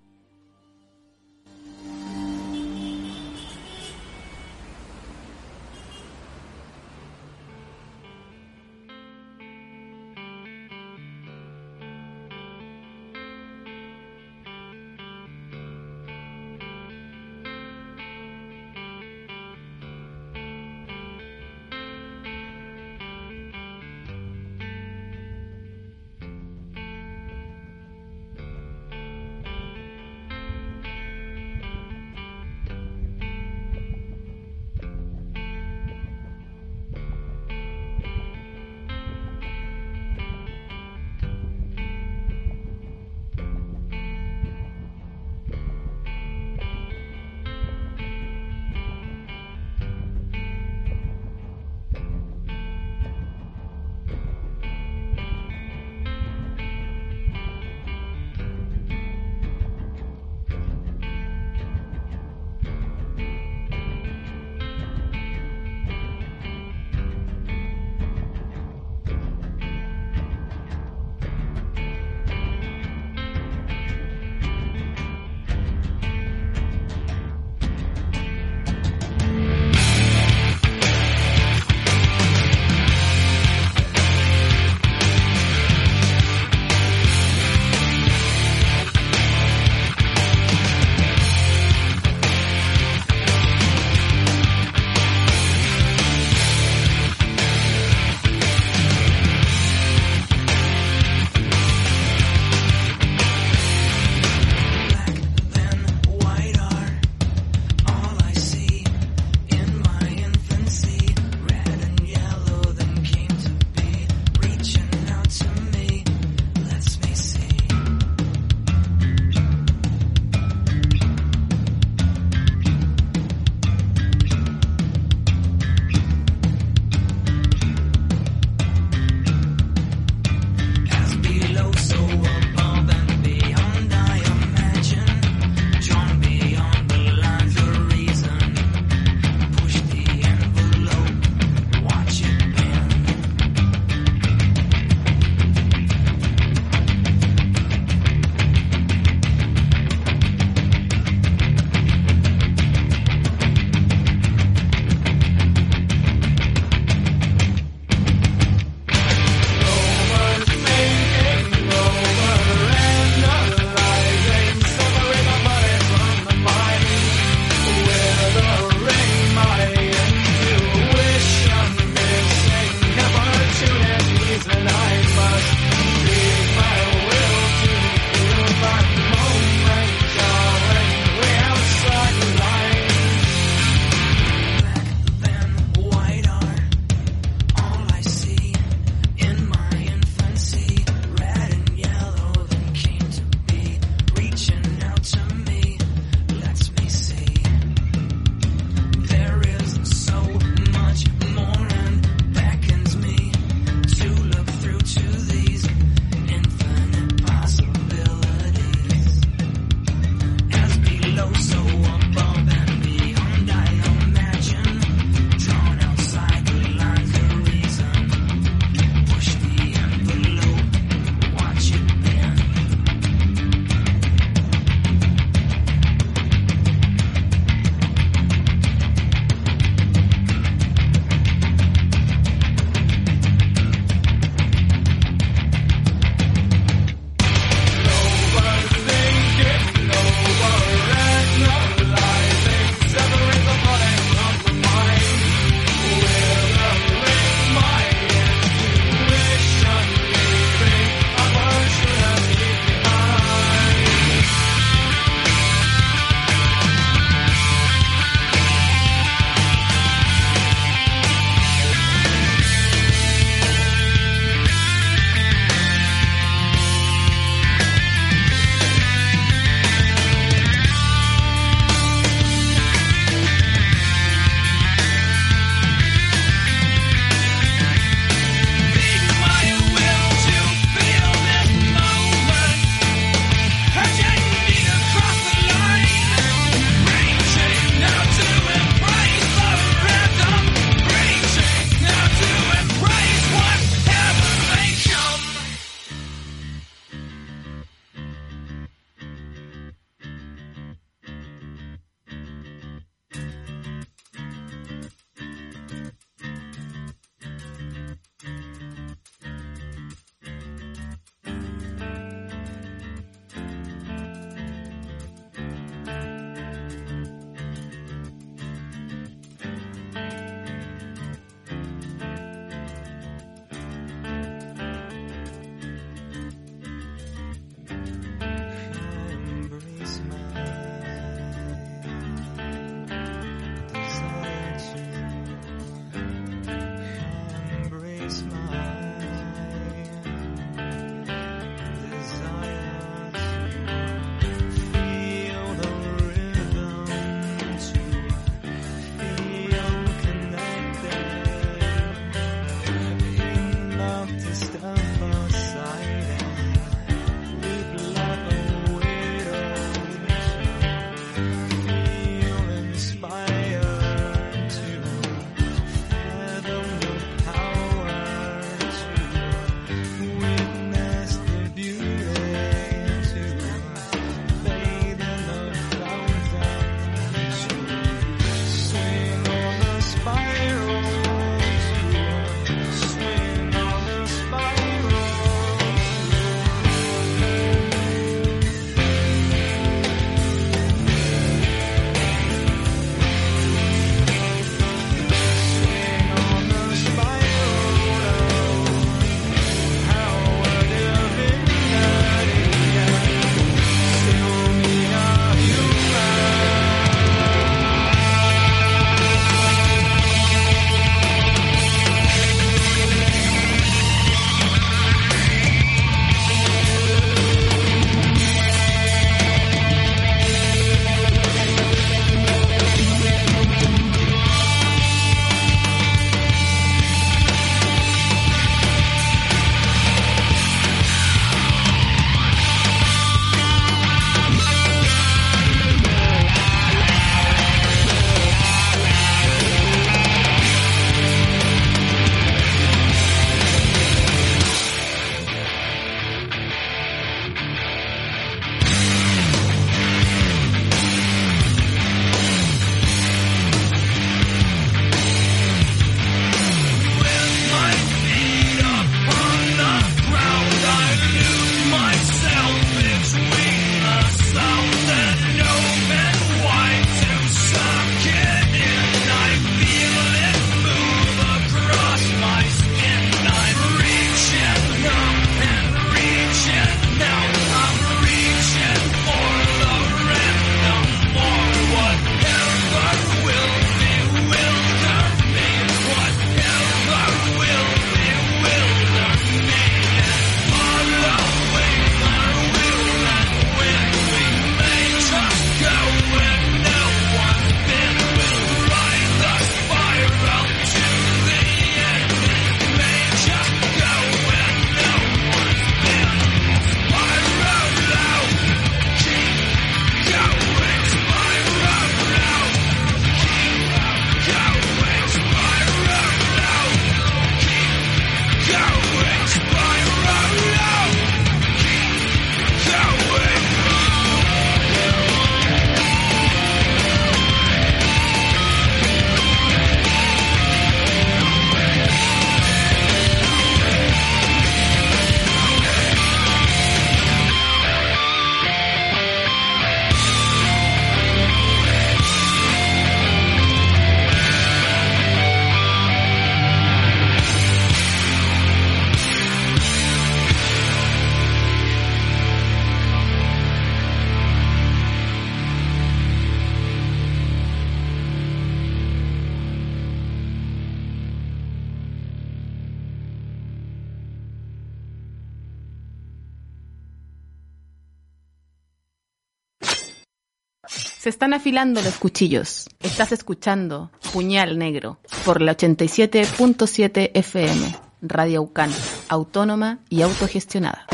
Se 571.04 571.10
están 571.10 571.34
afilando 571.34 571.82
los 571.82 571.98
cuchillos. 571.98 572.70
Estás 572.80 573.12
escuchando 573.12 573.92
Puñal 574.14 574.58
Negro 574.58 575.00
por 575.26 575.42
la 575.42 575.58
87.7 575.58 577.12
FM, 577.14 577.76
Radio 578.02 578.42
Ucán, 578.42 578.72
autónoma 579.10 579.80
y 579.90 580.02
autogestionada. 580.02 580.88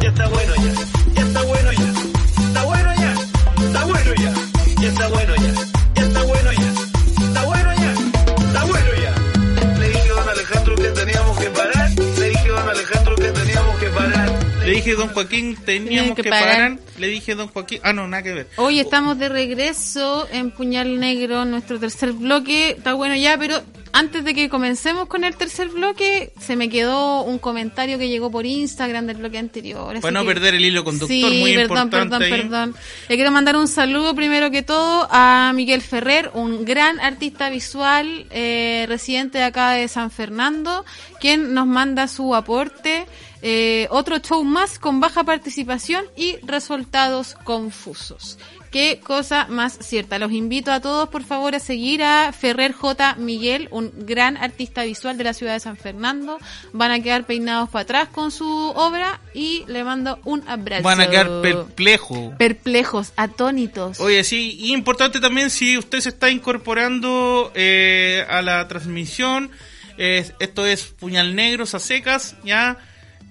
Ya 0.00 0.08
está 0.08 0.28
bueno 0.30 0.54
ya, 0.54 0.72
ya 1.12 1.22
está 1.26 1.42
bueno 1.42 1.72
ya, 1.72 1.92
está 2.46 2.64
bueno 2.64 2.94
ya, 2.96 3.12
está 3.66 3.84
bueno 3.84 4.14
ya, 4.14 4.34
ya 4.80 4.88
está 4.88 5.08
bueno 5.10 5.34
ya, 5.36 5.52
ya 5.94 6.02
está 6.06 6.22
bueno 6.22 6.52
ya, 6.52 6.75
dije 14.76 14.94
don 14.94 15.08
Joaquín, 15.08 15.56
teníamos 15.64 16.14
que, 16.16 16.22
que 16.22 16.30
parar. 16.30 16.78
Le 16.98 17.06
dije 17.08 17.34
don 17.34 17.48
Joaquín, 17.48 17.80
ah 17.82 17.92
no, 17.92 18.06
nada 18.08 18.22
que 18.22 18.32
ver. 18.32 18.48
Hoy 18.56 18.78
estamos 18.80 19.18
de 19.18 19.28
regreso 19.28 20.26
en 20.32 20.50
Puñal 20.50 20.98
Negro, 21.00 21.44
nuestro 21.44 21.78
tercer 21.80 22.12
bloque. 22.12 22.70
Está 22.70 22.94
bueno 22.94 23.16
ya, 23.16 23.36
pero 23.38 23.60
antes 23.92 24.24
de 24.24 24.34
que 24.34 24.48
comencemos 24.50 25.06
con 25.08 25.24
el 25.24 25.36
tercer 25.36 25.68
bloque, 25.68 26.32
se 26.38 26.54
me 26.56 26.68
quedó 26.68 27.22
un 27.22 27.38
comentario 27.38 27.98
que 27.98 28.08
llegó 28.10 28.30
por 28.30 28.44
Instagram 28.44 29.06
del 29.06 29.16
bloque 29.16 29.38
anterior. 29.38 29.92
así 29.92 30.02
Para 30.02 30.12
no 30.12 30.20
que- 30.20 30.26
perder 30.34 30.54
el 30.54 30.64
hilo 30.64 30.84
conductor, 30.84 31.08
Sí, 31.08 31.38
muy 31.40 31.54
perdón, 31.54 31.78
importante 31.86 31.96
perdón, 31.96 32.22
ahí. 32.22 32.30
perdón. 32.30 32.74
Le 33.08 33.14
quiero 33.16 33.30
mandar 33.30 33.56
un 33.56 33.68
saludo 33.68 34.14
primero 34.14 34.50
que 34.50 34.62
todo 34.62 35.08
a 35.10 35.52
Miguel 35.54 35.80
Ferrer, 35.80 36.30
un 36.34 36.64
gran 36.66 37.00
artista 37.00 37.48
visual, 37.48 38.26
eh, 38.30 38.84
residente 38.88 39.38
de 39.38 39.44
acá 39.44 39.70
de 39.72 39.88
San 39.88 40.10
Fernando, 40.10 40.84
quien 41.20 41.54
nos 41.54 41.66
manda 41.66 42.06
su 42.08 42.34
aporte. 42.34 43.06
Eh, 43.42 43.86
otro 43.90 44.18
show 44.18 44.42
más 44.44 44.78
con 44.78 45.00
baja 45.00 45.24
participación 45.24 46.04
y 46.16 46.36
resultados 46.42 47.34
confusos. 47.44 48.38
Qué 48.70 49.00
cosa 49.02 49.46
más 49.48 49.78
cierta. 49.80 50.18
Los 50.18 50.32
invito 50.32 50.70
a 50.70 50.80
todos, 50.80 51.08
por 51.08 51.22
favor, 51.22 51.54
a 51.54 51.60
seguir 51.60 52.02
a 52.02 52.32
Ferrer 52.32 52.72
J. 52.72 53.14
Miguel, 53.16 53.68
un 53.70 53.90
gran 54.06 54.36
artista 54.36 54.82
visual 54.82 55.16
de 55.16 55.24
la 55.24 55.32
ciudad 55.32 55.54
de 55.54 55.60
San 55.60 55.76
Fernando. 55.76 56.38
Van 56.72 56.90
a 56.90 57.00
quedar 57.00 57.24
peinados 57.24 57.70
para 57.70 57.84
atrás 57.84 58.08
con 58.08 58.30
su 58.30 58.46
obra 58.46 59.20
y 59.32 59.64
le 59.68 59.82
mando 59.84 60.18
un 60.24 60.46
abrazo. 60.46 60.82
Van 60.82 61.00
a 61.00 61.08
quedar 61.08 61.40
perplejos. 61.40 62.34
perplejos, 62.36 63.12
atónitos. 63.16 64.00
Oye, 64.00 64.24
sí, 64.24 64.56
y 64.60 64.74
importante 64.74 65.20
también 65.20 65.48
si 65.48 65.78
usted 65.78 66.00
se 66.00 66.10
está 66.10 66.30
incorporando 66.30 67.52
eh, 67.54 68.26
a 68.28 68.42
la 68.42 68.66
transmisión, 68.68 69.50
eh, 69.96 70.30
esto 70.38 70.66
es 70.66 70.84
Puñal 70.84 71.34
Negros 71.34 71.74
a 71.74 71.78
secas, 71.78 72.36
ya 72.44 72.76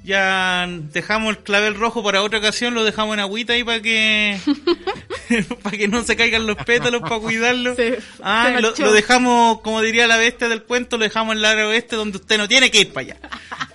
ya 0.06 0.68
dejamos 0.70 1.36
el 1.36 1.44
clavel 1.44 1.76
rojo 1.76 2.04
para 2.04 2.22
otra 2.22 2.40
ocasión, 2.40 2.74
lo 2.74 2.84
dejamos 2.84 3.16
en 3.16 3.20
agüita 3.20 3.54
ahí 3.54 3.64
para 3.64 3.82
que 3.82 4.40
para 5.64 5.78
que 5.78 5.88
no 5.88 6.04
se 6.04 6.16
caigan 6.16 6.46
los 6.48 6.56
pétalos, 6.58 7.02
para 7.02 7.20
cuidarlo. 7.20 7.76
Se- 7.76 8.00
ah, 8.22 8.54
se 8.76 8.82
lo, 8.84 8.92
dejamos, 8.94 9.62
como 9.62 9.82
diría 9.82 10.08
la 10.08 10.18
bestia 10.18 10.48
del 10.48 10.64
cuento, 10.64 10.98
lo 10.98 11.04
dejamos 11.04 11.34
en 11.34 11.40
el 11.40 11.46
área 11.46 11.68
oeste 11.68 11.96
donde 11.96 12.18
usted 12.18 12.38
no 12.38 12.48
tiene 12.48 12.72
que 12.72 12.82
ir 12.82 12.94
para 12.94 13.08
allá. 13.08 13.18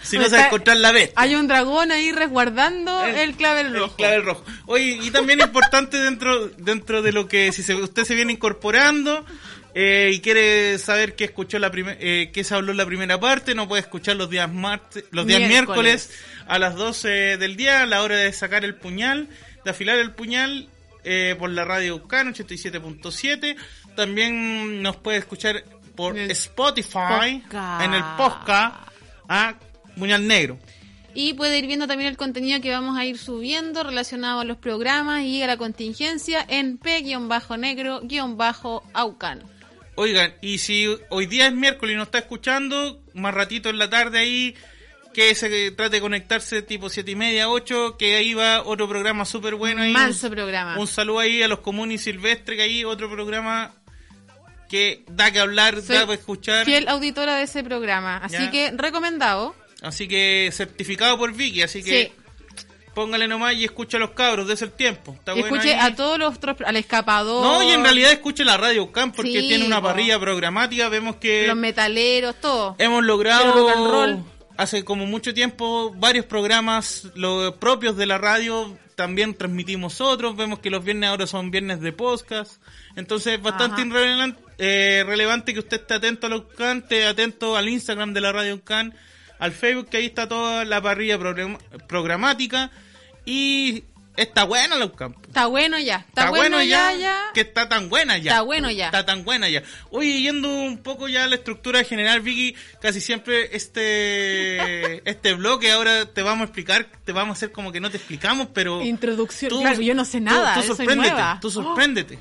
Si 0.03 0.16
no 0.18 0.24
se 0.28 0.37
va 0.37 0.45
a 0.45 0.47
encontrar 0.47 0.76
la 0.78 0.93
bestia. 0.93 1.14
Hay 1.16 1.35
un 1.35 1.47
dragón 1.47 1.93
ahí 1.93 2.12
resguardando 2.12 3.05
El- 3.05 3.16
el, 3.16 3.35
clavel 3.37 3.72
rojo. 3.74 3.91
El 3.91 3.97
clavel 3.97 4.24
rojo. 4.24 4.45
Oye, 4.66 4.99
y 5.03 5.11
también 5.11 5.41
importante 5.41 5.99
dentro 5.99 6.49
dentro 6.57 7.03
de 7.03 7.12
lo 7.12 7.28
que 7.28 7.53
si 7.53 7.62
se- 7.62 7.74
usted 7.74 8.05
se 8.05 8.14
viene 8.14 8.33
incorporando 8.33 9.24
eh, 9.75 10.11
y 10.12 10.21
quiere 10.21 10.79
saber 10.79 11.14
qué 11.14 11.25
escuchó 11.25 11.59
la 11.59 11.71
eh, 11.75 12.31
qué 12.33 12.45
se 12.45 12.55
habló 12.55 12.73
en 12.73 12.79
la 12.79 12.87
primera 12.87 13.21
parte, 13.21 13.55
no 13.55 13.68
puede 13.68 13.83
escuchar 13.83 14.16
los 14.16 14.29
días 14.29 14.53
martes, 14.53 15.05
los 15.11 15.27
días 15.27 15.41
Miércoles. 15.41 16.09
miércoles 16.09 16.11
a 16.47 16.59
las 16.59 16.75
12 16.75 17.37
del 17.37 17.57
día 17.57 17.83
a 17.83 17.87
la 17.87 18.03
hora 18.03 18.16
de 18.16 18.33
sacar 18.33 18.64
el 18.64 18.75
puñal, 18.75 19.29
de 19.64 19.71
afilar 19.71 19.99
el 19.99 20.12
puñal 20.12 20.68
eh, 21.05 21.37
por 21.39 21.51
la 21.51 21.64
radio 21.64 21.97
Ucano 21.97 22.33
87.7. 22.33 23.57
También 23.95 24.83
nos 24.83 24.97
puede 24.97 25.18
escuchar 25.18 25.64
por 25.95 26.18
el 26.18 26.31
Spotify, 26.33 27.41
podcast. 27.43 27.85
en 27.85 27.95
el 27.95 28.03
podcast, 28.16 28.75
a 29.29 29.55
Puñal 29.97 30.27
Negro. 30.27 30.59
Y 31.14 31.35
puede 31.35 31.59
ir 31.59 31.66
viendo 31.66 31.87
también 31.87 32.09
el 32.09 32.16
contenido 32.16 32.61
que 32.61 32.71
vamos 32.71 32.97
a 32.97 33.05
ir 33.05 33.18
subiendo 33.18 33.83
relacionado 33.83 34.41
a 34.41 34.45
los 34.45 34.57
programas 34.59 35.23
y 35.23 35.43
a 35.43 35.49
la 35.49 35.57
contingencia 35.57 36.45
en 36.49 36.79
P-negro-aucan. 36.79 39.43
Oigan, 40.01 40.32
y 40.40 40.57
si 40.57 40.88
hoy 41.11 41.26
día 41.26 41.48
es 41.48 41.53
miércoles 41.53 41.92
y 41.92 41.96
nos 41.98 42.07
está 42.07 42.20
escuchando, 42.20 43.03
más 43.12 43.34
ratito 43.34 43.68
en 43.68 43.76
la 43.76 43.90
tarde 43.90 44.18
ahí, 44.18 44.55
que 45.12 45.34
se 45.34 45.72
trate 45.72 45.96
de 45.96 46.01
conectarse 46.01 46.62
tipo 46.62 46.88
siete 46.88 47.11
y 47.11 47.16
media, 47.16 47.51
8, 47.51 47.96
que 47.98 48.16
ahí 48.16 48.32
va 48.32 48.62
otro 48.62 48.88
programa 48.88 49.26
súper 49.26 49.57
bueno 49.57 49.82
ahí. 49.82 49.92
Manso 49.92 50.30
programa. 50.30 50.78
un 50.78 50.86
saludo 50.86 51.18
ahí 51.18 51.42
a 51.42 51.48
los 51.48 51.59
comunes 51.61 52.01
silvestres, 52.01 52.57
que 52.57 52.62
ahí 52.62 52.82
otro 52.82 53.11
programa 53.11 53.74
que 54.70 55.05
da 55.09 55.30
que 55.30 55.40
hablar, 55.40 55.82
Soy 55.82 55.96
da 55.96 56.07
que 56.07 56.14
escuchar. 56.14 56.64
Fiel 56.64 56.88
auditora 56.88 57.36
de 57.36 57.42
ese 57.42 57.62
programa. 57.62 58.16
Así 58.18 58.36
Ya. 58.36 58.51
que 58.51 58.70
recomendado. 58.74 59.55
Así 59.82 60.09
que 60.09 60.48
certificado 60.51 61.18
por 61.18 61.34
Vicky, 61.34 61.61
así 61.61 61.82
que 61.82 62.05
Sí. 62.05 62.12
Póngale 62.95 63.28
nomás 63.28 63.55
y 63.55 63.64
escucha 63.64 63.97
a 63.97 64.01
los 64.01 64.11
cabros, 64.11 64.47
de 64.49 64.55
el 64.55 64.72
tiempo. 64.72 65.12
Está 65.18 65.32
Y 65.32 65.41
bueno 65.41 65.57
escuche 65.57 65.74
a 65.74 65.95
todos 65.95 66.18
los 66.18 66.36
otros, 66.36 66.57
al 66.64 66.76
escapador. 66.76 67.43
No, 67.45 67.62
y 67.62 67.70
en 67.72 67.82
realidad 67.82 68.12
escuche 68.12 68.45
la 68.45 68.57
radio 68.57 68.91
Camp 68.93 69.14
porque 69.16 69.41
Sí, 69.41 69.49
tiene 69.49 69.64
una 69.66 69.80
po. 69.80 69.88
parrilla 69.88 70.18
programática, 70.18 70.88
vemos 70.88 71.16
que... 71.16 71.47
Los 71.47 71.57
metaleros, 71.57 72.36
todo. 72.41 72.74
Hemos 72.78 73.05
logrado 73.05 74.24
hace 74.57 74.84
como 74.84 75.07
mucho 75.07 75.32
tiempo 75.32 75.93
varios 75.97 76.26
programas 76.26 77.07
los 77.14 77.55
propios 77.55 77.97
de 77.97 78.05
la 78.05 78.18
radio, 78.18 78.76
también 78.95 79.32
transmitimos 79.34 80.03
otros, 80.03 80.36
vemos 80.36 80.59
que 80.59 80.68
los 80.68 80.84
viernes 80.84 81.09
ahora 81.09 81.26
son 81.26 81.51
viernes 81.51 81.80
de 81.80 81.93
podcast, 81.95 82.61
entonces 82.95 83.34
es 83.34 83.43
bastante 83.43 83.80
Ajá. 83.80 83.91
irrelevan- 83.91 84.36
eh, 84.59 85.03
relevante 85.07 85.55
que 85.55 85.61
usted 85.61 85.80
esté 85.80 85.95
atento 85.95 86.26
a 86.26 86.30
los 86.30 86.43
can, 86.59 86.78
esté 86.78 87.07
atento 87.07 87.57
al 87.57 87.70
Instagram 87.70 88.12
de 88.12 88.20
la 88.20 88.32
radio 88.32 88.62
can, 88.62 88.95
al 89.41 89.53
Facebook 89.53 89.88
que 89.88 89.97
ahí 89.97 90.07
está 90.07 90.28
toda 90.28 90.64
la 90.64 90.80
parrilla 90.80 91.18
program- 91.18 91.59
programática 91.88 92.70
y 93.24 93.84
está 94.16 94.45
buena 94.45 94.76
la 94.76 94.84
UCAM. 94.86 95.14
Está 95.26 95.47
bueno 95.47 95.78
ya. 95.78 96.05
Está, 96.09 96.30
bueno, 96.30 96.62
ya, 96.62 96.93
ya. 96.93 97.30
Que 97.32 97.41
está 97.41 97.68
tan 97.68 97.88
buena 97.88 98.18
ya. 98.18 98.32
Está 98.32 98.43
bueno 98.43 98.70
ya. 98.70 98.86
Está 98.86 99.07
tan 99.07 99.24
buena 99.24 99.49
ya. 99.49 99.62
Oye, 99.91 100.20
yendo 100.20 100.49
un 100.49 100.78
poco 100.78 101.09
ya 101.09 101.24
a 101.24 101.28
la 101.28 101.36
estructura 101.36 101.82
general, 101.84 102.20
Vicky, 102.20 102.55
casi 102.82 103.01
siempre 103.01 103.57
este 103.57 105.01
este 105.11 105.34
bloque 105.34 105.70
ahora 105.72 106.07
te 106.07 106.22
vamos 106.22 106.43
a 106.43 106.45
explicar, 106.45 106.86
te 107.05 107.12
vamos 107.12 107.30
a 107.30 107.36
hacer 107.38 107.53
como 107.53 107.72
que 107.72 107.80
no 107.80 107.91
te 107.91 107.97
explicamos, 107.97 108.49
pero... 108.53 108.82
Introducción. 108.82 109.51
claro, 109.61 109.80
yo 109.80 109.95
no 109.95 110.05
sé 110.05 110.20
nada. 110.20 110.55
Tú, 110.55 110.61
soy 110.62 110.76
sorpréndete, 110.76 111.11
nueva. 111.11 111.38
tú 111.41 111.51
sorpréndete. 111.51 112.18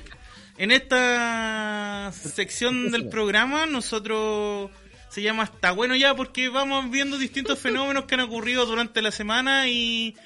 En 0.56 0.70
esta 0.70 2.12
sección 2.12 2.90
del 2.90 3.08
programa 3.08 3.64
nosotros 3.66 4.70
se 5.10 5.22
llama 5.22 5.44
Está 5.44 5.72
bueno 5.72 5.94
ya 5.96 6.14
porque 6.14 6.48
vamos 6.48 6.90
viendo 6.90 7.18
distintos 7.18 7.58
fenómenos 7.58 8.04
que 8.06 8.14
han 8.14 8.20
ocurrido 8.22 8.64
durante 8.66 9.02
la 9.02 9.10
semana 9.10 9.68
y 9.68 10.16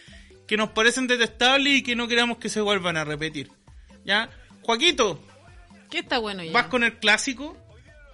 que 0.46 0.56
nos 0.56 0.70
parecen 0.70 1.06
detestables 1.06 1.72
y 1.74 1.82
que 1.82 1.96
no 1.96 2.06
queramos 2.06 2.38
que 2.38 2.48
se 2.48 2.60
vuelvan 2.60 2.96
a 2.96 3.04
repetir. 3.04 3.50
¿Ya? 4.04 4.28
Joaquito, 4.62 5.18
¿Qué 5.90 6.00
está 6.00 6.18
bueno 6.18 6.42
ya? 6.44 6.52
¿vas 6.52 6.66
con 6.66 6.84
el 6.84 6.98
clásico 6.98 7.56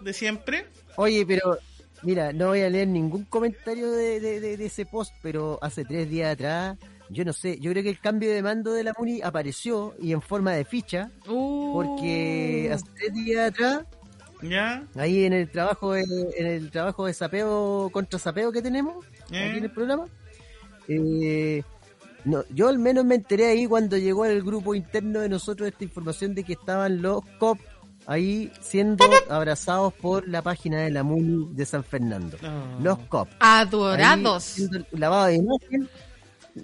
de 0.00 0.12
siempre? 0.12 0.66
Oye, 0.96 1.24
pero 1.26 1.58
mira, 2.02 2.32
no 2.32 2.48
voy 2.48 2.60
a 2.62 2.70
leer 2.70 2.88
ningún 2.88 3.24
comentario 3.24 3.90
de, 3.90 4.20
de- 4.20 4.40
de- 4.40 4.56
de 4.56 4.66
ese 4.66 4.86
post, 4.86 5.12
pero 5.22 5.58
hace 5.62 5.84
tres 5.84 6.08
días 6.08 6.32
atrás, 6.34 6.76
yo 7.08 7.24
no 7.24 7.32
sé, 7.32 7.58
yo 7.60 7.70
creo 7.72 7.82
que 7.82 7.90
el 7.90 7.98
cambio 8.00 8.30
de 8.32 8.42
mando 8.42 8.72
de 8.72 8.84
la 8.84 8.92
MUNI 8.96 9.22
apareció 9.22 9.94
y 10.00 10.12
en 10.12 10.22
forma 10.22 10.52
de 10.52 10.64
ficha, 10.64 11.10
Uh. 11.26 11.72
porque 11.72 12.70
hace 12.72 12.84
tres 12.96 13.14
días 13.14 13.48
atrás, 13.50 13.84
¿Ya? 14.42 14.84
ahí 14.96 15.24
en 15.24 15.32
el 15.32 15.50
trabajo 15.50 15.92
de, 15.92 16.04
en 16.36 16.46
el 16.46 16.70
trabajo 16.70 17.06
de 17.06 17.14
sapeo 17.14 17.90
contra 17.92 18.18
sapeo 18.18 18.50
que 18.52 18.62
tenemos, 18.62 19.04
Eh. 19.30 19.48
aquí 19.48 19.58
en 19.58 19.64
el 19.64 19.70
programa, 19.70 20.06
eh, 20.88 21.62
no, 22.24 22.44
yo 22.50 22.68
al 22.68 22.78
menos 22.78 23.04
me 23.04 23.14
enteré 23.14 23.46
ahí 23.46 23.66
cuando 23.66 23.96
llegó 23.96 24.24
al 24.24 24.42
grupo 24.42 24.74
interno 24.74 25.20
de 25.20 25.28
nosotros 25.28 25.68
esta 25.68 25.84
información 25.84 26.34
de 26.34 26.44
que 26.44 26.52
estaban 26.54 27.00
los 27.00 27.22
COP 27.38 27.58
ahí 28.06 28.50
siendo 28.60 29.04
abrazados 29.28 29.92
por 29.94 30.26
la 30.28 30.42
página 30.42 30.80
de 30.80 30.90
la 30.90 31.02
MUNI 31.02 31.54
de 31.54 31.64
San 31.64 31.84
Fernando. 31.84 32.36
Ah. 32.42 32.78
Los 32.82 32.98
COP. 33.08 33.28
Adorados. 33.40 34.58
Ahí 34.58 34.64
el 34.92 35.00
lavado 35.00 35.26
de 35.26 35.34
imagen. 35.36 35.88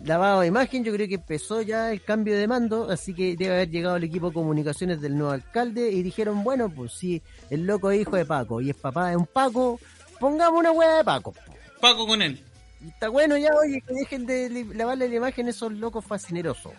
Lavado 0.04 0.40
de 0.40 0.48
imagen, 0.48 0.82
yo 0.84 0.92
creo 0.92 1.06
que 1.06 1.14
empezó 1.14 1.62
ya 1.62 1.92
el 1.92 2.02
cambio 2.02 2.36
de 2.36 2.48
mando, 2.48 2.90
así 2.90 3.14
que 3.14 3.36
debe 3.36 3.54
haber 3.54 3.70
llegado 3.70 3.96
el 3.96 4.04
equipo 4.04 4.28
de 4.28 4.34
comunicaciones 4.34 5.00
del 5.00 5.16
nuevo 5.16 5.32
alcalde 5.32 5.90
y 5.90 6.02
dijeron, 6.02 6.42
bueno, 6.42 6.68
pues 6.68 6.92
si 6.92 7.22
el 7.50 7.64
loco 7.66 7.90
es 7.92 8.00
hijo 8.00 8.16
de 8.16 8.24
Paco 8.24 8.60
y 8.60 8.70
es 8.70 8.76
papá 8.76 9.10
de 9.10 9.16
un 9.16 9.26
Paco, 9.26 9.78
pongamos 10.18 10.58
una 10.58 10.72
hueá 10.72 10.96
de 10.98 11.04
Paco. 11.04 11.34
Paco 11.80 12.06
con 12.06 12.20
él. 12.20 12.42
Y 12.84 12.88
está 12.88 13.08
bueno 13.08 13.36
ya, 13.36 13.50
oye, 13.54 13.80
que 13.86 13.94
dejen 13.94 14.26
de 14.26 14.66
lavarle 14.74 15.08
la 15.08 15.14
imagen 15.14 15.46
a 15.46 15.50
esos 15.50 15.72
locos 15.72 16.04
fascinerosos. 16.04 16.72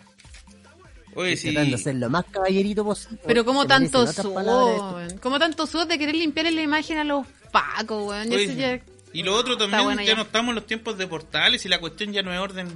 Oye, 1.14 1.36
sí. 1.36 1.52
Tratando 1.52 1.76
de 1.76 1.82
ser 1.82 1.94
lo 1.96 2.10
más 2.10 2.26
caballerito 2.26 2.84
posible. 2.84 3.18
Pero 3.26 3.44
como 3.44 3.66
tanto 3.66 4.04
weón. 4.04 5.18
como 5.18 5.38
tanto 5.38 5.66
sud 5.66 5.86
de 5.88 5.98
querer 5.98 6.14
limpiarle 6.14 6.52
la 6.52 6.62
imagen 6.62 6.98
a 6.98 7.04
los 7.04 7.26
pacos, 7.50 8.06
weón. 8.06 8.28
Oye, 8.32 8.54
ya- 8.54 8.80
Y 9.14 9.22
lo 9.22 9.34
otro 9.34 9.56
también, 9.56 9.82
bueno 9.82 10.02
ya 10.02 10.08
ya. 10.08 10.14
no 10.16 10.22
estamos 10.22 10.50
en 10.50 10.54
los 10.56 10.66
tiempos 10.66 10.98
de 10.98 11.06
portales 11.06 11.64
y 11.64 11.68
la 11.68 11.80
cuestión 11.80 12.12
ya 12.12 12.22
no 12.22 12.32
es 12.32 12.38
orden 12.38 12.68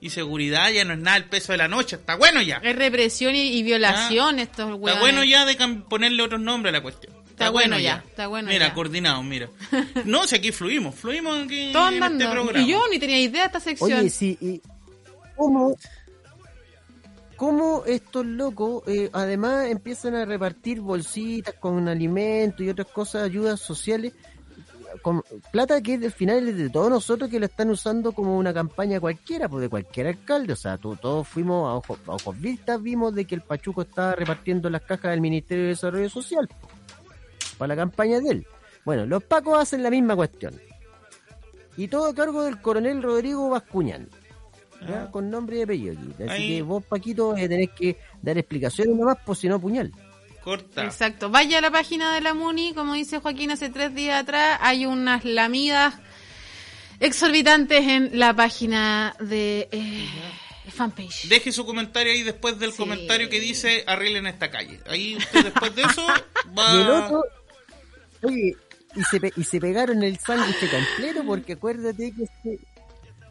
y 0.00 0.10
seguridad, 0.10 0.70
ya 0.70 0.84
no 0.84 0.92
es 0.94 0.98
nada 1.00 1.16
el 1.16 1.24
peso 1.24 1.52
de 1.52 1.58
la 1.58 1.68
noche, 1.68 1.96
está 1.96 2.16
bueno 2.16 2.40
ya. 2.42 2.56
Es 2.62 2.76
represión 2.76 3.34
y, 3.34 3.48
y 3.58 3.62
violación 3.62 4.38
estos 4.38 4.66
Está 4.66 4.74
hueones. 4.76 5.00
bueno 5.00 5.24
ya 5.24 5.44
de 5.44 5.56
ponerle 5.88 6.22
otros 6.22 6.40
nombres 6.40 6.72
a 6.72 6.76
la 6.76 6.82
cuestión. 6.82 7.14
Está, 7.30 7.50
bueno 7.50 7.78
ya, 7.78 8.02
está 8.08 8.26
bueno 8.26 8.48
Mira, 8.48 8.68
ya. 8.68 8.74
coordinado, 8.74 9.22
mira. 9.22 9.48
No, 10.04 10.26
si 10.26 10.34
aquí 10.36 10.50
fluimos, 10.50 10.94
fluimos 10.96 11.44
aquí 11.44 11.70
Todo 11.72 11.88
en 11.88 12.02
andando. 12.02 12.24
este 12.24 12.34
programa. 12.34 12.60
y 12.66 12.70
yo 12.70 12.82
ni 12.90 12.98
tenía 12.98 13.20
idea 13.20 13.42
de 13.42 13.46
esta 13.46 13.60
sección. 13.60 13.92
Oye, 14.00 14.10
sí, 14.10 14.36
y 14.40 14.60
¿cómo, 15.36 15.76
cómo 17.36 17.84
estos 17.86 18.26
locos 18.26 18.82
eh, 18.88 19.08
además 19.12 19.66
empiezan 19.68 20.14
a 20.16 20.24
repartir 20.24 20.80
bolsitas 20.80 21.54
con 21.60 21.88
alimentos 21.88 22.60
y 22.60 22.68
otras 22.70 22.88
cosas, 22.88 23.22
ayudas 23.24 23.60
sociales, 23.60 24.14
con 25.02 25.22
plata 25.50 25.80
que 25.82 25.94
al 25.94 26.12
final 26.12 26.48
es 26.48 26.56
de 26.56 26.70
todos 26.70 26.90
nosotros 26.90 27.28
que 27.30 27.38
la 27.40 27.46
están 27.46 27.70
usando 27.70 28.12
como 28.12 28.36
una 28.38 28.52
campaña 28.54 29.00
cualquiera, 29.00 29.48
pues 29.48 29.62
de 29.62 29.68
cualquier 29.68 30.06
alcalde, 30.08 30.52
o 30.52 30.56
sea, 30.56 30.78
tú- 30.78 30.96
todos 30.96 31.26
fuimos 31.28 31.68
a 31.68 31.74
ojos, 31.74 31.98
a 32.06 32.12
ojos 32.12 32.40
vistas, 32.40 32.82
vimos 32.82 33.14
de 33.14 33.24
que 33.24 33.34
el 33.34 33.42
Pachuco 33.42 33.82
estaba 33.82 34.12
repartiendo 34.14 34.68
las 34.70 34.82
cajas 34.82 35.10
del 35.12 35.20
Ministerio 35.20 35.64
de 35.64 35.70
Desarrollo 35.70 36.08
Social 36.08 36.48
po, 36.48 36.68
para 37.58 37.74
la 37.74 37.76
campaña 37.76 38.20
de 38.20 38.30
él. 38.30 38.46
Bueno, 38.84 39.04
los 39.06 39.22
pacos 39.22 39.58
hacen 39.58 39.82
la 39.82 39.90
misma 39.90 40.16
cuestión. 40.16 40.54
Y 41.76 41.88
todo 41.88 42.06
a 42.08 42.14
cargo 42.14 42.42
del 42.42 42.60
coronel 42.60 43.02
Rodrigo 43.02 43.50
Bascuñán. 43.50 44.08
Ah. 44.82 45.08
Con 45.10 45.28
nombre 45.30 45.58
y 45.58 45.62
apellido 45.62 45.92
aquí. 45.98 46.22
Así 46.22 46.30
Ahí. 46.32 46.56
que 46.56 46.62
vos, 46.62 46.84
Paquito, 46.84 47.36
eh, 47.36 47.48
tenés 47.48 47.70
que 47.70 47.98
dar 48.22 48.38
explicaciones 48.38 48.96
nomás, 48.96 49.18
pues 49.26 49.38
si 49.40 49.48
no, 49.48 49.60
puñal. 49.60 49.92
Corta. 50.42 50.84
Exacto. 50.84 51.28
Vaya 51.30 51.58
a 51.58 51.60
la 51.60 51.70
página 51.70 52.14
de 52.14 52.20
la 52.20 52.32
MUNI, 52.34 52.72
como 52.74 52.94
dice 52.94 53.18
Joaquín 53.18 53.50
hace 53.50 53.68
tres 53.70 53.94
días 53.94 54.22
atrás, 54.22 54.58
hay 54.62 54.86
unas 54.86 55.24
lamidas 55.24 55.94
exorbitantes 57.00 57.86
en 57.86 58.18
la 58.18 58.34
página 58.34 59.14
de 59.20 59.68
eh, 59.70 60.08
fanpage. 60.74 61.28
Deje 61.28 61.52
su 61.52 61.64
comentario 61.64 62.12
ahí 62.12 62.22
después 62.22 62.58
del 62.58 62.72
Sí. 62.72 62.78
comentario 62.78 63.28
que 63.28 63.40
dice 63.40 63.84
arreglen 63.86 64.26
esta 64.26 64.50
calle. 64.50 64.80
Ahí 64.88 65.16
usted 65.16 65.44
después 65.44 65.74
de 65.74 65.82
eso 65.82 66.06
va... 66.58 66.74
Y 66.74 66.80
el 66.80 66.90
otro, 66.90 67.24
oye, 68.22 68.56
y 68.96 69.02
se, 69.04 69.20
pe- 69.20 69.32
y 69.36 69.44
se 69.44 69.60
pegaron 69.60 70.02
el 70.02 70.18
sándwich 70.18 70.56
completo 70.70 71.22
porque 71.24 71.52
acuérdate 71.54 72.12
que 72.12 72.26
se- 72.42 72.58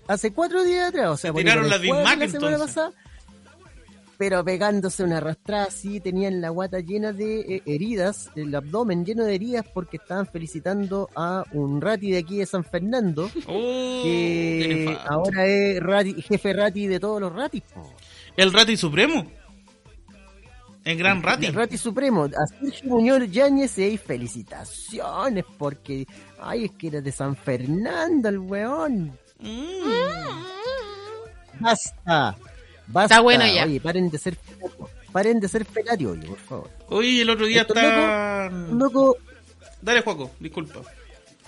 hace 0.07 0.31
cuatro 0.31 0.63
días 0.63 0.89
atrás, 0.89 1.07
o 1.09 1.17
sea, 1.17 1.31
ahí 1.31 1.37
tiraron 1.37 1.69
la 1.69 1.77
la 1.77 1.83
semana 1.83 2.23
entonces. 2.25 2.59
pasada, 2.59 2.91
pero 4.17 4.43
pegándose 4.43 5.03
una 5.03 5.17
arrastrada 5.17 5.65
así, 5.65 5.99
tenían 5.99 6.41
la 6.41 6.49
guata 6.49 6.79
llena 6.79 7.13
de 7.13 7.39
eh, 7.41 7.61
heridas, 7.65 8.29
el 8.35 8.53
abdomen 8.55 9.05
lleno 9.05 9.23
de 9.25 9.35
heridas 9.35 9.65
porque 9.73 9.97
estaban 9.97 10.25
felicitando 10.27 11.09
a 11.15 11.43
un 11.53 11.81
rati 11.81 12.11
de 12.11 12.19
aquí 12.19 12.37
de 12.37 12.45
San 12.45 12.63
Fernando, 12.63 13.29
Oh, 13.47 14.01
que 14.03 14.97
ahora 15.07 15.45
es 15.45 15.79
rati- 15.81 16.21
jefe 16.23 16.53
rati 16.53 16.87
de 16.87 16.99
todos 16.99 17.21
los 17.21 17.33
ratis. 17.33 17.63
El 18.35 18.53
Rati 18.53 18.77
Supremo. 18.77 19.25
El 20.83 20.97
Gran 20.97 21.21
Rati. 21.21 21.47
El 21.47 21.53
Rati 21.53 21.77
Supremo, 21.77 22.25
a 22.25 22.47
Sergio 22.47 22.89
Muñoz 22.91 23.29
Yáñez, 23.29 23.77
y 23.77 23.97
felicitaciones, 23.97 25.43
porque, 25.57 26.05
ay, 26.39 26.65
es 26.65 26.71
que 26.71 26.87
era 26.87 27.01
de 27.01 27.11
San 27.11 27.35
Fernando 27.35 28.29
el 28.29 28.39
weón. 28.39 29.17
Mm. 29.39 31.59
Basta, 31.59 32.35
basta. 32.87 33.15
Está 33.15 33.21
bueno 33.21 33.45
ya. 33.45 33.65
Oye, 33.65 33.79
paren 33.79 34.09
de 34.09 34.17
ser 34.17 34.37
paren 35.11 35.39
de 35.39 35.47
ser 35.47 35.65
felarios, 35.65 36.11
oye, 36.17 36.27
por 36.27 36.37
favor. 36.39 36.69
Oye, 36.89 37.21
el 37.21 37.29
otro 37.29 37.45
día 37.45 37.61
está... 37.63 38.49
Loco, 38.71 39.17
Dale, 39.81 40.01
Juaco, 40.01 40.31
disculpa. 40.39 40.81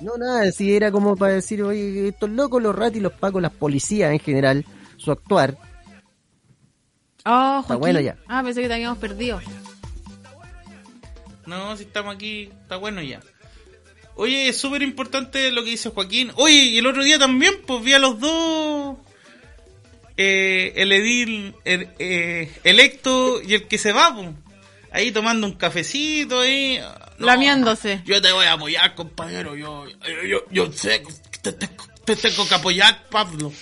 no 0.02 0.18
nada, 0.18 0.52
si 0.52 0.74
era 0.76 0.92
como 0.92 1.16
para 1.16 1.34
decir, 1.34 1.62
oye, 1.64 2.08
estos 2.10 2.30
locos, 2.30 2.62
los 2.62 2.76
ratis, 2.76 3.02
los 3.02 3.14
pacos, 3.14 3.42
las 3.42 3.52
policías 3.52 4.12
en 4.12 4.20
general, 4.20 4.66
su 4.98 5.12
actuar, 5.12 5.58
Oh, 7.26 7.60
Está 7.62 7.76
bueno 7.76 8.00
ya. 8.00 8.16
Ah, 8.28 8.42
pensé 8.44 8.62
que 8.62 8.68
te 8.70 8.74
habíamos 8.76 8.98
perdido. 8.98 9.40
No, 11.46 11.76
si 11.76 11.84
estamos 11.84 12.16
aquí, 12.16 12.50
está 12.62 12.78
bueno 12.78 13.02
ya. 13.02 13.20
Oye, 14.16 14.50
es 14.50 14.58
súper 14.58 14.82
importante 14.82 15.52
lo 15.52 15.64
que 15.64 15.72
dice 15.72 15.90
Joaquín. 15.90 16.32
Oye, 16.36 16.56
y 16.66 16.78
el 16.78 16.88
otro 16.88 17.04
día 17.04 17.20
también, 17.20 17.54
pues 17.68 17.84
vi 17.84 17.94
a 17.94 18.00
los 18.00 18.20
dos, 18.20 18.98
eh, 20.22 20.74
el 20.76 20.92
edil 20.92 21.56
el, 21.64 21.88
eh, 21.98 22.52
electo 22.66 23.42
y 23.42 23.54
el 23.54 23.68
que 23.70 23.78
se 23.78 23.94
va. 23.94 24.14
Ahí 24.92 25.12
tomando 25.14 25.48
un 25.48 25.54
cafecito, 25.54 26.42
ahí. 26.42 26.78
No, 27.20 27.26
Lamiéndose. 27.28 28.02
Yo 28.06 28.22
te 28.22 28.32
voy 28.34 28.46
a 28.46 28.54
apoyar, 28.54 28.96
compañero. 28.96 29.56
Yo, 29.56 29.86
yo, 29.88 30.24
yo, 30.28 30.40
yo 30.52 30.72
sé 30.74 31.02
que 31.04 31.14
te, 31.42 31.54
te- 31.54 31.70
te 32.04 32.16
tengo 32.18 32.46
que 32.50 32.56
apoyar, 32.56 33.04
Pablo. 33.10 33.54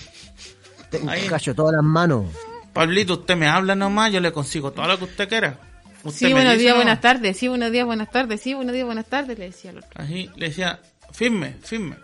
te 0.90 1.00
Ahí. 1.08 1.26
callo 1.28 1.54
todas 1.54 1.74
las 1.76 1.84
manos. 1.84 2.26
Pablito, 2.72 3.14
usted 3.14 3.36
me 3.36 3.46
habla 3.46 3.76
nomás, 3.76 4.12
yo 4.12 4.18
le 4.20 4.32
consigo 4.32 4.72
todo 4.72 4.86
lo 4.88 4.98
que 4.98 5.04
usted 5.04 5.28
quiera. 5.28 5.60
Usted 6.02 6.18
Sí, 6.18 6.24
me 6.26 6.32
buenos 6.32 6.52
dice 6.54 6.62
días, 6.64 6.74
buenas 6.76 7.00
tardes. 7.00 7.36
Sí, 7.36 7.46
buenos 7.46 7.70
días, 7.70 7.86
buenas 7.86 8.10
tardes. 8.10 8.40
Sí, 8.40 8.54
buenos 8.54 8.72
días, 8.72 8.86
buenas 8.86 9.06
tardes, 9.06 9.38
le 9.38 9.44
decía 9.46 9.70
el 9.70 9.78
otro. 9.78 9.90
Así 9.94 10.30
le 10.36 10.48
decía, 10.48 10.80
firme, 11.12 11.54
firme. 11.62 11.96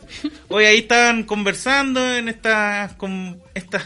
Hoy 0.49 0.65
ahí 0.65 0.79
estaban 0.79 1.25
conversando 1.25 2.15
en 2.15 2.29
esta, 2.29 2.95
con 2.99 3.41
esta, 3.55 3.83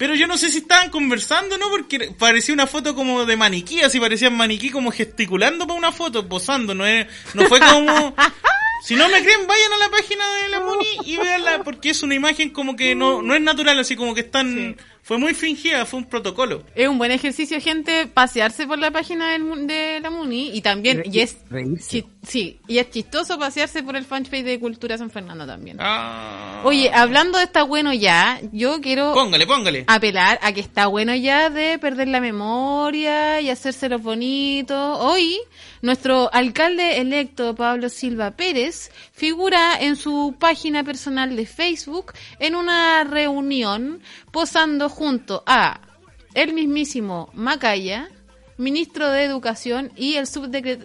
pero 0.00 0.14
yo 0.14 0.26
no 0.26 0.38
sé 0.38 0.48
si 0.48 0.60
estaban 0.60 0.88
conversando, 0.88 1.58
¿no? 1.58 1.68
Porque 1.68 2.14
parecía 2.18 2.54
una 2.54 2.66
foto 2.66 2.94
como 2.94 3.26
de 3.26 3.36
maniquí, 3.36 3.82
así 3.82 4.00
parecían 4.00 4.34
maniquí 4.34 4.70
como 4.70 4.90
gesticulando 4.90 5.66
para 5.66 5.78
una 5.78 5.92
foto, 5.92 6.26
posando, 6.26 6.74
no 6.74 6.86
es, 6.86 7.06
no 7.34 7.44
fue 7.44 7.60
como, 7.60 8.14
si 8.82 8.96
no 8.96 9.10
me 9.10 9.22
creen, 9.22 9.46
vayan 9.46 9.72
a 9.74 9.76
la 9.76 9.90
página 9.90 10.24
de 10.36 10.48
la 10.48 10.60
Moni 10.60 10.86
y 11.04 11.18
véanla, 11.18 11.64
porque 11.64 11.90
es 11.90 12.02
una 12.02 12.14
imagen 12.14 12.48
como 12.48 12.76
que 12.76 12.94
no, 12.94 13.20
no 13.20 13.34
es 13.34 13.42
natural, 13.42 13.78
así 13.78 13.94
como 13.94 14.14
que 14.14 14.22
están, 14.22 14.78
fue 15.02 15.18
muy 15.18 15.34
fingida, 15.34 15.84
fue 15.86 15.98
un 16.00 16.04
protocolo. 16.06 16.62
Es 16.74 16.86
un 16.88 16.98
buen 16.98 17.10
ejercicio, 17.10 17.60
gente, 17.60 18.06
pasearse 18.06 18.66
por 18.66 18.78
la 18.78 18.90
página 18.90 19.30
del 19.32 19.42
mu- 19.44 19.66
de 19.66 19.98
la 20.00 20.10
MUNI 20.10 20.50
y 20.54 20.60
también, 20.60 20.98
Re- 20.98 21.04
y 21.10 21.20
es, 21.20 21.38
sí, 22.22 22.60
y 22.68 22.78
es 22.78 22.90
chistoso 22.90 23.38
pasearse 23.38 23.82
por 23.82 23.96
el 23.96 24.04
fanpage 24.04 24.44
de 24.44 24.60
Cultura 24.60 24.96
San 24.98 25.10
Fernando 25.10 25.46
también. 25.46 25.78
Ah. 25.80 26.60
Oye, 26.64 26.90
hablando 26.92 27.38
de 27.38 27.44
está 27.44 27.62
bueno 27.62 27.92
ya, 27.92 28.40
yo 28.52 28.80
quiero 28.80 29.12
póngale, 29.14 29.46
póngale. 29.46 29.84
apelar 29.88 30.38
a 30.42 30.52
que 30.52 30.60
está 30.60 30.86
bueno 30.86 31.14
ya 31.14 31.50
de 31.50 31.78
perder 31.78 32.08
la 32.08 32.20
memoria 32.20 33.40
y 33.40 33.50
hacérselo 33.50 33.98
bonito. 33.98 34.98
Hoy, 34.98 35.38
nuestro 35.82 36.28
alcalde 36.32 36.98
electo, 36.98 37.54
Pablo 37.54 37.88
Silva 37.88 38.32
Pérez, 38.32 38.90
figura 39.20 39.76
en 39.78 39.96
su 39.96 40.34
página 40.38 40.82
personal 40.82 41.36
de 41.36 41.44
Facebook 41.44 42.14
en 42.38 42.54
una 42.54 43.04
reunión 43.04 44.00
posando 44.32 44.88
junto 44.88 45.42
a 45.44 45.82
el 46.32 46.54
mismísimo 46.54 47.28
Macaya, 47.34 48.08
ministro 48.56 49.10
de 49.10 49.24
Educación 49.24 49.92
y 49.94 50.14
el, 50.14 50.26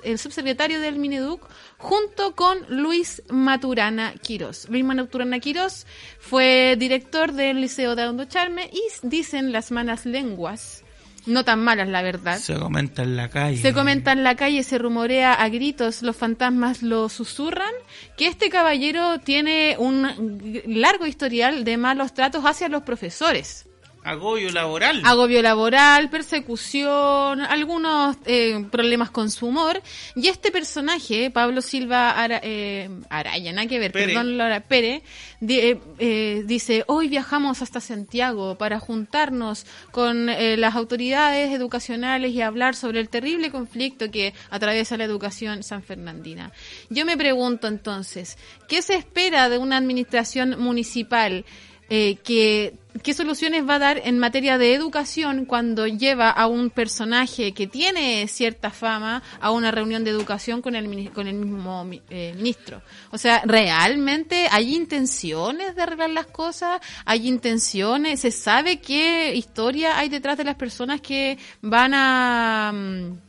el 0.03 0.19
subsecretario 0.19 0.81
del 0.81 0.97
Mineduc, 0.97 1.47
junto 1.77 2.35
con 2.35 2.57
Luis 2.67 3.23
Maturana 3.29 4.13
Quirós. 4.21 4.67
Luis 4.67 4.83
Maturana 4.83 5.39
Quirós 5.39 5.87
fue 6.19 6.75
director 6.77 7.31
del 7.31 7.61
Liceo 7.61 7.95
de 7.95 8.05
Hondo 8.05 8.25
Charme 8.25 8.69
y 8.69 8.83
dicen 9.07 9.53
las 9.53 9.71
malas 9.71 10.05
lenguas, 10.05 10.84
no 11.25 11.43
tan 11.43 11.59
malas 11.59 11.87
la 11.87 12.01
verdad. 12.01 12.37
Se 12.37 12.55
comenta 12.55 13.03
en 13.03 13.15
la 13.15 13.29
calle. 13.29 13.61
Se 13.61 13.73
comenta 13.73 14.11
en 14.11 14.23
la 14.23 14.35
calle, 14.35 14.63
se 14.63 14.77
rumorea 14.77 15.33
a 15.33 15.49
gritos, 15.49 16.01
los 16.01 16.15
fantasmas 16.15 16.83
lo 16.83 17.09
susurran, 17.09 17.73
que 18.17 18.27
este 18.27 18.49
caballero 18.49 19.19
tiene 19.19 19.75
un 19.79 20.63
largo 20.67 21.05
historial 21.05 21.63
de 21.63 21.77
malos 21.77 22.13
tratos 22.13 22.43
hacia 22.45 22.69
los 22.69 22.83
profesores 22.83 23.65
Agobio 24.05 24.51
laboral. 24.51 25.01
agobio 25.03 25.41
laboral, 25.41 26.09
persecución, 26.11 27.41
algunos 27.41 28.15
eh, 28.25 28.65
problemas 28.71 29.09
con 29.09 29.31
su 29.31 29.47
humor. 29.47 29.81
Y 30.15 30.27
este 30.27 30.51
personaje, 30.51 31.31
Pablo 31.31 31.61
Silva 31.61 32.11
Ara, 32.11 32.39
eh, 32.43 32.89
Araya, 33.09 33.51
nada 33.51 33.67
que 33.67 33.79
ver, 33.79 33.91
perdón, 33.91 34.37
Laura 34.37 34.61
Pérez, 34.61 35.01
di- 35.39 35.59
eh, 35.59 35.79
eh, 35.99 36.43
dice, 36.45 36.83
hoy 36.87 37.07
viajamos 37.09 37.61
hasta 37.61 37.81
Santiago 37.81 38.57
para 38.57 38.79
juntarnos 38.79 39.65
con 39.91 40.27
las 40.27 40.75
autoridades 40.75 41.51
educacionales 41.51 42.31
y 42.31 42.41
hablar 42.41 42.75
sobre 42.75 42.99
el 42.99 43.09
terrible 43.09 43.49
conflicto 43.51 44.11
que 44.11 44.33
atraviesa 44.49 44.97
la 44.97 45.03
educación 45.05 45.63
sanfernandina. 45.63 46.51
Yo 46.89 47.05
me 47.05 47.17
pregunto 47.17 47.67
entonces, 47.67 48.37
¿qué 48.67 48.81
se 48.81 48.95
espera 48.95 49.49
de 49.49 49.57
una 49.57 49.77
administración 49.77 50.59
municipal? 50.59 51.43
eh, 51.87 52.15
que 52.23 52.73
qué 53.03 53.13
soluciones 53.13 53.67
va 53.67 53.75
a 53.75 53.79
dar 53.79 54.01
en 54.05 54.19
materia 54.19 54.57
de 54.57 54.73
educación 54.73 55.45
cuando 55.45 55.85
lleva 55.87 56.29
a 56.29 56.47
un 56.47 56.69
personaje 56.69 57.53
que 57.53 57.67
tiene 57.67 58.27
cierta 58.27 58.69
fama 58.71 59.21
a 59.39 59.51
una 59.51 59.71
reunión 59.71 60.03
de 60.03 60.11
educación 60.11 60.61
con 60.61 60.75
el 60.75 61.11
con 61.11 61.27
el 61.27 61.35
mismo 61.35 61.83
mi- 61.83 62.01
eh, 62.09 62.33
ministro. 62.35 62.81
O 63.11 63.17
sea, 63.17 63.41
realmente 63.45 64.47
hay 64.51 64.75
intenciones 64.75 65.75
de 65.75 65.81
arreglar 65.81 66.09
las 66.11 66.27
cosas, 66.27 66.79
hay 67.05 67.27
intenciones, 67.27 68.19
se 68.21 68.31
sabe 68.31 68.79
qué 68.79 69.33
historia 69.35 69.97
hay 69.97 70.09
detrás 70.09 70.37
de 70.37 70.43
las 70.45 70.55
personas 70.55 71.01
que 71.01 71.37
van 71.61 71.93
a 71.93 72.71
mm, 72.73 73.24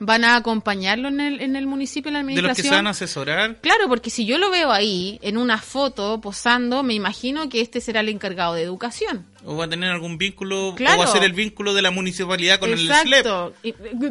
van 0.00 0.24
a 0.24 0.36
acompañarlo 0.36 1.08
en 1.08 1.20
el 1.20 1.40
en 1.40 1.56
el 1.56 1.66
municipio 1.66 2.08
en 2.08 2.14
la 2.14 2.18
de 2.20 2.24
los 2.24 2.32
que 2.34 2.40
administración. 2.40 2.70
se 2.72 2.76
van 2.76 2.86
a 2.86 2.90
asesorar. 2.90 3.56
Claro, 3.60 3.88
porque 3.88 4.10
si 4.10 4.26
yo 4.26 4.38
lo 4.38 4.50
veo 4.50 4.70
ahí, 4.72 5.18
en 5.22 5.36
una 5.38 5.58
foto, 5.58 6.20
posando, 6.20 6.82
me 6.82 6.94
imagino 6.94 7.48
que 7.48 7.60
este 7.60 7.80
será 7.80 8.00
el 8.00 8.08
encargado 8.08 8.54
de 8.54 8.62
educación. 8.62 9.26
O 9.44 9.56
va 9.56 9.66
a 9.66 9.68
tener 9.68 9.90
algún 9.90 10.16
vínculo, 10.18 10.74
Claro. 10.76 10.96
o 10.96 11.04
va 11.04 11.04
a 11.04 11.12
ser 11.12 11.22
el 11.22 11.32
vínculo 11.34 11.74
de 11.74 11.82
la 11.82 11.90
municipalidad 11.90 12.58
con 12.58 12.70
el 12.70 12.78
SLEP. 12.78 13.26
Exacto. 13.26 13.54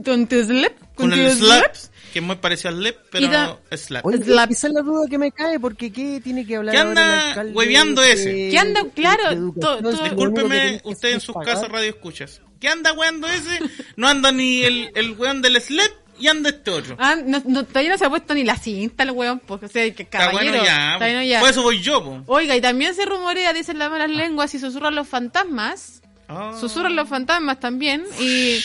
Con 0.06 0.28
tu 0.28 0.44
slep. 0.44 0.78
Con 0.96 1.12
el 1.12 1.32
SLEP, 1.32 1.76
slep. 1.76 1.92
que 2.14 2.20
es 2.20 2.26
muy 2.26 2.36
parecido 2.36 2.70
al 2.70 2.84
LEP, 2.84 2.98
pero 3.12 3.28
da- 3.28 3.58
SLEP. 3.76 4.06
Oye, 4.06 4.20
la- 4.28 4.44
esa 4.44 4.68
es 4.68 4.74
la 4.74 4.82
duda 4.82 5.08
que 5.10 5.18
me 5.18 5.32
cae, 5.32 5.60
porque 5.60 5.92
¿qué 5.92 6.22
tiene 6.24 6.46
que 6.46 6.56
hablar 6.58 6.76
¿Qué 6.76 6.82
anda 6.82 7.46
hueveando 7.52 8.04
ese? 8.04 8.50
¿Qué 8.52 8.58
anda- 8.60 8.86
claro, 8.94 9.52
Discúlpeme 9.92 10.82
usted 10.84 11.10
en 11.14 11.20
sus 11.20 11.36
casas 11.44 11.68
radio 11.70 11.90
escuchas. 11.90 12.42
¿Qué 12.64 12.70
anda 12.70 12.94
weando 12.94 13.28
ese? 13.28 13.60
No 13.98 14.08
anda 14.08 14.32
ni 14.32 14.64
el, 14.64 14.90
el 14.96 15.12
weón 15.18 15.42
del 15.42 15.60
SLEP 15.60 15.92
y 16.18 16.30
anda 16.30 16.50
este 16.50 16.72
otro. 16.72 16.96
Ah, 16.98 17.18
no, 17.18 17.44
no, 17.46 17.66
todavía 17.66 17.92
no 17.92 17.98
se 17.98 18.06
ha 18.06 18.10
puesto 18.10 18.34
ni 18.34 18.46
la 18.46 18.56
cinta 18.56 19.04
el 19.04 19.12
weón, 19.12 19.40
porque 19.46 19.66
o 19.66 19.68
sea, 19.70 19.94
que 19.94 20.06
caballero. 20.06 20.54
bueno 20.54 20.64
ya. 20.64 20.94
está 20.94 21.06
bueno 21.06 21.24
ya. 21.24 21.40
Por 21.42 21.50
eso 21.50 21.62
voy 21.62 21.82
yo, 21.82 22.02
po. 22.02 22.24
Oiga, 22.28 22.56
y 22.56 22.62
también 22.62 22.96
se 22.96 23.04
rumorea, 23.04 23.52
dicen 23.52 23.80
las 23.80 23.92
malas 23.92 24.10
lenguas 24.10 24.56
y 24.56 24.60
susurran 24.60 24.96
los 24.96 25.10
fantasmas. 25.10 26.03
Ah. 26.28 26.56
Susurran 26.60 26.96
los 26.96 27.08
fantasmas 27.10 27.60
también. 27.60 28.04
Y 28.20 28.60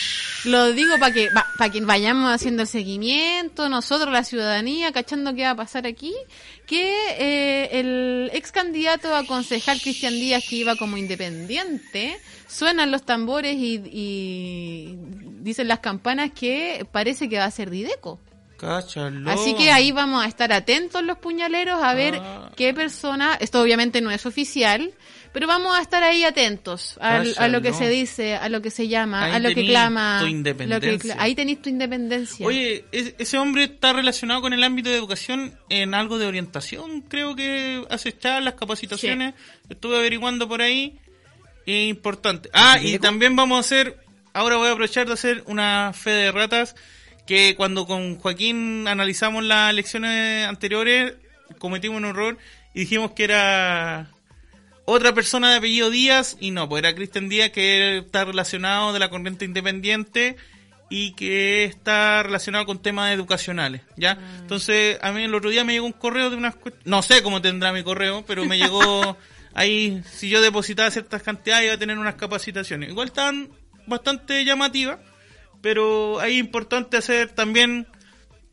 lo 0.44 0.72
digo 0.72 0.98
para 0.98 1.12
que 1.12 1.28
para 1.59 1.70
que 1.70 1.80
vayamos 1.80 2.32
haciendo 2.32 2.62
el 2.62 2.68
seguimiento, 2.68 3.68
nosotros, 3.68 4.12
la 4.12 4.24
ciudadanía, 4.24 4.92
cachando 4.92 5.34
qué 5.34 5.42
va 5.42 5.50
a 5.50 5.56
pasar 5.56 5.86
aquí. 5.86 6.14
Que 6.66 6.94
eh, 7.18 7.68
el 7.80 8.30
ex 8.32 8.52
candidato 8.52 9.14
a 9.14 9.24
concejal 9.24 9.80
Cristian 9.80 10.14
Díaz, 10.14 10.44
que 10.48 10.56
iba 10.56 10.76
como 10.76 10.96
independiente, 10.96 12.18
suenan 12.46 12.90
los 12.90 13.04
tambores 13.04 13.56
y, 13.56 13.82
y 13.90 14.98
dicen 15.40 15.68
las 15.68 15.80
campanas 15.80 16.30
que 16.38 16.86
parece 16.92 17.28
que 17.28 17.38
va 17.38 17.44
a 17.46 17.50
ser 17.50 17.70
Dideco. 17.70 18.20
Cáchalo. 18.59 19.30
Así 19.30 19.54
que 19.54 19.70
ahí 19.70 19.92
vamos 19.92 20.24
a 20.24 20.26
estar 20.26 20.52
atentos 20.52 21.02
los 21.04 21.16
puñaleros 21.18 21.80
a 21.80 21.94
ver 21.94 22.16
Ah. 22.20 22.50
qué 22.56 22.74
persona, 22.74 23.36
esto 23.40 23.61
obviamente 23.62 24.00
no 24.00 24.11
es 24.11 24.26
oficial, 24.26 24.92
pero 25.33 25.47
vamos 25.47 25.76
a 25.79 25.83
estar 25.83 26.03
ahí 26.03 26.24
atentos 26.24 26.97
al- 27.01 27.35
a, 27.39 27.49
lo 27.49 27.61
que 27.62 27.72
se 27.72 27.89
dice, 27.89 28.35
a 28.37 28.49
lo 28.49 28.61
que 28.62 28.70
se 28.70 28.89
llama, 28.89 29.24
Ahí 29.24 29.33
a 29.33 29.39
lo 29.39 29.49
que 29.55 29.64
clama. 29.66 30.18
tu 30.20 30.24
lo 30.24 30.26
que 30.26 30.31
independencia. 30.31 31.16
ahí 31.18 31.35
tenéis 31.35 31.62
tu 31.62 31.68
independencia. 31.68 32.47
Oye, 32.47 32.85
es- 32.93 33.14
ese 33.18 33.39
hombre 33.39 33.64
está 33.64 33.93
relacionado 33.93 34.41
con 34.41 34.53
el 34.53 34.62
ámbito 34.64 34.91
de 34.91 34.97
educación 34.97 35.59
en 35.68 35.95
algo 35.95 36.18
de 36.18 36.26
orientación. 36.26 37.03
Creo 37.03 37.35
que 37.37 37.85
hace 37.91 38.16
charlas, 38.16 38.55
capacitaciones. 38.55 39.35
Estuve 39.68 39.97
averiguando 39.99 40.49
por 40.49 40.62
ahí. 40.62 40.99
Es 41.66 41.89
importante. 41.89 42.49
Ah, 42.53 42.79
y 42.83 42.99
también 42.99 43.37
vamos 43.37 43.57
a 43.57 43.61
hacer. 43.61 43.97
Ahora 44.33 44.57
voy 44.57 44.68
a 44.68 44.72
aprovechar 44.72 45.07
de 45.07 45.12
hacer 45.12 45.43
una 45.47 45.93
fe 45.95 46.11
de 46.11 46.33
ratas. 46.33 46.74
Que 47.26 47.55
cuando 47.57 47.85
con 47.87 48.16
Joaquín 48.16 48.89
analizamos 48.89 49.45
las 49.45 49.70
elecciones 49.70 50.47
anteriores, 50.49 51.12
cometimos 51.59 51.99
un 51.99 52.07
error 52.07 52.39
y 52.72 52.81
dijimos 52.81 53.11
que 53.11 53.24
era 53.24 54.11
otra 54.91 55.12
persona 55.12 55.51
de 55.51 55.57
apellido 55.57 55.91
Díaz 55.91 56.39
y 56.41 56.51
no, 56.51 56.66
pues 56.66 56.80
era 56.80 56.95
Cristian 56.95 57.28
Díaz 57.28 57.51
que 57.51 57.99
está 57.99 58.24
relacionado 58.24 58.95
de 58.95 58.99
la 58.99 59.11
corriente 59.11 59.45
independiente 59.45 60.36
y 60.89 61.12
que 61.12 61.64
está 61.64 62.22
relacionado 62.22 62.64
con 62.64 62.80
temas 62.80 63.12
educacionales, 63.12 63.82
¿ya? 63.97 64.18
Entonces, 64.41 64.99
a 65.03 65.12
mí 65.12 65.24
el 65.24 65.34
otro 65.34 65.51
día 65.51 65.62
me 65.62 65.74
llegó 65.74 65.84
un 65.84 65.93
correo 65.93 66.30
de 66.30 66.36
unas 66.36 66.55
no 66.84 67.03
sé 67.03 67.22
cómo 67.22 67.43
tendrá 67.43 67.70
mi 67.70 67.82
correo, 67.82 68.24
pero 68.26 68.47
me 68.47 68.57
llegó 68.57 69.18
ahí, 69.55 70.03
si 70.11 70.30
yo 70.30 70.41
depositaba 70.41 70.91
ciertas 70.91 71.22
cantidades 71.22 71.66
iba 71.66 71.74
a 71.74 71.78
tener 71.78 71.99
unas 71.99 72.14
capacitaciones. 72.14 72.89
Igual 72.89 73.09
estaban 73.09 73.51
bastante 73.86 74.43
llamativas, 74.47 75.01
pero 75.61 76.18
ahí 76.18 76.34
es 76.34 76.41
importante 76.41 76.97
hacer 76.97 77.28
también, 77.28 77.86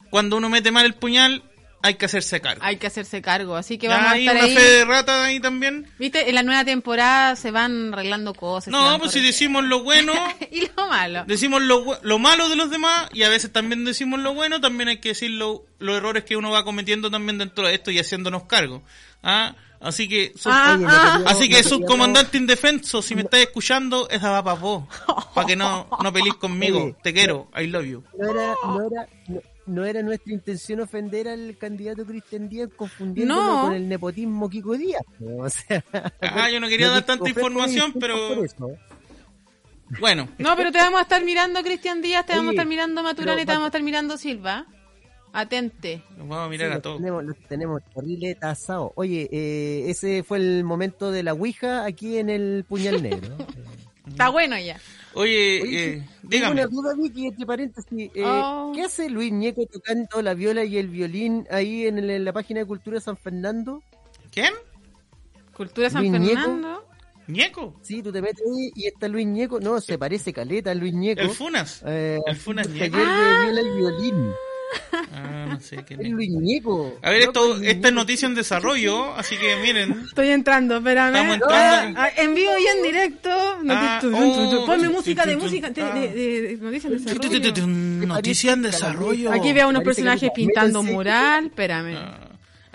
cuando 0.10 0.36
uno 0.36 0.50
mete 0.50 0.70
mal 0.72 0.86
el 0.86 0.96
puñal, 0.96 1.44
hay 1.86 1.96
que 1.96 2.06
hacerse 2.06 2.42
cargo. 2.42 2.62
Hay 2.64 2.78
que 2.78 2.88
hacerse 2.88 3.22
cargo, 3.22 3.56
así 3.56 3.78
que 3.78 3.88
Ya 3.88 3.96
vamos 3.96 4.10
a 4.10 4.14
hay 4.14 4.22
estar 4.28 4.36
una 4.38 4.46
ahí. 4.46 4.56
fe 4.56 4.62
de 4.64 4.86
rata 4.86 5.24
ahí 5.26 5.40
también. 5.40 5.88
Viste, 6.00 6.28
en 6.30 6.36
la 6.36 6.44
nueva 6.44 6.66
temporada 6.66 7.36
se 7.36 7.52
van 7.52 7.94
arreglando 7.94 8.34
cosas. 8.34 8.72
No, 8.72 8.98
pues 9.00 9.12
si 9.12 9.22
decimos 9.22 9.64
lo 9.64 9.84
bueno, 9.84 10.14
y 10.52 10.62
lo 10.76 10.88
malo. 10.88 11.24
decimos 11.28 11.62
lo, 11.62 11.98
lo 12.02 12.20
malo 12.20 12.50
de 12.50 12.56
los 12.56 12.70
demás 12.70 13.08
y 13.14 13.24
a 13.24 13.30
veces 13.30 13.52
también 13.54 13.86
decimos 13.86 14.20
lo 14.20 14.34
bueno, 14.34 14.60
también 14.62 14.90
hay 14.90 14.98
que 15.00 15.10
decir 15.10 15.32
lo- 15.32 15.66
los 15.80 15.98
errores 15.98 16.24
que 16.24 16.36
uno 16.38 16.52
va 16.52 16.64
cometiendo 16.64 17.12
también 17.12 17.38
dentro 17.38 17.68
de 17.68 17.76
esto 17.76 17.92
y 17.92 18.00
haciéndonos 18.00 18.44
cargo. 18.46 18.82
¿Ah? 19.24 19.56
Así 19.82 20.08
que, 20.08 20.32
sub- 20.36 20.52
Ah, 20.52 20.80
ah. 20.88 21.24
así 21.28 21.48
que 21.50 21.62
subcomandante 21.62 22.38
indefenso, 22.38 23.02
si 23.04 23.14
me 23.14 23.22
estás 23.22 23.42
escuchando, 23.42 24.08
esa 24.10 24.32
va 24.32 24.44
para 24.44 24.58
vos. 24.60 24.86
Para 25.36 25.46
que 25.46 25.56
no, 25.56 25.88
no 26.02 26.12
pelees 26.14 26.36
conmigo. 26.36 26.84
Oye, 26.86 26.96
Te 27.04 27.14
quiero. 27.14 27.52
I 27.56 27.68
love 27.68 27.86
you. 27.86 28.04
No 28.18 28.32
era, 28.32 28.56
no 28.66 28.88
era, 28.88 29.08
no, 29.28 29.42
no 29.68 29.86
era 29.86 30.02
nuestra 30.04 30.34
intención 30.34 30.80
ofender 30.82 31.28
al 31.28 31.58
candidato 31.58 32.06
Cristian 32.06 32.48
Díaz 32.50 32.70
confundiéndolo 32.76 33.42
No. 33.42 33.62
con 33.64 33.74
el 33.74 33.88
nepotismo 33.90 34.50
Kiko 34.50 34.78
Díaz. 34.78 35.02
¿no? 35.20 35.38
O 35.44 35.50
sea, 35.50 35.84
Ah, 36.22 36.50
yo 36.50 36.60
no 36.60 36.68
quería 36.68 36.90
dar 36.92 37.06
tanta 37.06 37.30
información, 37.30 37.94
pero-. 38.00 38.44
Bueno, 40.00 40.28
No, 40.40 40.56
pero 40.56 40.72
te 40.72 40.80
vamos 40.80 41.00
a 41.00 41.04
estar 41.04 41.24
mirando 41.24 41.62
Cristian 41.62 42.02
Díaz, 42.02 42.26
te 42.26 42.34
vamos 42.34 42.50
a 42.50 42.52
estar 42.52 42.66
mirando 42.68 43.04
Maturana 43.04 43.42
y 43.42 43.46
te 43.46 43.52
vamos 43.52 43.66
a 43.66 43.68
estar 43.68 43.84
mirando 43.84 44.18
Silva. 44.18 44.66
Atente. 45.38 46.02
nos 46.18 46.30
vamos 46.30 46.46
a 46.46 46.50
mirar 46.50 46.72
Sí, 46.72 46.78
a 46.78 46.82
todos. 46.82 46.98
Tenemos, 47.00 47.24
los 47.26 47.38
tenemos 47.50 47.82
terrible 47.94 48.36
tasado. 48.36 48.94
Oye, 48.96 49.28
eh, 49.34 49.84
ese 49.90 50.24
fue 50.24 50.38
el 50.38 50.64
momento 50.64 51.12
de 51.12 51.24
la 51.24 51.34
Ouija 51.34 51.84
aquí 51.84 52.18
en 52.20 52.30
el 52.30 52.64
Puñal 52.68 53.04
Negro. 53.04 53.36
Está 54.08 54.30
bueno 54.30 54.58
ya. 54.58 54.80
Oye, 55.16 55.62
Oye, 55.64 55.86
eh, 55.86 56.06
Tengo 56.22 56.30
dígame. 56.30 56.52
una 56.54 56.68
duda, 56.68 56.94
Vicky, 56.96 57.28
entre 57.28 57.46
paréntesis. 57.46 58.12
Eh, 58.14 58.24
Oh. 58.26 58.72
¿Qué 58.76 58.84
hace 58.84 59.10
Luis 59.10 59.32
Ñeco 59.32 59.66
tocando 59.66 60.22
la 60.22 60.34
viola 60.34 60.64
y 60.66 60.78
el 60.78 60.90
violín 60.90 61.48
ahí 61.50 61.88
en, 61.88 61.98
el- 62.00 62.10
en 62.10 62.26
la 62.26 62.34
página 62.34 62.60
de 62.60 62.66
Cultura 62.66 63.00
San 63.00 63.16
Fernando? 63.18 63.82
¿Quién? 64.32 64.54
Cultura 65.56 65.90
San 65.90 66.02
Luis. 66.12 66.12
Fernando. 66.34 66.86
¿Ñeco? 67.28 67.74
Sí, 67.82 68.04
tú 68.04 68.12
te 68.12 68.22
metes 68.22 68.44
ahí 68.46 68.72
y 68.76 68.88
está 68.88 69.08
Luis 69.08 69.26
Ñeco. 69.26 69.60
No, 69.60 69.80
se 69.82 69.98
parece 69.98 70.32
caleta 70.34 70.72
a 70.72 70.76
Luis 70.76 70.94
Ñeco. 70.94 71.22
¿El 71.22 71.30
Funas? 71.30 71.82
Eh, 71.88 72.20
el 72.26 72.36
Funas 72.36 72.68
taller 72.68 72.92
Ñeco. 72.92 72.98
de 72.98 73.46
viola 73.46 73.62
y 73.62 73.78
violín. 73.78 74.32
Ah, 75.14 75.48
no 75.50 75.60
sé 75.60 75.84
Ñeco. 75.90 76.98
A 77.02 77.10
ver, 77.12 77.22
esto, 77.22 77.62
esta 77.62 77.88
es 77.88 77.94
noticia 77.94 78.28
en 78.28 78.36
desarrollo, 78.36 79.14
así 79.16 79.38
que 79.38 79.56
miren. 79.58 80.06
Estoy 80.08 80.30
entrando, 80.30 80.78
espérame. 80.78 81.16
Estamos 81.16 81.34
entrando. 81.36 82.00
Ah, 82.00 82.10
en 82.18 82.36
vivo 82.36 82.52
y 82.58 82.68
en 82.68 82.84
directo. 82.84 83.30
Ah, 83.70 84.02
oh, 84.04 84.66
Ponme 84.66 84.90
música 84.90 85.26
de 85.26 85.38
música 85.38 85.70
de, 85.70 85.82
ah. 85.82 86.64
noticias 86.64 86.86
en 86.86 87.04
desarrollo. 87.04 88.08
Noticia 88.08 88.54
en 88.54 88.62
desarrollo. 88.62 89.32
Aquí 89.32 89.54
veo 89.54 89.66
a 89.66 89.70
unos 89.70 89.84
personajes 89.84 90.32
pintando 90.34 90.84
mural. 90.84 91.46
Espérame. 91.48 91.96
Ah, 91.96 92.26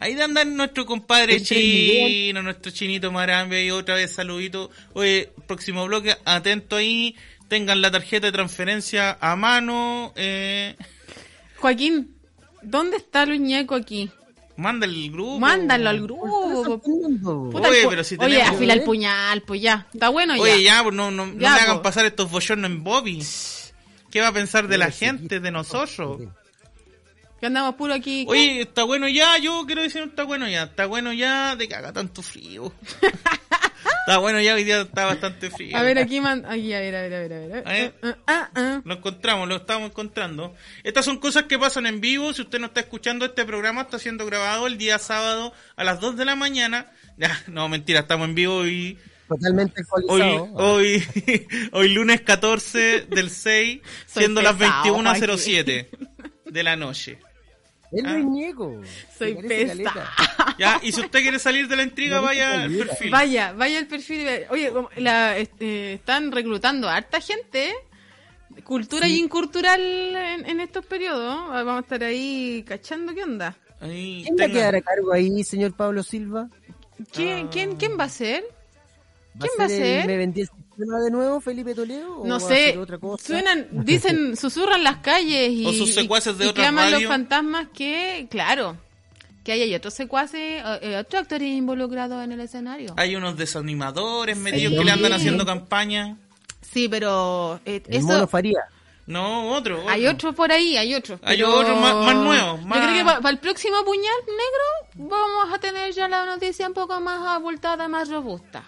Ahí 0.01 0.15
de 0.15 0.23
andar 0.23 0.47
nuestro 0.47 0.87
compadre 0.87 1.35
Miguel. 1.35 1.45
chino, 1.45 2.43
nuestro 2.43 2.73
chinito 2.73 3.13
Marambe 3.13 3.67
y 3.67 3.71
otra 3.71 3.97
vez 3.97 4.11
saludito. 4.11 4.71
Oye, 4.95 5.31
próximo 5.47 5.87
bloque, 5.87 6.17
atento 6.25 6.77
ahí, 6.77 7.15
tengan 7.49 7.83
la 7.83 7.91
tarjeta 7.91 8.27
de 8.29 8.33
transferencia 8.33 9.19
a 9.21 9.37
mano, 9.37 10.15
eh, 10.17 10.75
Joaquín, 11.61 12.17
¿dónde 12.63 12.97
está 12.97 13.27
Luis 13.27 13.41
Ñeco 13.41 13.75
aquí? 13.75 14.11
manda 14.57 14.85
el 14.85 15.11
grupo. 15.11 15.39
Mándalo 15.41 15.89
al 15.89 16.03
grupo. 16.03 16.79
Puta, 17.51 17.69
Oye, 17.71 17.81
el 17.81 17.87
pu- 17.87 17.91
pero 17.91 18.05
si 18.05 18.15
Oye, 18.17 18.37
tenemos- 18.37 18.57
afila 18.57 18.75
el 18.75 18.83
puñal, 18.83 19.43
pues 19.43 19.63
ya. 19.63 19.87
Está 19.95 20.11
bueno 20.11 20.37
ya. 20.37 20.43
Oye, 20.43 20.63
ya, 20.63 20.83
pues 20.83 20.95
no, 20.95 21.11
no, 21.11 21.25
no 21.27 21.33
Ya, 21.33 21.51
me 21.51 21.57
pues. 21.57 21.63
hagan 21.63 21.83
pasar 21.83 22.05
estos 22.05 22.31
bochornos 22.31 22.71
en 22.71 22.85
Bobby. 22.85 23.25
¿Qué 24.11 24.21
va 24.21 24.29
a 24.29 24.33
pensar 24.33 24.69
de 24.69 24.77
la 24.77 24.87
Oye, 24.87 24.95
gente, 24.97 25.41
de 25.41 25.51
nosotros? 25.51 26.21
Que 27.41 27.47
andamos 27.47 27.75
puro 27.77 27.95
aquí. 27.95 28.27
Oye, 28.29 28.61
está 28.61 28.83
bueno 28.85 29.09
ya, 29.09 29.39
yo 29.39 29.65
quiero 29.65 29.81
decir, 29.83 30.03
está 30.03 30.25
bueno 30.25 30.47
ya, 30.47 30.65
está 30.65 30.85
bueno 30.85 31.15
ya 31.15 31.57
de 31.57 31.67
que 31.67 31.75
haga 31.75 31.91
tanto 31.95 32.21
frío. 32.21 32.71
está 34.01 34.19
bueno 34.19 34.41
ya, 34.41 34.55
hoy 34.55 34.65
día 34.65 34.83
está 34.83 35.07
bastante 35.07 35.51
frío. 35.51 35.77
A 35.77 35.83
ver, 35.83 35.99
aquí, 35.99 36.21
man... 36.21 36.45
aquí, 36.47 36.73
a 36.73 36.81
ver, 36.81 36.97
a 36.97 37.03
ver, 37.03 37.15
a 37.15 37.19
ver, 37.21 37.33
a 37.33 37.39
ver. 37.39 37.69
A 37.69 37.73
ver. 37.73 37.95
Ah, 38.03 38.17
ah, 38.27 38.51
ah. 38.55 38.83
Lo 38.85 38.95
encontramos, 38.95 39.49
lo 39.49 39.57
estamos 39.57 39.91
encontrando. 39.91 40.55
Estas 40.85 41.05
son 41.05 41.19
cosas 41.19 41.45
que 41.45 41.59
pasan 41.59 41.87
en 41.87 42.01
vivo. 42.01 42.33
Si 42.33 42.43
usted 42.43 42.59
no 42.59 42.67
está 42.67 42.81
escuchando 42.81 43.25
este 43.25 43.45
programa, 43.45 43.83
está 43.83 43.99
siendo 43.99 44.27
grabado 44.27 44.67
el 44.67 44.79
día 44.79 44.99
sábado 44.99 45.53
a 45.77 45.85
las 45.85 46.01
2 46.01 46.17
de 46.17 46.25
la 46.25 46.37
mañana. 46.37 46.91
Ya, 47.21 47.39
no, 47.49 47.69
mentira, 47.69 48.01
estamos 48.01 48.31
en 48.31 48.35
vivo 48.35 48.67
y 48.67 48.97
Totalmente 49.29 49.83
hoy, 50.09 50.23
actualizado. 50.23 50.55
hoy, 50.55 51.05
hoy 51.73 51.89
lunes 51.91 52.23
14 52.23 53.03
del 53.03 53.29
6, 53.29 53.81
Soy 54.07 54.23
siendo 54.23 54.41
las 54.41 54.57
pesado, 54.57 54.97
21.07 54.97 55.89
de 56.47 56.63
la 56.63 56.77
noche. 56.77 57.19
Es 57.93 58.03
Luis 58.05 58.25
Ñeco. 58.25 58.81
Soy 59.19 59.35
Se 59.35 59.43
parece 59.43 59.77
pesa. 59.77 60.11
Ya, 60.59 60.79
y 60.83 60.93
si 60.93 61.01
usted 61.01 61.21
quiere 61.23 61.39
salir 61.39 61.67
de 61.69 61.77
la 61.77 61.83
intriga, 61.83 62.21
vaya 62.21 62.63
al 62.65 62.73
perfil. 62.77 63.11
Vaya, 63.11 63.53
vaya 63.53 63.79
el 63.79 63.87
perfil. 63.87 64.27
Oye, 64.51 64.73
la, 64.97 65.37
este, 65.39 65.95
están 65.95 66.31
reclutando 66.31 66.89
a 66.89 66.97
harta 66.97 67.21
gente, 67.21 67.73
cultura 68.65 69.09
y 69.09 69.19
incultural 69.19 69.81
en, 69.81 70.47
en 70.47 70.61
estos 70.61 70.85
periodos. 70.87 71.35
Ah, 71.49 71.63
Vamos 71.65 71.79
a 71.79 71.81
estar 71.81 72.05
ahí 72.05 72.63
cachando 72.67 73.15
qué 73.15 73.23
onda. 73.23 73.57
Ahí 73.81 74.23
¿Quién 74.25 74.37
va 74.39 74.45
a 74.45 74.49
quedar 74.49 74.75
a 74.77 74.83
cargo 74.83 75.13
ahí, 75.13 75.43
señor 75.43 75.75
Pablo 75.75 76.03
Silva? 76.03 76.49
¿Quién, 77.13 77.49
quién, 77.49 77.77
quién 77.77 77.99
va 77.99 78.05
a 78.05 78.09
ser? 78.11 78.45
¿Quién 79.39 79.53
¿Va 79.59 79.65
a 79.65 79.69
ser? 79.69 79.79
ser? 79.79 80.01
el 80.03 80.07
¿Me 80.07 80.17
vendí 80.19 80.43
de 80.87 81.11
nuevo, 81.11 81.41
Felipe 81.41 81.75
Toledo? 81.75 82.21
¿O 82.21 82.27
No 82.27 82.41
sé, 82.41 82.77
otra 82.79 82.99
cosa? 82.99 83.25
suenan, 83.27 83.67
dicen, 83.71 84.37
susurran 84.37 84.83
las 84.85 84.97
calles 84.99 85.51
y, 85.53 85.67
O 85.67 85.73
sus 85.73 85.93
secuaces 85.95 86.37
de 86.39 86.47
y 86.47 86.49
otras 86.49 86.67
claman 86.69 86.91
los 86.93 87.05
fantasmas 87.05 87.69
que, 87.75 88.27
claro, 88.31 88.77
Que 89.45 89.53
ahí 89.53 89.63
hay 89.63 89.75
otros 89.75 89.95
secuaces, 89.95 90.41
eh, 90.41 90.79
eh, 90.83 90.97
otros 90.99 91.23
actores 91.23 91.49
involucrados 91.49 92.23
en 92.23 92.33
el 92.33 92.41
escenario. 92.41 92.93
Hay 92.97 93.17
unos 93.17 93.37
desanimadores 93.39 94.37
medios 94.37 94.73
Sí. 94.73 94.79
que 94.79 94.85
le 94.85 94.91
andan 94.91 95.13
haciendo 95.15 95.47
campaña. 95.47 96.17
Sí, 96.61 96.89
pero 96.89 97.59
eh, 97.65 97.83
El 97.89 97.97
eso... 97.97 98.07
mono 98.07 98.27
Faría. 98.29 98.61
No, 99.07 99.49
otro. 99.55 99.83
Hay 99.89 100.07
otros 100.07 100.35
por 100.37 100.53
ahí, 100.53 100.77
hay 100.77 100.95
otros. 100.95 101.19
Hay 101.25 101.39
pero- 101.39 101.55
otros 101.57 101.81
más- 101.81 101.95
más 101.97 102.15
nuevos, 102.15 102.63
más- 102.65 102.79
Yo 102.81 102.85
creo 102.87 102.99
que 102.99 103.05
para 103.23 103.31
el 103.31 103.39
próximo 103.39 103.77
puñal 103.85 104.15
negro 104.27 105.09
vamos 105.11 105.53
a 105.53 105.59
tener 105.59 105.91
ya 105.93 106.07
la 106.07 106.27
noticia 106.27 106.69
un 106.69 106.75
poco 106.75 107.01
más 107.01 107.27
abultada, 107.27 107.89
más 107.89 108.09
robusta. 108.09 108.63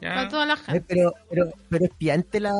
Ya. 0.00 0.14
Para 0.14 0.28
toda 0.28 0.46
la 0.46 0.54
Eh, 0.54 0.58
gente. 0.66 0.84
Pero, 0.88 1.14
pero, 1.30 1.52
pero 1.70 1.84
es 1.84 1.90
piante 1.96 2.40
la, 2.40 2.50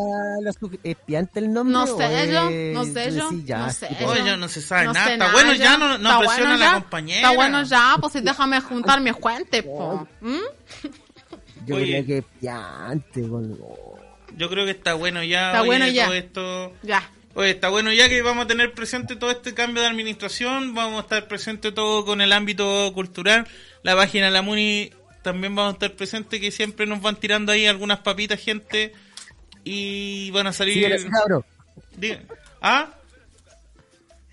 la 0.40 0.50
es 0.82 0.96
piante 1.04 1.40
el 1.40 1.52
nombre. 1.52 1.72
No 1.72 1.82
o 1.82 1.86
sé 1.98 2.32
yo, 2.32 2.48
es- 2.48 2.74
no 2.74 2.84
sé 2.84 3.12
yo, 3.14 3.28
sí, 3.30 3.42
ya, 3.44 3.58
no 3.58 3.70
sé 3.70 3.88
Oye, 4.06 4.24
yo. 4.24 4.36
no 4.36 4.48
se 4.48 4.62
sabe 4.62 4.86
nada. 4.86 5.04
sé 5.04 5.12
Está 5.14 5.32
bueno 5.32 5.52
ya, 5.54 5.76
no, 5.76 5.98
no 5.98 6.18
presiona 6.20 6.24
bueno 6.50 6.54
a 6.54 6.56
la 6.56 6.64
ya. 6.66 6.74
compañera. 6.74 7.20
Está 7.20 7.34
bueno 7.34 7.62
ya, 7.64 7.96
pues 8.00 8.12
si 8.12 8.20
déjame 8.20 8.60
juntar 8.60 9.00
mis 9.00 9.16
fuentes, 9.16 9.62
po. 9.62 10.06
¿Mm? 10.20 10.36
Yo 11.66 11.76
Oye. 11.76 11.86
creo 11.86 12.06
que 12.06 12.18
es 12.18 12.24
piante. 12.40 13.20
bueno, 13.22 13.56
oh. 13.62 13.98
Yo 14.36 14.48
creo 14.48 14.64
que 14.64 14.72
está 14.72 14.94
bueno 14.94 15.22
ya. 15.22 15.48
Está 15.48 15.60
oye, 15.62 15.66
bueno 15.68 15.86
ya. 15.88 16.04
todo 16.06 16.14
esto. 16.14 16.72
Ya. 16.82 17.10
Oye, 17.36 17.50
está 17.50 17.68
bueno 17.68 17.92
ya 17.92 18.08
que 18.08 18.22
vamos 18.22 18.44
a 18.44 18.48
tener 18.48 18.72
presente 18.74 19.16
todo 19.16 19.30
este 19.32 19.54
cambio 19.54 19.82
de 19.82 19.88
administración, 19.88 20.72
vamos 20.74 20.98
a 20.98 21.02
estar 21.02 21.26
presente 21.26 21.72
todo 21.72 22.04
con 22.04 22.20
el 22.20 22.32
ámbito 22.32 22.92
cultural, 22.94 23.46
la 23.82 23.96
página 23.96 24.26
de 24.26 24.30
la 24.30 24.42
MUNI 24.42 24.92
también 25.24 25.56
vamos 25.56 25.72
a 25.72 25.74
estar 25.74 25.96
presente 25.96 26.38
que 26.38 26.52
siempre 26.52 26.86
nos 26.86 27.00
van 27.00 27.16
tirando 27.16 27.50
ahí 27.50 27.66
algunas 27.66 28.00
papitas 28.00 28.38
gente 28.38 28.92
y 29.64 30.30
van 30.30 30.46
a 30.46 30.52
salir... 30.52 30.74
Siguen 30.74 30.92
así, 30.92 31.08
cabros. 31.08 31.44
¿Ah? 32.60 32.94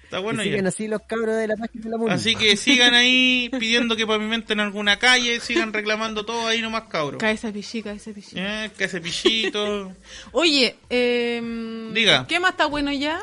Está 0.03 0.19
bueno 0.19 0.43
siguen 0.43 0.63
ya. 0.63 0.67
así 0.67 0.89
los 0.89 1.01
cabros 1.03 1.37
de 1.37 1.47
la 1.47 1.55
página 1.55 1.85
de 1.85 1.89
la 1.89 1.97
MUNI. 1.97 2.11
Así 2.11 2.35
que 2.35 2.57
sigan 2.57 2.93
ahí 2.93 3.49
pidiendo 3.57 3.95
que 3.95 4.05
pavimenten 4.05 4.59
alguna 4.59 4.99
calle, 4.99 5.39
sigan 5.39 5.71
reclamando 5.71 6.25
todo 6.25 6.47
ahí 6.47 6.61
nomás 6.61 6.83
cabros. 6.89 7.19
Cae 7.19 7.35
esa 7.35 7.53
pichí, 7.53 7.81
cae 7.81 7.95
esa 7.95 8.11
pichí. 8.11 8.35
Eh, 8.35 8.69
que 8.77 8.83
ese 8.83 8.99
pichito. 8.99 9.93
Oye, 10.33 10.75
eh, 10.89 11.89
Diga. 11.93 12.27
¿qué 12.27 12.41
más 12.41 12.51
está 12.51 12.65
bueno 12.65 12.91
ya? 12.91 13.21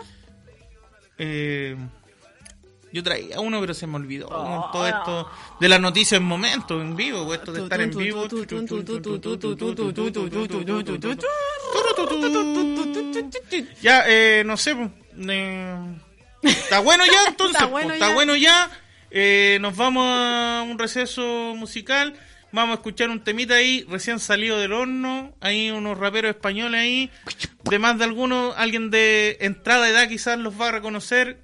Eh, 1.18 1.76
yo 2.92 3.02
traía 3.02 3.40
uno, 3.40 3.60
pero 3.60 3.74
se 3.74 3.86
me 3.86 3.96
olvidó. 3.96 4.28
con 4.28 4.72
todo 4.72 4.86
esto 4.86 5.30
de 5.60 5.68
las 5.68 5.80
noticias 5.80 6.20
en 6.20 6.26
momento, 6.26 6.80
en 6.80 6.96
vivo, 6.96 7.24
pues, 7.26 7.40
esto 7.40 7.52
de 7.52 7.62
estar 7.62 7.80
en 7.80 7.90
vivo. 7.90 8.26
Ya, 13.82 14.04
eh, 14.06 14.42
no 14.44 14.56
sé. 14.56 14.74
pues, 14.74 14.90
eh, 15.28 15.76
está 16.42 16.80
bueno 16.80 17.04
ya, 17.04 17.26
entonces. 17.28 17.54
Está 17.56 17.70
pues, 17.70 17.84
bueno 17.84 17.98
ya. 17.98 18.14
bueno 18.14 18.36
ya. 18.36 18.70
Eh, 19.10 19.58
nos 19.60 19.76
vamos 19.76 20.04
a 20.06 20.64
un 20.68 20.78
receso 20.78 21.54
musical. 21.56 22.14
Vamos 22.50 22.70
a 22.70 22.74
escuchar 22.76 23.10
un 23.10 23.22
temita 23.22 23.54
ahí, 23.56 23.84
recién 23.90 24.18
salido 24.18 24.58
del 24.58 24.72
horno. 24.72 25.34
Hay 25.40 25.70
unos 25.70 25.98
raperos 25.98 26.30
españoles 26.30 26.80
ahí. 26.80 27.10
De 27.64 27.78
más 27.78 27.98
de 27.98 28.04
algunos, 28.04 28.54
alguien 28.56 28.90
de 28.90 29.36
entrada 29.40 29.88
edad 29.90 30.08
quizás 30.08 30.38
los 30.38 30.58
va 30.58 30.68
a 30.68 30.72
reconocer. 30.72 31.40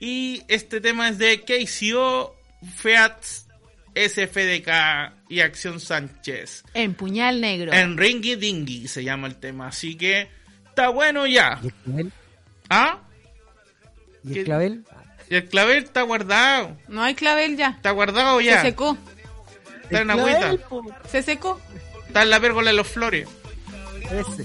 Y 0.00 0.42
este 0.48 0.80
tema 0.80 1.08
es 1.08 1.18
de 1.18 1.40
KCO, 1.42 2.34
Fiat, 2.76 3.22
SFDK 3.94 5.12
y 5.28 5.40
Acción 5.40 5.80
Sánchez. 5.80 6.64
En 6.74 6.94
puñal 6.94 7.40
negro. 7.40 7.72
En 7.72 7.96
Ringy 7.96 8.36
Dingy 8.36 8.88
se 8.88 9.02
llama 9.04 9.26
el 9.26 9.36
tema. 9.36 9.68
Así 9.68 9.96
que 9.96 10.28
está 10.68 10.88
bueno 10.90 11.26
ya. 11.26 11.60
¿Y 11.62 11.66
el 11.68 11.74
clavel? 11.74 12.12
¿Ah? 12.68 12.98
¿Y 14.24 14.38
el 14.38 14.44
clavel? 14.44 14.84
Y 15.30 15.34
el 15.34 15.48
clavel 15.48 15.84
está 15.84 16.02
guardado. 16.02 16.76
No 16.88 17.02
hay 17.02 17.14
clavel 17.14 17.56
ya. 17.56 17.70
Está 17.70 17.90
guardado 17.90 18.40
ya. 18.40 18.60
Se 18.60 18.68
secó. 18.68 18.96
Está 19.84 20.02
en 20.02 20.10
agüita. 20.10 20.56
Se 21.10 21.22
secó. 21.22 21.60
Está 22.06 22.22
en 22.22 22.30
la 22.30 22.40
pérgola 22.40 22.70
de 22.70 22.76
los 22.76 22.86
flores. 22.86 23.28
ese. 24.02 24.44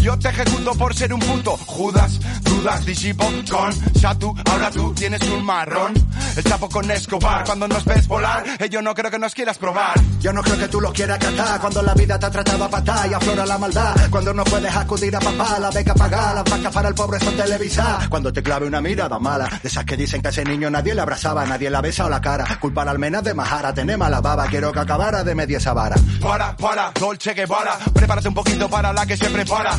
yo 0.00 0.18
te 0.18 0.28
ejecuto 0.28 0.72
por 0.74 0.94
ser 0.94 1.12
un 1.12 1.20
puto, 1.20 1.56
Judas, 1.56 2.20
dudas, 2.42 2.84
disipo 2.86 3.24
con 3.50 3.72
Satu, 4.00 4.34
ahora 4.50 4.70
tú 4.70 4.92
tienes 4.94 5.22
un 5.22 5.44
marrón, 5.44 5.92
el 6.36 6.44
chapo 6.44 6.68
con 6.68 6.90
Escobar, 6.90 7.44
cuando 7.44 7.68
nos 7.68 7.84
ves 7.84 8.06
volar, 8.06 8.44
eh, 8.58 8.68
yo 8.68 8.82
no 8.82 8.94
creo 8.94 9.10
que 9.10 9.18
nos 9.18 9.34
quieras 9.34 9.58
probar. 9.58 10.00
Yo 10.20 10.32
no 10.34 10.42
creo 10.42 10.58
que 10.58 10.68
tú 10.68 10.80
lo 10.80 10.92
quieras 10.92 11.18
catar 11.18 11.60
cuando 11.60 11.82
la 11.82 11.94
vida 11.94 12.18
te 12.18 12.26
ha 12.26 12.30
tratado 12.30 12.64
a 12.64 12.68
patar 12.68 13.10
y 13.10 13.14
aflora 13.14 13.46
la 13.46 13.56
maldad. 13.56 13.96
Cuando 14.10 14.34
no 14.34 14.44
puedes 14.44 14.74
acudir 14.74 15.16
a 15.16 15.18
papá, 15.18 15.58
la 15.58 15.70
beca 15.70 15.94
pagar, 15.94 16.34
las 16.34 16.44
vacas 16.44 16.72
para 16.72 16.88
el 16.88 16.94
pobre 16.94 17.18
son 17.20 17.34
televisar. 17.36 18.08
Cuando 18.08 18.30
te 18.32 18.42
clave 18.42 18.66
una 18.66 18.82
mirada 18.82 19.18
mala, 19.18 19.48
de 19.62 19.68
esas 19.68 19.84
que 19.84 19.96
dicen 19.96 20.20
que 20.20 20.28
a 20.28 20.30
ese 20.30 20.44
niño 20.44 20.68
nadie 20.70 20.94
le 20.94 21.00
abrazaba, 21.00 21.46
nadie 21.46 21.70
la 21.70 21.80
besa 21.80 22.04
o 22.04 22.10
la 22.10 22.20
cara. 22.20 22.58
Culpar 22.60 22.88
al 22.88 22.98
menos 22.98 23.24
de 23.24 23.32
majara, 23.32 23.72
tener 23.72 23.96
mala 23.96 24.20
baba, 24.20 24.46
quiero 24.48 24.72
que 24.72 24.80
acabara 24.80 25.24
de 25.24 25.34
media 25.34 25.56
esa 25.56 25.72
vara. 25.72 25.96
Para, 26.20 26.54
para, 26.56 26.92
Dolce 26.92 27.32
Guevara, 27.32 27.78
prepárate 27.94 28.28
un 28.28 28.34
poquito 28.34 28.68
para 28.68 28.92
la 28.92 29.06
que 29.06 29.16
se 29.16 29.30
prepara. 29.30 29.78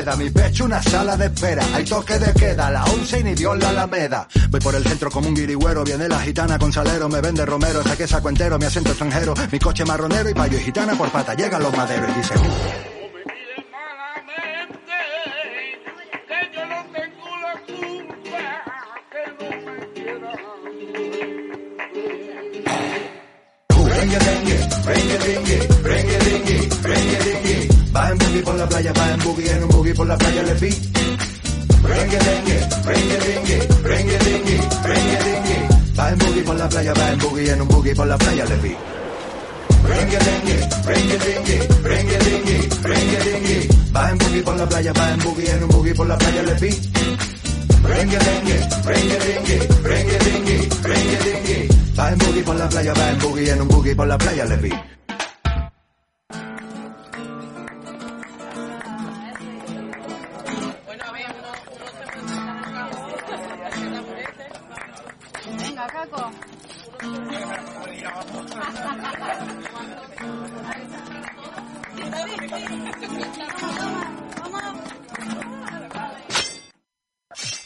Mi 0.00 0.30
pecho 0.30 0.64
una 0.64 0.82
sala 0.82 1.14
de 1.14 1.26
espera. 1.26 1.62
Hay 1.74 1.84
toque 1.84 2.18
de 2.18 2.32
queda, 2.32 2.70
la 2.70 2.84
once 2.84 3.20
y 3.20 3.22
ni 3.22 3.34
Dios 3.34 3.58
la 3.58 3.68
alameda. 3.68 4.26
Voy 4.48 4.58
por 4.58 4.74
el 4.74 4.82
centro 4.82 5.10
como 5.10 5.28
un 5.28 5.34
guirigüero, 5.34 5.84
viene 5.84 6.08
la 6.08 6.18
gitana 6.20 6.58
con 6.58 6.72
salero, 6.72 7.06
me 7.08 7.20
vende 7.20 7.44
romero, 7.44 7.82
saque 7.82 8.06
saco 8.06 8.30
entero, 8.30 8.58
mi 8.58 8.64
acento 8.64 8.90
extranjero, 8.90 9.34
mi 9.52 9.58
coche 9.58 9.84
marronero 9.84 10.30
y 10.30 10.34
payo 10.34 10.58
y 10.58 10.62
gitana 10.62 10.94
por 10.94 11.10
pata, 11.10 11.34
llegan 11.34 11.62
los 11.62 11.76
maderos 11.76 12.10
y 12.10 12.14
dice... 12.14 12.34
Rengue, 23.90 24.18
rengue, 25.26 25.79
Va 27.94 28.10
en 28.10 28.18
boogie 28.18 28.42
por 28.42 28.54
la 28.54 28.68
playa, 28.68 28.92
va 28.92 29.12
en 29.12 29.18
boogie, 29.24 29.50
en 29.50 29.62
un 29.62 29.68
boogie 29.68 29.94
por 29.94 30.06
la 30.06 30.16
playa 30.16 30.42
le 30.42 30.54
vi. 30.54 30.70
Rengue, 31.82 32.18
rengue, 32.18 32.58
rengue, 32.84 33.18
rengue, 33.18 33.58
rengue, 33.82 34.18
rengue, 34.18 34.58
rengue, 34.84 35.18
rengue. 35.26 35.68
Va 35.98 36.10
en 36.10 36.18
boogie 36.18 36.42
por 36.42 36.54
la 36.56 36.68
playa, 36.68 36.94
va 36.94 37.12
en 37.12 37.18
boogie, 37.18 37.50
en 37.50 37.60
un 37.62 37.68
boogie 37.68 37.94
por 37.94 38.06
la 38.06 38.16
playa 38.16 38.44
le 38.44 38.56
vi. 38.58 38.76
Rengue, 39.88 40.18
rengue, 40.18 40.56
rengue, 40.86 41.18
rengue, 41.18 41.48
rengue, 41.82 42.18
rengue, 42.22 42.68
rengue, 42.84 43.18
rengue. 43.18 43.68
Va 43.92 44.10
en 44.10 44.18
boogie 44.18 44.42
por 44.42 44.56
la 44.56 44.66
playa, 44.68 44.92
va 44.92 45.10
en 45.10 45.18
boogie, 45.18 45.50
en 45.50 45.62
un 45.64 45.68
boogie 45.68 45.94
por 45.94 46.06
la 46.06 46.18
playa 46.18 46.42
le 46.42 46.54
vi. 46.54 46.70
Rengue, 47.82 48.18
rengue, 48.18 48.60
rengue, 48.84 49.18
rengue, 49.18 49.58
rengue, 49.82 50.18
rengue, 50.22 50.68
rengue, 50.84 51.18
rengue. 51.24 51.68
Va 51.98 52.12
en 52.12 52.18
boogie 52.18 52.42
por 52.42 52.54
la 52.54 52.68
playa, 52.68 52.94
va 52.94 53.10
en 53.10 53.18
boogie, 53.18 53.50
en 53.50 53.60
un 53.62 53.68
boogie 53.68 53.94
por 53.96 54.06
la 54.06 54.16
playa 54.16 54.44
le 54.44 54.56
vi. 54.58 54.99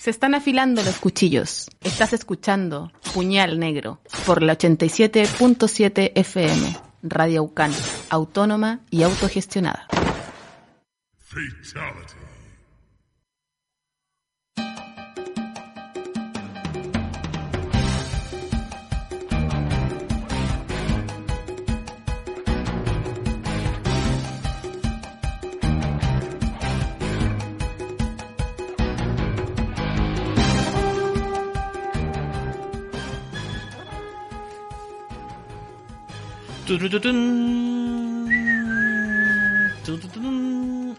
Se 0.05 0.11
están 0.11 0.35
afilando 0.35 0.83
los 0.83 0.99
cuchillos. 0.99 1.71
Estás 1.81 2.13
escuchando 2.13 2.93
Puñal 3.15 3.59
Negro 3.59 4.01
por 4.27 4.43
la 4.43 4.59
87.7 4.59 6.13
FM, 6.15 6.77
Radio 7.03 7.43
Ucán, 7.43 7.73
autónoma 8.11 8.81
y 8.91 9.03
autogestionada. 9.03 9.87
Turututun. 11.31 12.24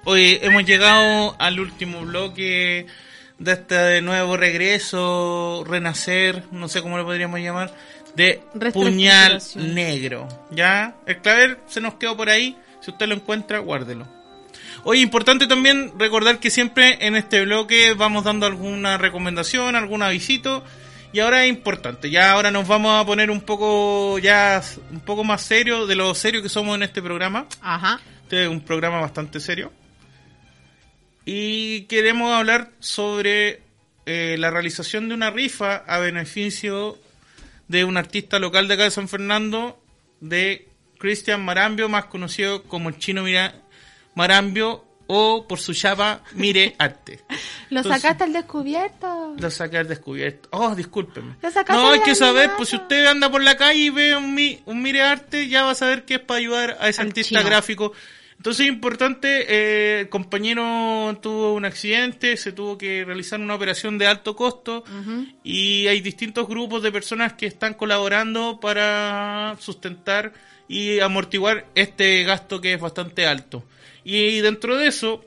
Hoy 0.03 0.39
hemos 0.43 0.63
llegado 0.63 1.35
al 1.39 1.59
último 1.59 2.01
bloque 2.01 2.85
de 3.39 3.51
este 3.51 4.01
nuevo 4.03 4.37
regreso, 4.37 5.63
renacer, 5.67 6.43
no 6.51 6.67
sé 6.67 6.83
cómo 6.83 6.97
lo 6.99 7.05
podríamos 7.05 7.39
llamar, 7.39 7.73
de 8.15 8.43
Puñal. 8.73 9.41
Negro. 9.55 10.27
¿Ya? 10.51 10.97
El 11.07 11.17
clavel 11.21 11.57
se 11.67 11.81
nos 11.81 11.95
quedó 11.95 12.15
por 12.15 12.29
ahí. 12.29 12.55
Si 12.81 12.91
usted 12.91 13.07
lo 13.07 13.15
encuentra, 13.15 13.57
guárdelo. 13.57 14.07
Oye, 14.83 15.01
importante 15.01 15.47
también 15.47 15.93
recordar 15.97 16.39
que 16.39 16.51
siempre 16.51 16.99
en 17.07 17.15
este 17.15 17.43
bloque 17.43 17.95
vamos 17.95 18.23
dando 18.23 18.45
alguna 18.45 18.99
recomendación, 18.99 19.75
algún 19.75 20.03
avisito. 20.03 20.63
Y 21.15 21.21
ahora 21.21 21.45
es 21.45 21.49
importante, 21.49 22.09
ya 22.09 22.33
ahora 22.33 22.51
nos 22.51 22.67
vamos 22.67 22.91
a 22.91 23.05
poner 23.05 23.31
un 23.31 23.39
poco 23.39 24.19
ya 24.19 24.61
un 24.91 24.99
poco 24.99 25.23
más 25.23 25.43
serio 25.43 25.87
de 25.87 25.95
lo 25.95 26.13
serio 26.13 26.41
que 26.41 26.49
somos 26.49 26.75
en 26.75 26.83
este 26.83 27.01
programa. 27.01 27.47
Ajá. 27.61 28.01
Este 28.23 28.43
es 28.43 28.49
un 28.49 28.59
programa 28.59 28.99
bastante 28.99 29.39
serio. 29.39 29.71
Y 31.23 31.83
queremos 31.83 32.33
hablar 32.33 32.71
sobre 32.81 33.61
eh, 34.05 34.35
la 34.37 34.51
realización 34.51 35.07
de 35.07 35.15
una 35.15 35.31
rifa 35.31 35.85
a 35.87 35.99
beneficio 35.99 36.97
de 37.69 37.85
un 37.85 37.95
artista 37.95 38.37
local 38.37 38.67
de 38.67 38.73
acá 38.73 38.83
de 38.83 38.91
San 38.91 39.07
Fernando, 39.07 39.81
de 40.19 40.67
Cristian 40.97 41.45
Marambio, 41.45 41.87
más 41.87 42.07
conocido 42.07 42.63
como 42.63 42.89
el 42.89 42.97
chino 42.97 43.23
Mira 43.23 43.55
Marambio, 44.15 44.83
o 45.07 45.47
por 45.47 45.59
su 45.59 45.73
chapa 45.73 46.21
Mire 46.33 46.75
Arte. 46.77 47.19
Lo 47.69 47.79
Entonces- 47.81 48.01
sacaste 48.01 48.23
al 48.23 48.33
descubierto. 48.33 49.35
Lo 49.37 49.51
saqué 49.51 49.77
al 49.77 49.87
descubierto. 49.87 50.49
Oh, 50.51 50.73
discúlpeme. 50.75 51.35
Lo 51.41 51.51
sacaste 51.51 51.73
No, 51.81 51.91
hay 51.91 51.99
que 52.01 52.15
saber, 52.15 52.51
pues 52.57 52.69
si 52.69 52.75
usted 52.77 53.05
anda 53.05 53.29
por 53.29 53.43
la 53.43 53.57
calle 53.57 53.79
y 53.79 53.89
ve 53.89 54.15
un, 54.15 54.33
mi- 54.33 54.59
un 54.65 54.81
mire 54.81 55.01
arte, 55.01 55.47
ya 55.47 55.63
va 55.63 55.71
a 55.71 55.75
saber 55.75 56.05
que 56.05 56.15
es 56.15 56.19
para 56.21 56.39
ayudar 56.39 56.77
a 56.79 56.89
ese 56.89 57.01
Al 57.01 57.07
artista 57.07 57.39
chino. 57.39 57.43
gráfico. 57.49 57.91
Entonces 58.37 58.65
es 58.65 58.71
importante, 58.71 59.45
eh, 59.47 59.99
el 60.01 60.09
compañero 60.09 61.17
tuvo 61.21 61.53
un 61.53 61.63
accidente, 61.63 62.35
se 62.35 62.51
tuvo 62.51 62.77
que 62.77 63.05
realizar 63.05 63.39
una 63.39 63.55
operación 63.55 63.97
de 63.97 64.07
alto 64.07 64.35
costo 64.35 64.83
y 65.43 65.87
hay 65.87 66.01
distintos 66.01 66.45
grupos 66.47 66.83
de 66.83 66.91
personas 66.91 67.33
que 67.33 67.45
están 67.45 67.75
colaborando 67.75 68.59
para 68.59 69.55
sustentar 69.59 70.33
y 70.67 70.99
amortiguar 70.99 71.65
este 71.75 72.23
gasto 72.23 72.59
que 72.59 72.73
es 72.73 72.79
bastante 72.81 73.25
alto. 73.25 73.63
Y 74.05 74.39
dentro 74.41 74.77
de 74.77 74.87
eso, 74.87 75.25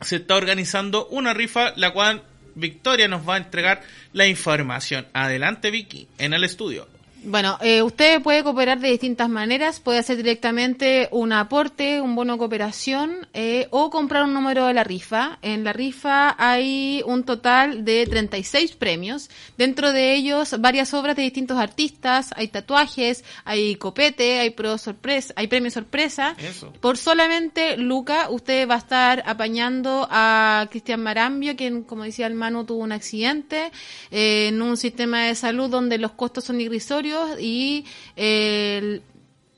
se 0.00 0.16
está 0.16 0.36
organizando 0.36 1.06
una 1.08 1.34
rifa, 1.34 1.72
la 1.76 1.92
cual 1.92 2.22
Victoria 2.54 3.08
nos 3.08 3.28
va 3.28 3.34
a 3.34 3.38
entregar 3.38 3.82
la 4.12 4.26
información. 4.26 5.06
Adelante, 5.12 5.70
Vicky, 5.70 6.06
en 6.18 6.32
el 6.32 6.44
estudio. 6.44 6.86
Bueno, 7.24 7.56
eh, 7.60 7.82
usted 7.82 8.20
puede 8.20 8.42
cooperar 8.42 8.80
de 8.80 8.90
distintas 8.90 9.28
maneras. 9.28 9.78
Puede 9.78 9.98
hacer 9.98 10.16
directamente 10.16 11.08
un 11.12 11.32
aporte, 11.32 12.00
un 12.00 12.16
bono 12.16 12.32
de 12.32 12.38
cooperación 12.40 13.28
eh, 13.32 13.68
o 13.70 13.90
comprar 13.90 14.24
un 14.24 14.34
número 14.34 14.66
de 14.66 14.74
la 14.74 14.82
rifa. 14.82 15.38
En 15.40 15.62
la 15.62 15.72
rifa 15.72 16.34
hay 16.36 17.02
un 17.06 17.22
total 17.22 17.84
de 17.84 18.06
36 18.06 18.74
premios. 18.74 19.30
Dentro 19.56 19.92
de 19.92 20.14
ellos, 20.14 20.56
varias 20.60 20.94
obras 20.94 21.14
de 21.14 21.22
distintos 21.22 21.58
artistas. 21.58 22.30
Hay 22.34 22.48
tatuajes, 22.48 23.24
hay 23.44 23.76
copete, 23.76 24.40
hay, 24.40 24.50
pro 24.50 24.76
sorpresa, 24.76 25.32
hay 25.36 25.46
premio 25.46 25.70
sorpresa. 25.70 26.34
Eso. 26.38 26.72
Por 26.80 26.98
solamente 26.98 27.76
Luca, 27.76 28.30
usted 28.30 28.68
va 28.68 28.74
a 28.74 28.78
estar 28.78 29.22
apañando 29.26 30.08
a 30.10 30.66
Cristian 30.70 31.02
Marambio, 31.02 31.54
quien, 31.54 31.84
como 31.84 32.02
decía 32.02 32.26
el 32.26 32.34
Manu, 32.34 32.64
tuvo 32.64 32.82
un 32.82 32.92
accidente 32.92 33.70
eh, 34.10 34.48
en 34.48 34.60
un 34.60 34.76
sistema 34.76 35.26
de 35.26 35.36
salud 35.36 35.70
donde 35.70 35.98
los 35.98 36.12
costos 36.12 36.44
son 36.44 36.60
irrisorios 36.60 37.11
y 37.38 37.84
eh, 38.16 38.78
el- 38.82 39.02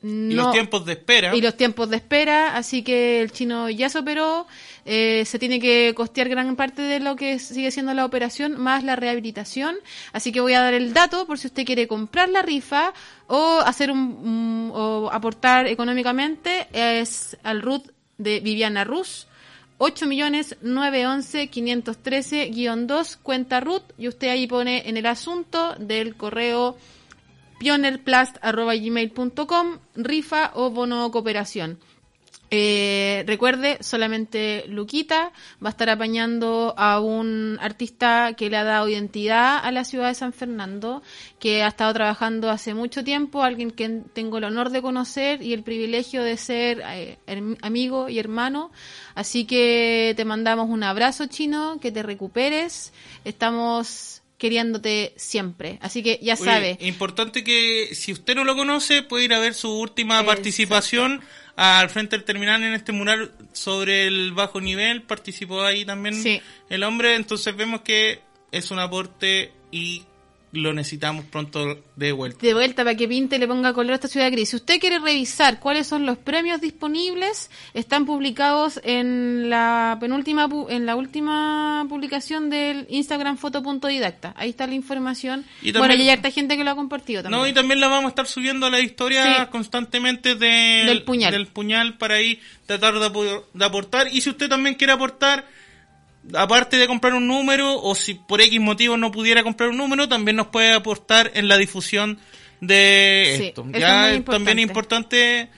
Y 0.02 0.34
no- 0.34 0.42
los 0.44 0.52
tiempos 0.52 0.84
de 0.84 0.92
espera. 0.92 1.34
y 1.34 1.40
los 1.40 1.56
tiempos 1.56 1.88
de 1.88 1.96
espera, 1.96 2.56
así 2.56 2.82
que 2.82 3.22
el 3.22 3.32
chino 3.32 3.70
ya 3.70 3.88
se 3.88 3.98
operó, 4.00 4.46
eh, 4.84 5.22
se 5.24 5.38
tiene 5.38 5.58
que 5.58 5.94
costear 5.96 6.28
gran 6.28 6.56
parte 6.56 6.82
de 6.82 7.00
lo 7.00 7.16
que 7.16 7.38
sigue 7.38 7.70
siendo 7.70 7.94
la 7.94 8.04
operación, 8.04 8.60
más 8.60 8.84
la 8.84 8.96
rehabilitación, 8.96 9.76
así 10.12 10.30
que 10.30 10.40
voy 10.42 10.52
a 10.52 10.60
dar 10.60 10.74
el 10.74 10.92
dato 10.92 11.24
por 11.26 11.38
si 11.38 11.46
usted 11.46 11.64
quiere 11.64 11.88
comprar 11.88 12.28
la 12.28 12.42
rifa 12.42 12.92
o 13.28 13.60
hacer 13.64 13.90
un, 13.90 13.98
un- 13.98 14.70
o 14.74 15.08
aportar 15.10 15.66
económicamente, 15.68 16.66
es 16.74 17.38
al 17.42 17.62
RUT 17.62 17.86
de 18.18 18.40
Viviana 18.40 18.84
Rus. 18.84 19.26
8.911.513-2 21.94 23.16
cuenta 23.22 23.60
RUT 23.60 23.82
y 23.98 24.08
usted 24.08 24.28
ahí 24.28 24.46
pone 24.46 24.88
en 24.88 24.96
el 24.96 25.06
asunto 25.06 25.74
del 25.78 26.14
correo 26.16 26.76
pionerplast.gmail.com, 27.58 29.78
rifa 29.96 30.52
o 30.54 30.70
bono 30.70 31.10
cooperación. 31.10 31.80
Eh, 32.56 33.24
recuerde, 33.26 33.78
solamente 33.80 34.64
Luquita 34.68 35.32
va 35.60 35.68
a 35.68 35.70
estar 35.70 35.90
apañando 35.90 36.72
a 36.76 37.00
un 37.00 37.58
artista 37.60 38.34
que 38.34 38.48
le 38.48 38.56
ha 38.56 38.62
dado 38.62 38.88
identidad 38.88 39.58
a 39.60 39.72
la 39.72 39.84
ciudad 39.84 40.06
de 40.06 40.14
San 40.14 40.32
Fernando, 40.32 41.02
que 41.40 41.64
ha 41.64 41.68
estado 41.68 41.92
trabajando 41.94 42.50
hace 42.50 42.72
mucho 42.74 43.02
tiempo, 43.02 43.42
alguien 43.42 43.72
que 43.72 44.02
tengo 44.12 44.38
el 44.38 44.44
honor 44.44 44.70
de 44.70 44.82
conocer 44.82 45.42
y 45.42 45.52
el 45.52 45.64
privilegio 45.64 46.22
de 46.22 46.36
ser 46.36 46.80
eh, 46.86 47.18
amigo 47.60 48.08
y 48.08 48.20
hermano. 48.20 48.70
Así 49.16 49.46
que 49.46 50.14
te 50.16 50.24
mandamos 50.24 50.70
un 50.70 50.84
abrazo 50.84 51.26
chino, 51.26 51.80
que 51.80 51.90
te 51.90 52.04
recuperes. 52.04 52.92
Estamos 53.24 54.22
queriéndote 54.38 55.12
siempre. 55.16 55.78
Así 55.80 56.02
que 56.02 56.18
ya 56.22 56.34
Oye, 56.34 56.44
sabe. 56.44 56.78
Importante 56.80 57.44
que 57.44 57.94
si 57.94 58.12
usted 58.12 58.34
no 58.34 58.44
lo 58.44 58.56
conoce, 58.56 59.02
puede 59.02 59.24
ir 59.24 59.34
a 59.34 59.38
ver 59.38 59.54
su 59.54 59.70
última 59.72 60.14
Exacto. 60.20 60.34
participación 60.34 61.20
al 61.56 61.88
frente 61.88 62.16
del 62.16 62.24
terminal 62.24 62.62
en 62.64 62.74
este 62.74 62.92
mural 62.92 63.32
sobre 63.52 64.06
el 64.06 64.32
bajo 64.32 64.60
nivel, 64.60 65.02
participó 65.02 65.62
ahí 65.62 65.84
también 65.84 66.20
Sí. 66.20 66.40
el 66.68 66.82
hombre, 66.82 67.14
entonces 67.14 67.54
vemos 67.56 67.82
que 67.82 68.20
es 68.50 68.70
un 68.72 68.80
aporte 68.80 69.52
y 69.70 70.02
lo 70.54 70.72
necesitamos 70.72 71.24
pronto 71.26 71.78
de 71.96 72.12
vuelta. 72.12 72.38
de 72.40 72.54
vuelta 72.54 72.84
para 72.84 72.96
que 72.96 73.06
pinte 73.08 73.36
y 73.36 73.38
le 73.38 73.46
ponga 73.48 73.72
color 73.72 73.92
a 73.92 73.94
esta 73.96 74.08
ciudad 74.08 74.30
gris. 74.30 74.50
Si 74.50 74.56
usted 74.56 74.78
quiere 74.80 74.98
revisar 74.98 75.60
cuáles 75.60 75.86
son 75.86 76.06
los 76.06 76.16
premios 76.18 76.60
disponibles, 76.60 77.50
están 77.74 78.06
publicados 78.06 78.80
en 78.84 79.50
la 79.50 79.96
penúltima 80.00 80.48
en 80.68 80.86
la 80.86 80.96
última 80.96 81.86
publicación 81.88 82.50
del 82.50 82.86
Instagram 82.88 83.36
foto.didacta. 83.36 84.34
Ahí 84.36 84.50
está 84.50 84.66
la 84.66 84.74
información. 84.74 85.44
Y 85.62 85.72
bueno, 85.72 85.80
también- 85.88 86.00
y 86.00 86.02
hay 86.04 86.10
harta 86.10 86.30
gente 86.30 86.56
que 86.56 86.64
lo 86.64 86.70
ha 86.70 86.76
compartido 86.76 87.22
también. 87.22 87.40
No, 87.42 87.46
y 87.48 87.52
también 87.52 87.80
la 87.80 87.88
vamos 87.88 88.06
a 88.06 88.08
estar 88.08 88.26
subiendo 88.26 88.66
a 88.66 88.70
la 88.70 88.80
historia 88.80 89.44
Sí. 89.44 89.50
constantemente 89.50 90.34
del, 90.34 90.86
Del 90.86 91.02
puñal. 91.02 91.32
del 91.32 91.46
puñal 91.46 91.98
para 91.98 92.14
ahí 92.16 92.40
tratar 92.66 92.94
de, 92.98 93.40
de 93.52 93.64
aportar. 93.64 94.08
Y 94.12 94.20
si 94.20 94.30
usted 94.30 94.48
también 94.48 94.74
quiere 94.74 94.92
aportar, 94.92 95.46
aparte 96.32 96.76
de 96.76 96.86
comprar 96.86 97.14
un 97.14 97.26
número, 97.26 97.80
o 97.82 97.94
si 97.94 98.14
por 98.14 98.40
X 98.40 98.58
motivo 98.60 98.96
no 98.96 99.10
pudiera 99.12 99.42
comprar 99.42 99.68
un 99.70 99.76
número, 99.76 100.08
también 100.08 100.36
nos 100.36 100.46
puede 100.48 100.72
aportar 100.72 101.30
en 101.34 101.48
la 101.48 101.56
difusión 101.58 102.18
de 102.60 103.34
Sí, 103.38 103.44
esto. 103.46 103.62
eso 103.62 103.70
es 103.74 103.80
Ya 103.80 104.00
muy 104.02 104.10
es 104.10 104.16
importante. 104.16 104.44
también 104.46 104.58
importante, 104.68 105.48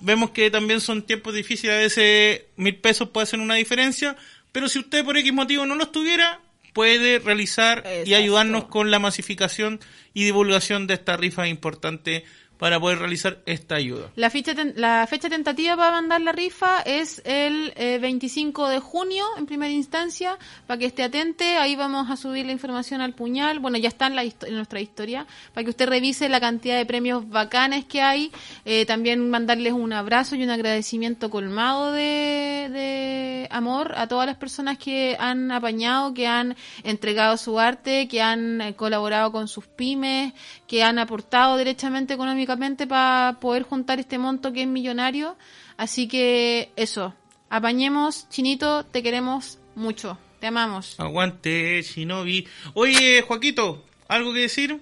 vemos 0.00 0.30
que 0.30 0.50
también 0.50 0.80
son 0.80 1.02
tiempos 1.02 1.34
difíciles, 1.34 1.74
a 1.76 1.78
veces 1.78 2.42
mil 2.56 2.76
pesos 2.76 3.10
puede 3.10 3.24
hacer 3.24 3.38
una 3.40 3.54
diferencia, 3.54 4.16
pero 4.52 4.68
si 4.68 4.78
usted 4.78 5.04
por 5.04 5.16
X 5.16 5.32
motivo 5.32 5.64
no 5.66 5.74
los 5.76 5.92
tuviera, 5.92 6.40
puede 6.72 7.18
realizar 7.20 7.84
y 8.04 8.12
ayudarnos 8.14 8.64
con 8.64 8.90
la 8.90 8.98
masificación 8.98 9.80
y 10.12 10.24
divulgación 10.24 10.86
de 10.86 10.94
esta 10.94 11.16
rifa 11.16 11.46
importante 11.48 12.24
para 12.58 12.80
poder 12.80 12.98
realizar 12.98 13.38
esta 13.46 13.74
ayuda. 13.74 14.10
La, 14.16 14.30
ficha 14.30 14.54
ten- 14.54 14.72
la 14.76 15.06
fecha 15.08 15.28
tentativa 15.28 15.76
para 15.76 15.92
mandar 15.92 16.20
la 16.22 16.32
rifa 16.32 16.80
es 16.82 17.20
el 17.24 17.72
eh, 17.76 17.98
25 18.00 18.68
de 18.68 18.78
junio, 18.80 19.24
en 19.36 19.46
primera 19.46 19.72
instancia, 19.72 20.38
para 20.66 20.78
que 20.78 20.86
esté 20.86 21.02
atente. 21.02 21.56
Ahí 21.58 21.76
vamos 21.76 22.10
a 22.10 22.16
subir 22.16 22.46
la 22.46 22.52
información 22.52 23.00
al 23.00 23.12
puñal. 23.12 23.58
Bueno, 23.58 23.76
ya 23.78 23.88
está 23.88 24.06
en, 24.06 24.16
la 24.16 24.24
nuestra 24.50 24.80
historia, 24.80 25.26
para 25.52 25.64
que 25.64 25.70
usted 25.70 25.88
revise 25.88 26.28
la 26.28 26.40
cantidad 26.40 26.76
de 26.76 26.86
premios 26.86 27.28
bacanes 27.28 27.84
que 27.84 28.00
hay. 28.00 28.32
Eh, 28.64 28.86
también 28.86 29.28
mandarles 29.28 29.72
un 29.72 29.92
abrazo 29.92 30.34
y 30.36 30.42
un 30.42 30.50
agradecimiento 30.50 31.30
colmado 31.30 31.92
de, 31.92 32.68
de 32.72 33.48
amor 33.50 33.94
a 33.96 34.06
todas 34.06 34.26
las 34.26 34.36
personas 34.36 34.78
que 34.78 35.16
han 35.18 35.50
apañado, 35.52 36.14
que 36.14 36.26
han 36.26 36.56
entregado 36.84 37.36
su 37.36 37.58
arte, 37.60 38.08
que 38.08 38.22
han 38.22 38.60
eh, 38.60 38.74
colaborado 38.74 39.32
con 39.32 39.48
sus 39.48 39.66
pymes, 39.66 40.32
que 40.66 40.82
han 40.82 40.98
aportado 40.98 41.56
derechamente 41.56 42.14
económicamente 42.14 42.86
para 42.86 43.38
poder 43.40 43.62
juntar 43.62 44.00
este 44.00 44.18
monto 44.18 44.52
que 44.52 44.62
es 44.62 44.68
millonario. 44.68 45.36
Así 45.76 46.08
que 46.08 46.70
eso, 46.76 47.14
apañemos, 47.50 48.28
Chinito, 48.30 48.84
te 48.84 49.02
queremos 49.02 49.58
mucho, 49.74 50.18
te 50.40 50.48
amamos. 50.48 50.98
Aguante, 50.98 51.82
Shinobi. 51.82 52.46
Oye, 52.74 53.22
Joaquito, 53.22 53.84
¿algo 54.08 54.32
que 54.32 54.40
decir? 54.40 54.80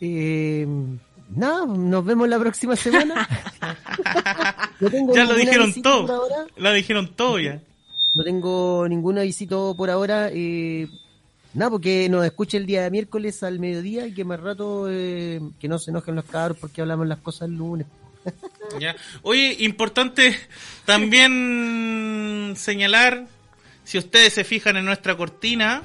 Eh, 0.00 0.66
nada, 1.34 1.64
nos 1.66 2.04
vemos 2.04 2.28
la 2.28 2.38
próxima 2.38 2.76
semana. 2.76 3.28
Ya 5.14 5.24
lo 5.24 5.34
dijeron 5.34 5.80
todo. 5.80 6.48
Lo 6.56 6.72
dijeron 6.72 7.14
todo 7.14 7.38
ya. 7.38 7.62
No 8.16 8.24
tengo 8.24 8.86
ningún 8.88 9.16
avisito 9.18 9.74
por 9.76 9.90
ahora. 9.90 10.28
Eh, 10.32 10.88
nada, 11.54 11.70
porque 11.70 12.08
nos 12.08 12.24
escuche 12.24 12.56
el 12.56 12.66
día 12.66 12.82
de 12.82 12.90
miércoles 12.90 13.42
al 13.42 13.58
mediodía 13.58 14.06
y 14.06 14.14
que 14.14 14.24
más 14.24 14.40
rato 14.40 14.86
eh, 14.88 15.40
que 15.60 15.68
no 15.68 15.78
se 15.78 15.90
enojen 15.90 16.14
los 16.14 16.24
cabros 16.24 16.58
porque 16.58 16.80
hablamos 16.80 17.06
las 17.06 17.18
cosas 17.18 17.48
el 17.48 17.56
lunes. 17.56 17.86
Ya. 18.80 18.96
Oye, 19.20 19.56
importante 19.58 20.34
también 20.86 22.54
señalar, 22.56 23.26
si 23.84 23.98
ustedes 23.98 24.32
se 24.32 24.44
fijan 24.44 24.78
en 24.78 24.86
nuestra 24.86 25.14
cortina, 25.14 25.82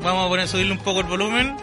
vamos 0.00 0.24
a 0.24 0.28
poner 0.28 0.48
subirle 0.48 0.72
un 0.72 0.78
poco 0.78 1.00
el 1.00 1.06
volumen. 1.06 1.56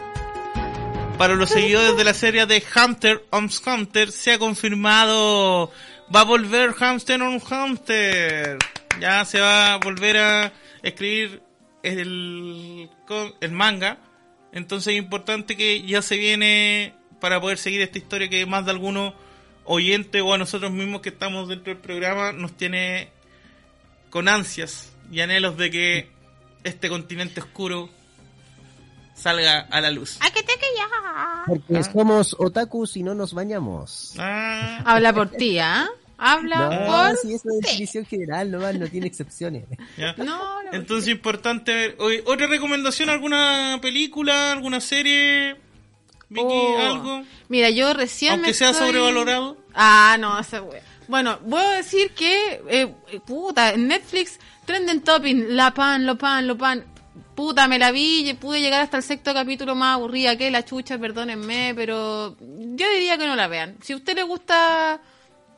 Para 1.17 1.35
los 1.35 1.49
seguidores 1.49 1.97
de 1.97 2.03
la 2.03 2.13
serie 2.13 2.45
de 2.45 2.63
Hunter 2.75 3.25
on 3.31 3.49
Hunter, 3.65 4.11
se 4.11 4.33
ha 4.33 4.37
confirmado, 4.37 5.71
va 6.13 6.21
a 6.21 6.25
volver 6.25 6.73
Hamster 6.73 7.21
on 7.21 7.41
Hunter. 7.41 8.57
Ya 9.01 9.25
se 9.25 9.39
va 9.39 9.73
a 9.73 9.77
volver 9.77 10.17
a 10.17 10.53
escribir 10.83 11.41
el, 11.83 12.89
el 13.41 13.51
manga. 13.51 13.97
Entonces 14.51 14.93
es 14.93 14.99
importante 14.99 15.55
que 15.55 15.81
ya 15.83 16.01
se 16.01 16.17
viene 16.17 16.93
para 17.19 17.39
poder 17.39 17.57
seguir 17.57 17.81
esta 17.81 17.97
historia 17.97 18.29
que 18.29 18.45
más 18.45 18.65
de 18.65 18.71
alguno 18.71 19.13
oyente 19.65 20.21
o 20.21 20.33
a 20.33 20.37
nosotros 20.37 20.71
mismos 20.71 21.01
que 21.01 21.09
estamos 21.09 21.47
dentro 21.47 21.73
del 21.73 21.81
programa 21.81 22.31
nos 22.31 22.53
tiene 22.53 23.11
con 24.09 24.27
ansias 24.27 24.91
y 25.11 25.21
anhelos 25.21 25.57
de 25.57 25.69
que 25.69 26.11
este 26.63 26.89
continente 26.89 27.41
oscuro 27.41 27.89
salga 29.13 29.59
a 29.59 29.81
la 29.81 29.91
luz. 29.91 30.17
¡Ay, 30.21 30.31
que 30.31 30.41
te 30.41 30.53
que 30.53 30.65
ya! 30.75 31.43
Porque 31.45 31.83
somos 31.83 32.35
otakus 32.39 32.97
y 32.97 33.03
no 33.03 33.13
nos 33.13 33.33
bañamos. 33.33 34.15
Ah, 34.17 34.81
Habla 34.85 35.13
por 35.13 35.29
ti, 35.29 35.59
¿ah? 35.59 35.87
Habla 36.19 36.69
No, 36.69 36.85
por 36.85 37.17
si 37.17 37.33
eso 37.33 37.49
es 37.49 37.59
definición 37.61 38.05
general, 38.05 38.51
nomás 38.51 38.75
no 38.75 38.87
tiene 38.87 39.07
excepciones. 39.07 39.63
ya. 39.97 40.13
No, 40.17 40.61
no. 40.63 40.73
Entonces 40.73 41.09
importante 41.09 41.73
ver. 41.73 41.95
Oye, 41.99 42.23
¿Otra 42.25 42.47
recomendación? 42.47 43.09
¿Alguna 43.09 43.79
película? 43.81 44.51
¿Alguna 44.51 44.79
serie? 44.81 45.55
Vicky, 46.29 46.43
Oh. 46.45 46.77
algo? 46.79 47.23
Mira, 47.47 47.69
yo 47.71 47.93
recién 47.93 48.33
Aunque 48.33 48.49
me 48.49 48.53
sea 48.53 48.69
estoy- 48.71 48.87
sobrevalorado. 48.87 49.57
Ah, 49.73 50.17
no, 50.19 50.37
esa 50.39 50.61
wea. 50.61 50.81
Bueno, 51.07 51.39
voy 51.45 51.61
a 51.63 51.69
decir 51.77 52.11
que, 52.11 52.61
eh, 52.69 52.93
puta, 53.25 53.73
en 53.73 53.87
Netflix, 53.87 54.39
Trending 54.65 55.01
Topping, 55.01 55.55
La 55.55 55.73
Pan, 55.73 56.05
Lo 56.05 56.17
Pan, 56.19 56.45
Lo 56.47 56.55
Pan. 56.55 56.85
Puta, 57.33 57.67
me 57.67 57.79
la 57.79 57.91
vi 57.91 58.29
y 58.29 58.33
pude 58.35 58.59
llegar 58.61 58.81
hasta 58.81 58.97
el 58.97 59.03
sexto 59.03 59.33
capítulo 59.33 59.73
más 59.73 59.95
aburrida 59.95 60.35
que 60.37 60.51
la 60.51 60.63
chucha, 60.65 60.99
perdónenme, 60.99 61.73
pero 61.73 62.35
yo 62.39 62.89
diría 62.91 63.17
que 63.17 63.25
no 63.25 63.35
la 63.35 63.47
vean. 63.47 63.77
Si 63.81 63.93
a 63.93 63.95
usted 63.95 64.13
le 64.15 64.23
gusta, 64.23 64.99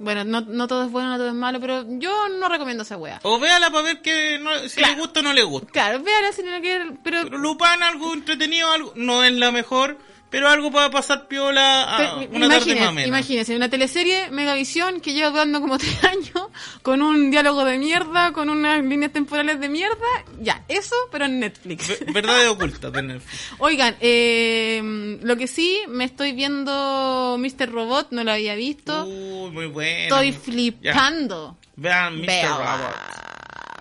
bueno, 0.01 0.23
no, 0.23 0.41
no 0.41 0.67
todo 0.67 0.83
es 0.85 0.91
bueno, 0.91 1.09
no 1.09 1.17
todo 1.17 1.27
es 1.29 1.33
malo, 1.33 1.59
pero 1.59 1.85
yo 1.87 2.27
no 2.29 2.49
recomiendo 2.49 2.83
esa 2.83 2.97
wea. 2.97 3.19
O 3.23 3.39
véala 3.39 3.69
para 3.71 3.83
ver 3.83 4.01
que 4.01 4.39
no- 4.39 4.57
si 4.67 4.77
Claro. 4.77 4.95
le 4.95 4.99
gusta 5.01 5.19
o 5.19 5.23
no 5.23 5.33
le 5.33 5.43
gusta. 5.43 5.71
Claro, 5.71 6.01
véala 6.03 6.31
si 6.33 6.43
no 6.43 6.59
quiere, 6.61 6.91
pero... 7.03 7.23
Pero 7.23 7.37
Lupin, 7.37 7.81
algo 7.83 8.13
entretenido, 8.13 8.71
algo 8.71 8.93
no 8.95 9.23
es 9.23 9.31
la 9.33 9.51
mejor, 9.51 9.97
pero 10.31 10.49
algo 10.49 10.71
para 10.71 10.89
pasar 10.89 11.27
piola 11.27 11.83
a 11.83 11.97
Pero, 11.97 12.29
una 12.31 12.49
tarde 12.49 12.75
más 12.75 12.89
o 12.89 12.93
menos. 12.93 13.07
imagínese, 13.09 13.55
una 13.55 13.69
teleserie 13.69 14.31
Megavisión 14.31 14.99
que 15.01 15.13
lleva 15.13 15.29
dando 15.29 15.61
como 15.61 15.77
tres 15.77 16.03
años, 16.03 16.47
con 16.81 17.01
un 17.03 17.29
diálogo 17.29 17.63
de 17.65 17.77
mierda, 17.77 18.31
con 18.33 18.49
unas 18.49 18.83
líneas 18.83 19.11
temporales 19.11 19.59
de 19.59 19.69
mierda, 19.69 20.07
ya, 20.39 20.63
eso, 20.67 20.95
pero 21.11 21.25
en 21.25 21.39
Netflix. 21.41 21.87
Ve- 21.87 22.11
Verdades 22.13 22.47
ocultas 22.49 22.91
de 22.91 23.01
Netflix. 23.03 23.51
Oigan, 23.59 23.95
eh, 23.99 25.19
lo 25.21 25.35
que 25.37 25.47
sí, 25.47 25.81
me 25.89 26.05
estoy 26.05 26.31
viendo 26.31 27.35
Mr. 27.37 27.69
Robot, 27.71 28.07
no 28.11 28.23
lo 28.23 28.31
había 28.31 28.55
visto, 28.55 29.05
Uy, 29.05 29.51
muy 29.51 29.65
bueno. 29.67 30.03
estoy 30.15 30.31
Ya. 30.31 30.39
flipando. 30.39 31.57
Vean 31.75 32.21
Mr. 32.21 32.47
Robot. 32.49 32.95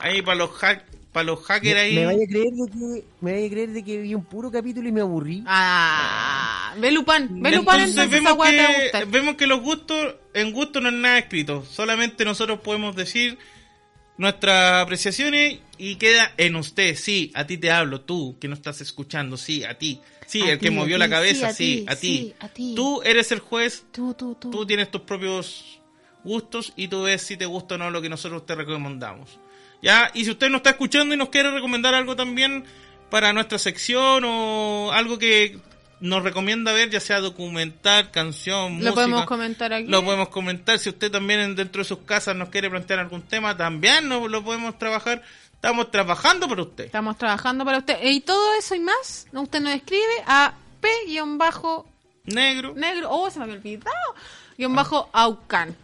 Ahí 0.02 0.22
para 0.22 0.36
los 0.36 0.50
hack, 0.52 0.84
para 1.12 1.24
los 1.24 1.42
hackers 1.44 1.80
ahí. 1.80 1.94
Me 1.94 2.06
vaya 2.06 2.24
a 2.24 2.28
creer 2.28 2.52
de 2.52 2.70
que 2.70 3.04
me 3.20 3.32
vaya 3.32 3.46
a 3.46 3.50
creer 3.50 3.70
de 3.70 3.84
que 3.84 3.98
vi 3.98 4.14
un 4.14 4.24
puro 4.24 4.50
capítulo 4.50 4.88
y 4.88 4.92
me 4.92 5.00
aburrí. 5.00 5.42
Ah, 5.46 6.74
ve 6.78 6.92
Lupin, 6.92 7.44
Entonces 7.44 8.10
vemos 8.10 8.36
que, 8.44 9.04
vemos 9.08 9.34
que 9.34 9.46
los 9.46 9.60
gustos, 9.60 10.14
en 10.34 10.52
gusto 10.52 10.80
no 10.80 10.88
es 10.88 10.94
nada 10.94 11.18
escrito. 11.18 11.64
Solamente 11.64 12.24
nosotros 12.24 12.60
podemos 12.60 12.94
decir 12.94 13.38
nuestras 14.18 14.82
apreciaciones 14.82 15.58
y 15.78 15.96
queda 15.96 16.32
en 16.36 16.56
usted. 16.56 16.94
Sí, 16.94 17.32
a 17.34 17.46
ti 17.46 17.58
te 17.58 17.70
hablo, 17.70 18.02
tú 18.02 18.36
que 18.40 18.48
no 18.48 18.54
estás 18.54 18.80
escuchando, 18.80 19.36
sí, 19.36 19.64
a 19.64 19.78
ti. 19.78 20.00
Sí, 20.26 20.42
A 20.42 20.52
el 20.52 20.58
que 20.60 20.70
movió 20.70 20.96
la 20.96 21.08
cabeza, 21.08 21.52
sí, 21.52 21.84
a 21.88 21.96
ti. 21.96 22.06
sí, 22.18 22.34
a 22.38 22.48
ti. 22.48 22.74
Tú 22.76 23.02
eres 23.02 23.32
el 23.32 23.40
juez, 23.40 23.84
Tú, 23.90 24.14
tú, 24.14 24.36
tú. 24.38 24.50
tú 24.50 24.64
tienes 24.64 24.88
tus 24.88 25.00
propios 25.00 25.80
gustos 26.22 26.72
y 26.76 26.86
tú 26.86 27.02
ves 27.02 27.22
si 27.22 27.36
te 27.36 27.46
gusta 27.46 27.74
o 27.74 27.78
no 27.78 27.90
lo 27.90 28.00
que 28.00 28.08
nosotros 28.08 28.46
te 28.46 28.54
recomendamos. 28.54 29.40
¿Ya? 29.82 30.10
Y 30.14 30.24
si 30.24 30.30
usted 30.30 30.48
nos 30.50 30.58
está 30.58 30.70
escuchando 30.70 31.14
y 31.14 31.18
nos 31.18 31.30
quiere 31.30 31.50
recomendar 31.50 31.94
algo 31.94 32.14
también 32.16 32.64
para 33.10 33.32
nuestra 33.32 33.58
sección 33.58 34.24
o 34.26 34.90
algo 34.92 35.18
que 35.18 35.58
nos 36.00 36.22
recomienda 36.22 36.72
ver, 36.72 36.90
ya 36.90 37.00
sea 37.00 37.20
documental, 37.20 38.10
canción, 38.10 38.72
música. 38.74 38.88
Lo 38.90 38.94
podemos 38.94 39.24
comentar 39.26 39.72
aquí. 39.72 39.86
Lo 39.88 40.04
podemos 40.04 40.28
comentar. 40.28 40.78
Si 40.78 40.88
usted 40.88 41.10
también 41.10 41.40
en- 41.40 41.56
dentro 41.56 41.80
de 41.82 41.84
sus 41.88 41.98
casas 42.00 42.36
nos 42.36 42.48
quiere 42.50 42.70
plantear 42.70 43.00
algún 43.00 43.22
tema, 43.22 43.56
también 43.56 44.08
no, 44.08 44.26
lo 44.28 44.42
podemos 44.44 44.78
trabajar. 44.78 45.22
Estamos 45.54 45.90
trabajando 45.90 46.48
para 46.48 46.62
usted. 46.62 46.84
Estamos 46.86 47.18
trabajando 47.18 47.64
para 47.66 47.78
usted. 47.78 47.98
Y 48.02 48.20
todo 48.20 48.54
eso 48.58 48.74
y 48.74 48.80
más, 48.80 49.26
usted 49.32 49.60
nos 49.60 49.74
escribe 49.74 50.04
a 50.26 50.54
P-negro. 50.80 52.74
Negro. 52.74 53.08
Oh, 53.10 53.30
se 53.30 53.38
me 53.38 53.44
había 53.44 53.56
olvidado. 53.56 54.14
Guión 54.56 54.74
bajo 54.74 55.10
Aucan. 55.12 55.76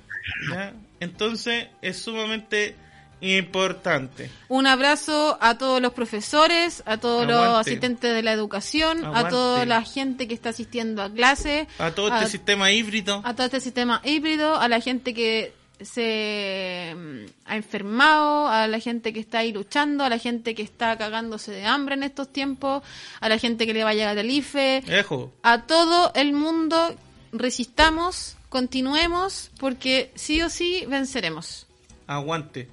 ¿ya? 0.50 0.72
Entonces 1.00 1.68
es 1.82 1.98
sumamente 1.98 2.74
importante. 3.20 4.30
Un 4.48 4.66
abrazo 4.66 5.38
a 5.40 5.56
todos 5.58 5.80
los 5.80 5.92
profesores, 5.92 6.82
a 6.86 6.98
todos 6.98 7.26
los 7.26 7.58
asistentes 7.58 8.12
de 8.14 8.22
la 8.22 8.32
educación, 8.32 9.04
a 9.04 9.28
toda 9.28 9.64
la 9.64 9.82
gente 9.82 10.28
que 10.28 10.34
está 10.34 10.50
asistiendo 10.50 11.02
a 11.02 11.10
clases, 11.10 11.66
A 11.78 11.90
todo 11.92 12.08
este 12.08 12.28
sistema 12.28 12.70
híbrido. 12.72 13.22
a 13.24 13.34
todo 13.34 13.46
este 13.46 13.60
sistema 13.60 14.00
híbrido, 14.04 14.56
a 14.56 14.68
la 14.68 14.80
gente 14.80 15.14
que 15.14 15.54
se 15.80 16.94
mm, 16.96 17.24
ha 17.44 17.56
enfermado, 17.56 18.48
a 18.48 18.66
la 18.66 18.80
gente 18.80 19.12
que 19.12 19.20
está 19.20 19.38
ahí 19.38 19.52
luchando, 19.52 20.04
a 20.04 20.08
la 20.08 20.18
gente 20.18 20.54
que 20.54 20.62
está 20.62 20.96
cagándose 20.96 21.52
de 21.52 21.64
hambre 21.66 21.94
en 21.94 22.02
estos 22.02 22.32
tiempos, 22.32 22.82
a 23.20 23.28
la 23.28 23.38
gente 23.38 23.66
que 23.66 23.74
le 23.74 23.84
va 23.84 23.90
a 23.90 23.94
llegar 23.94 24.16
el 24.16 24.30
IFE, 24.30 24.82
Ejo. 24.86 25.32
a 25.42 25.62
todo 25.62 26.12
el 26.14 26.32
mundo 26.32 26.94
resistamos, 27.32 28.36
continuemos, 28.48 29.50
porque 29.58 30.12
sí 30.14 30.40
o 30.42 30.48
sí 30.48 30.84
venceremos. 30.88 31.66
Aguante. 32.06 32.68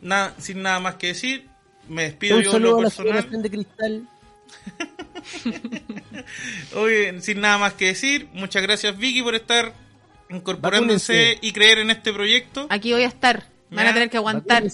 Nada, 0.00 0.34
sin 0.38 0.62
nada 0.62 0.80
más 0.80 0.94
que 0.96 1.08
decir, 1.08 1.46
me 1.88 2.04
despido 2.04 2.36
Un 2.38 2.42
yo 2.42 2.56
en 2.56 2.62
lo 2.62 2.68
saludo 2.70 2.78
a 2.78 2.82
la 2.82 3.22
personal. 3.22 3.42
de 3.42 3.50
cristal. 3.50 4.08
Oye, 6.76 7.20
sin 7.20 7.40
nada 7.40 7.58
más 7.58 7.74
que 7.74 7.86
decir, 7.86 8.28
muchas 8.32 8.62
gracias 8.62 8.96
Vicky 8.96 9.22
por 9.22 9.34
estar 9.34 9.72
incorporándose 10.28 11.12
Vacúnense. 11.12 11.38
y 11.46 11.52
creer 11.52 11.78
en 11.78 11.90
este 11.90 12.12
proyecto. 12.12 12.66
Aquí 12.70 12.92
voy 12.92 13.02
a 13.02 13.06
estar, 13.08 13.44
van 13.70 13.84
Ya, 13.84 13.90
a 13.90 13.94
tener 13.94 14.10
que 14.10 14.16
aguantar. 14.16 14.64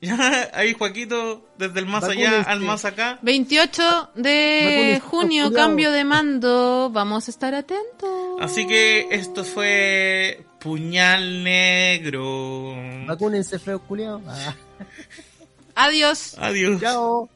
Ya, 0.00 0.50
ahí 0.54 0.72
Joaquito, 0.74 1.48
desde 1.58 1.80
el 1.80 1.86
más 1.86 2.04
allá 2.04 2.24
Vacúnense. 2.30 2.50
al 2.50 2.60
más 2.60 2.84
acá. 2.84 3.18
28 3.22 4.10
de 4.16 4.60
Vacúnense, 4.64 5.00
junio, 5.00 5.52
cambio 5.52 5.90
de 5.92 6.04
mando, 6.04 6.90
vamos 6.92 7.28
a 7.28 7.30
estar 7.30 7.54
atentos. 7.54 8.10
Así 8.40 8.66
que 8.66 9.08
esto 9.10 9.44
fue 9.44 10.44
puñal 10.62 11.42
negro. 11.42 12.74
Vacúnense, 13.06 13.58
feo 13.58 13.80
culiao. 13.80 14.22
Ah. 14.26 14.54
Adiós. 15.74 16.36
Adiós. 16.38 16.80
Chao. 16.80 17.28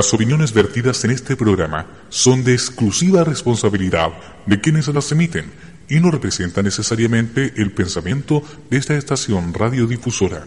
Las 0.00 0.14
opiniones 0.14 0.54
vertidas 0.54 1.04
en 1.04 1.10
este 1.10 1.36
programa 1.36 1.86
son 2.08 2.42
de 2.42 2.54
exclusiva 2.54 3.22
responsabilidad 3.22 4.08
de 4.46 4.58
quienes 4.58 4.88
las 4.88 5.12
emiten 5.12 5.52
y 5.90 6.00
no 6.00 6.10
representan 6.10 6.64
necesariamente 6.64 7.52
el 7.58 7.72
pensamiento 7.72 8.42
de 8.70 8.78
esta 8.78 8.96
estación 8.96 9.52
radiodifusora. 9.52 10.46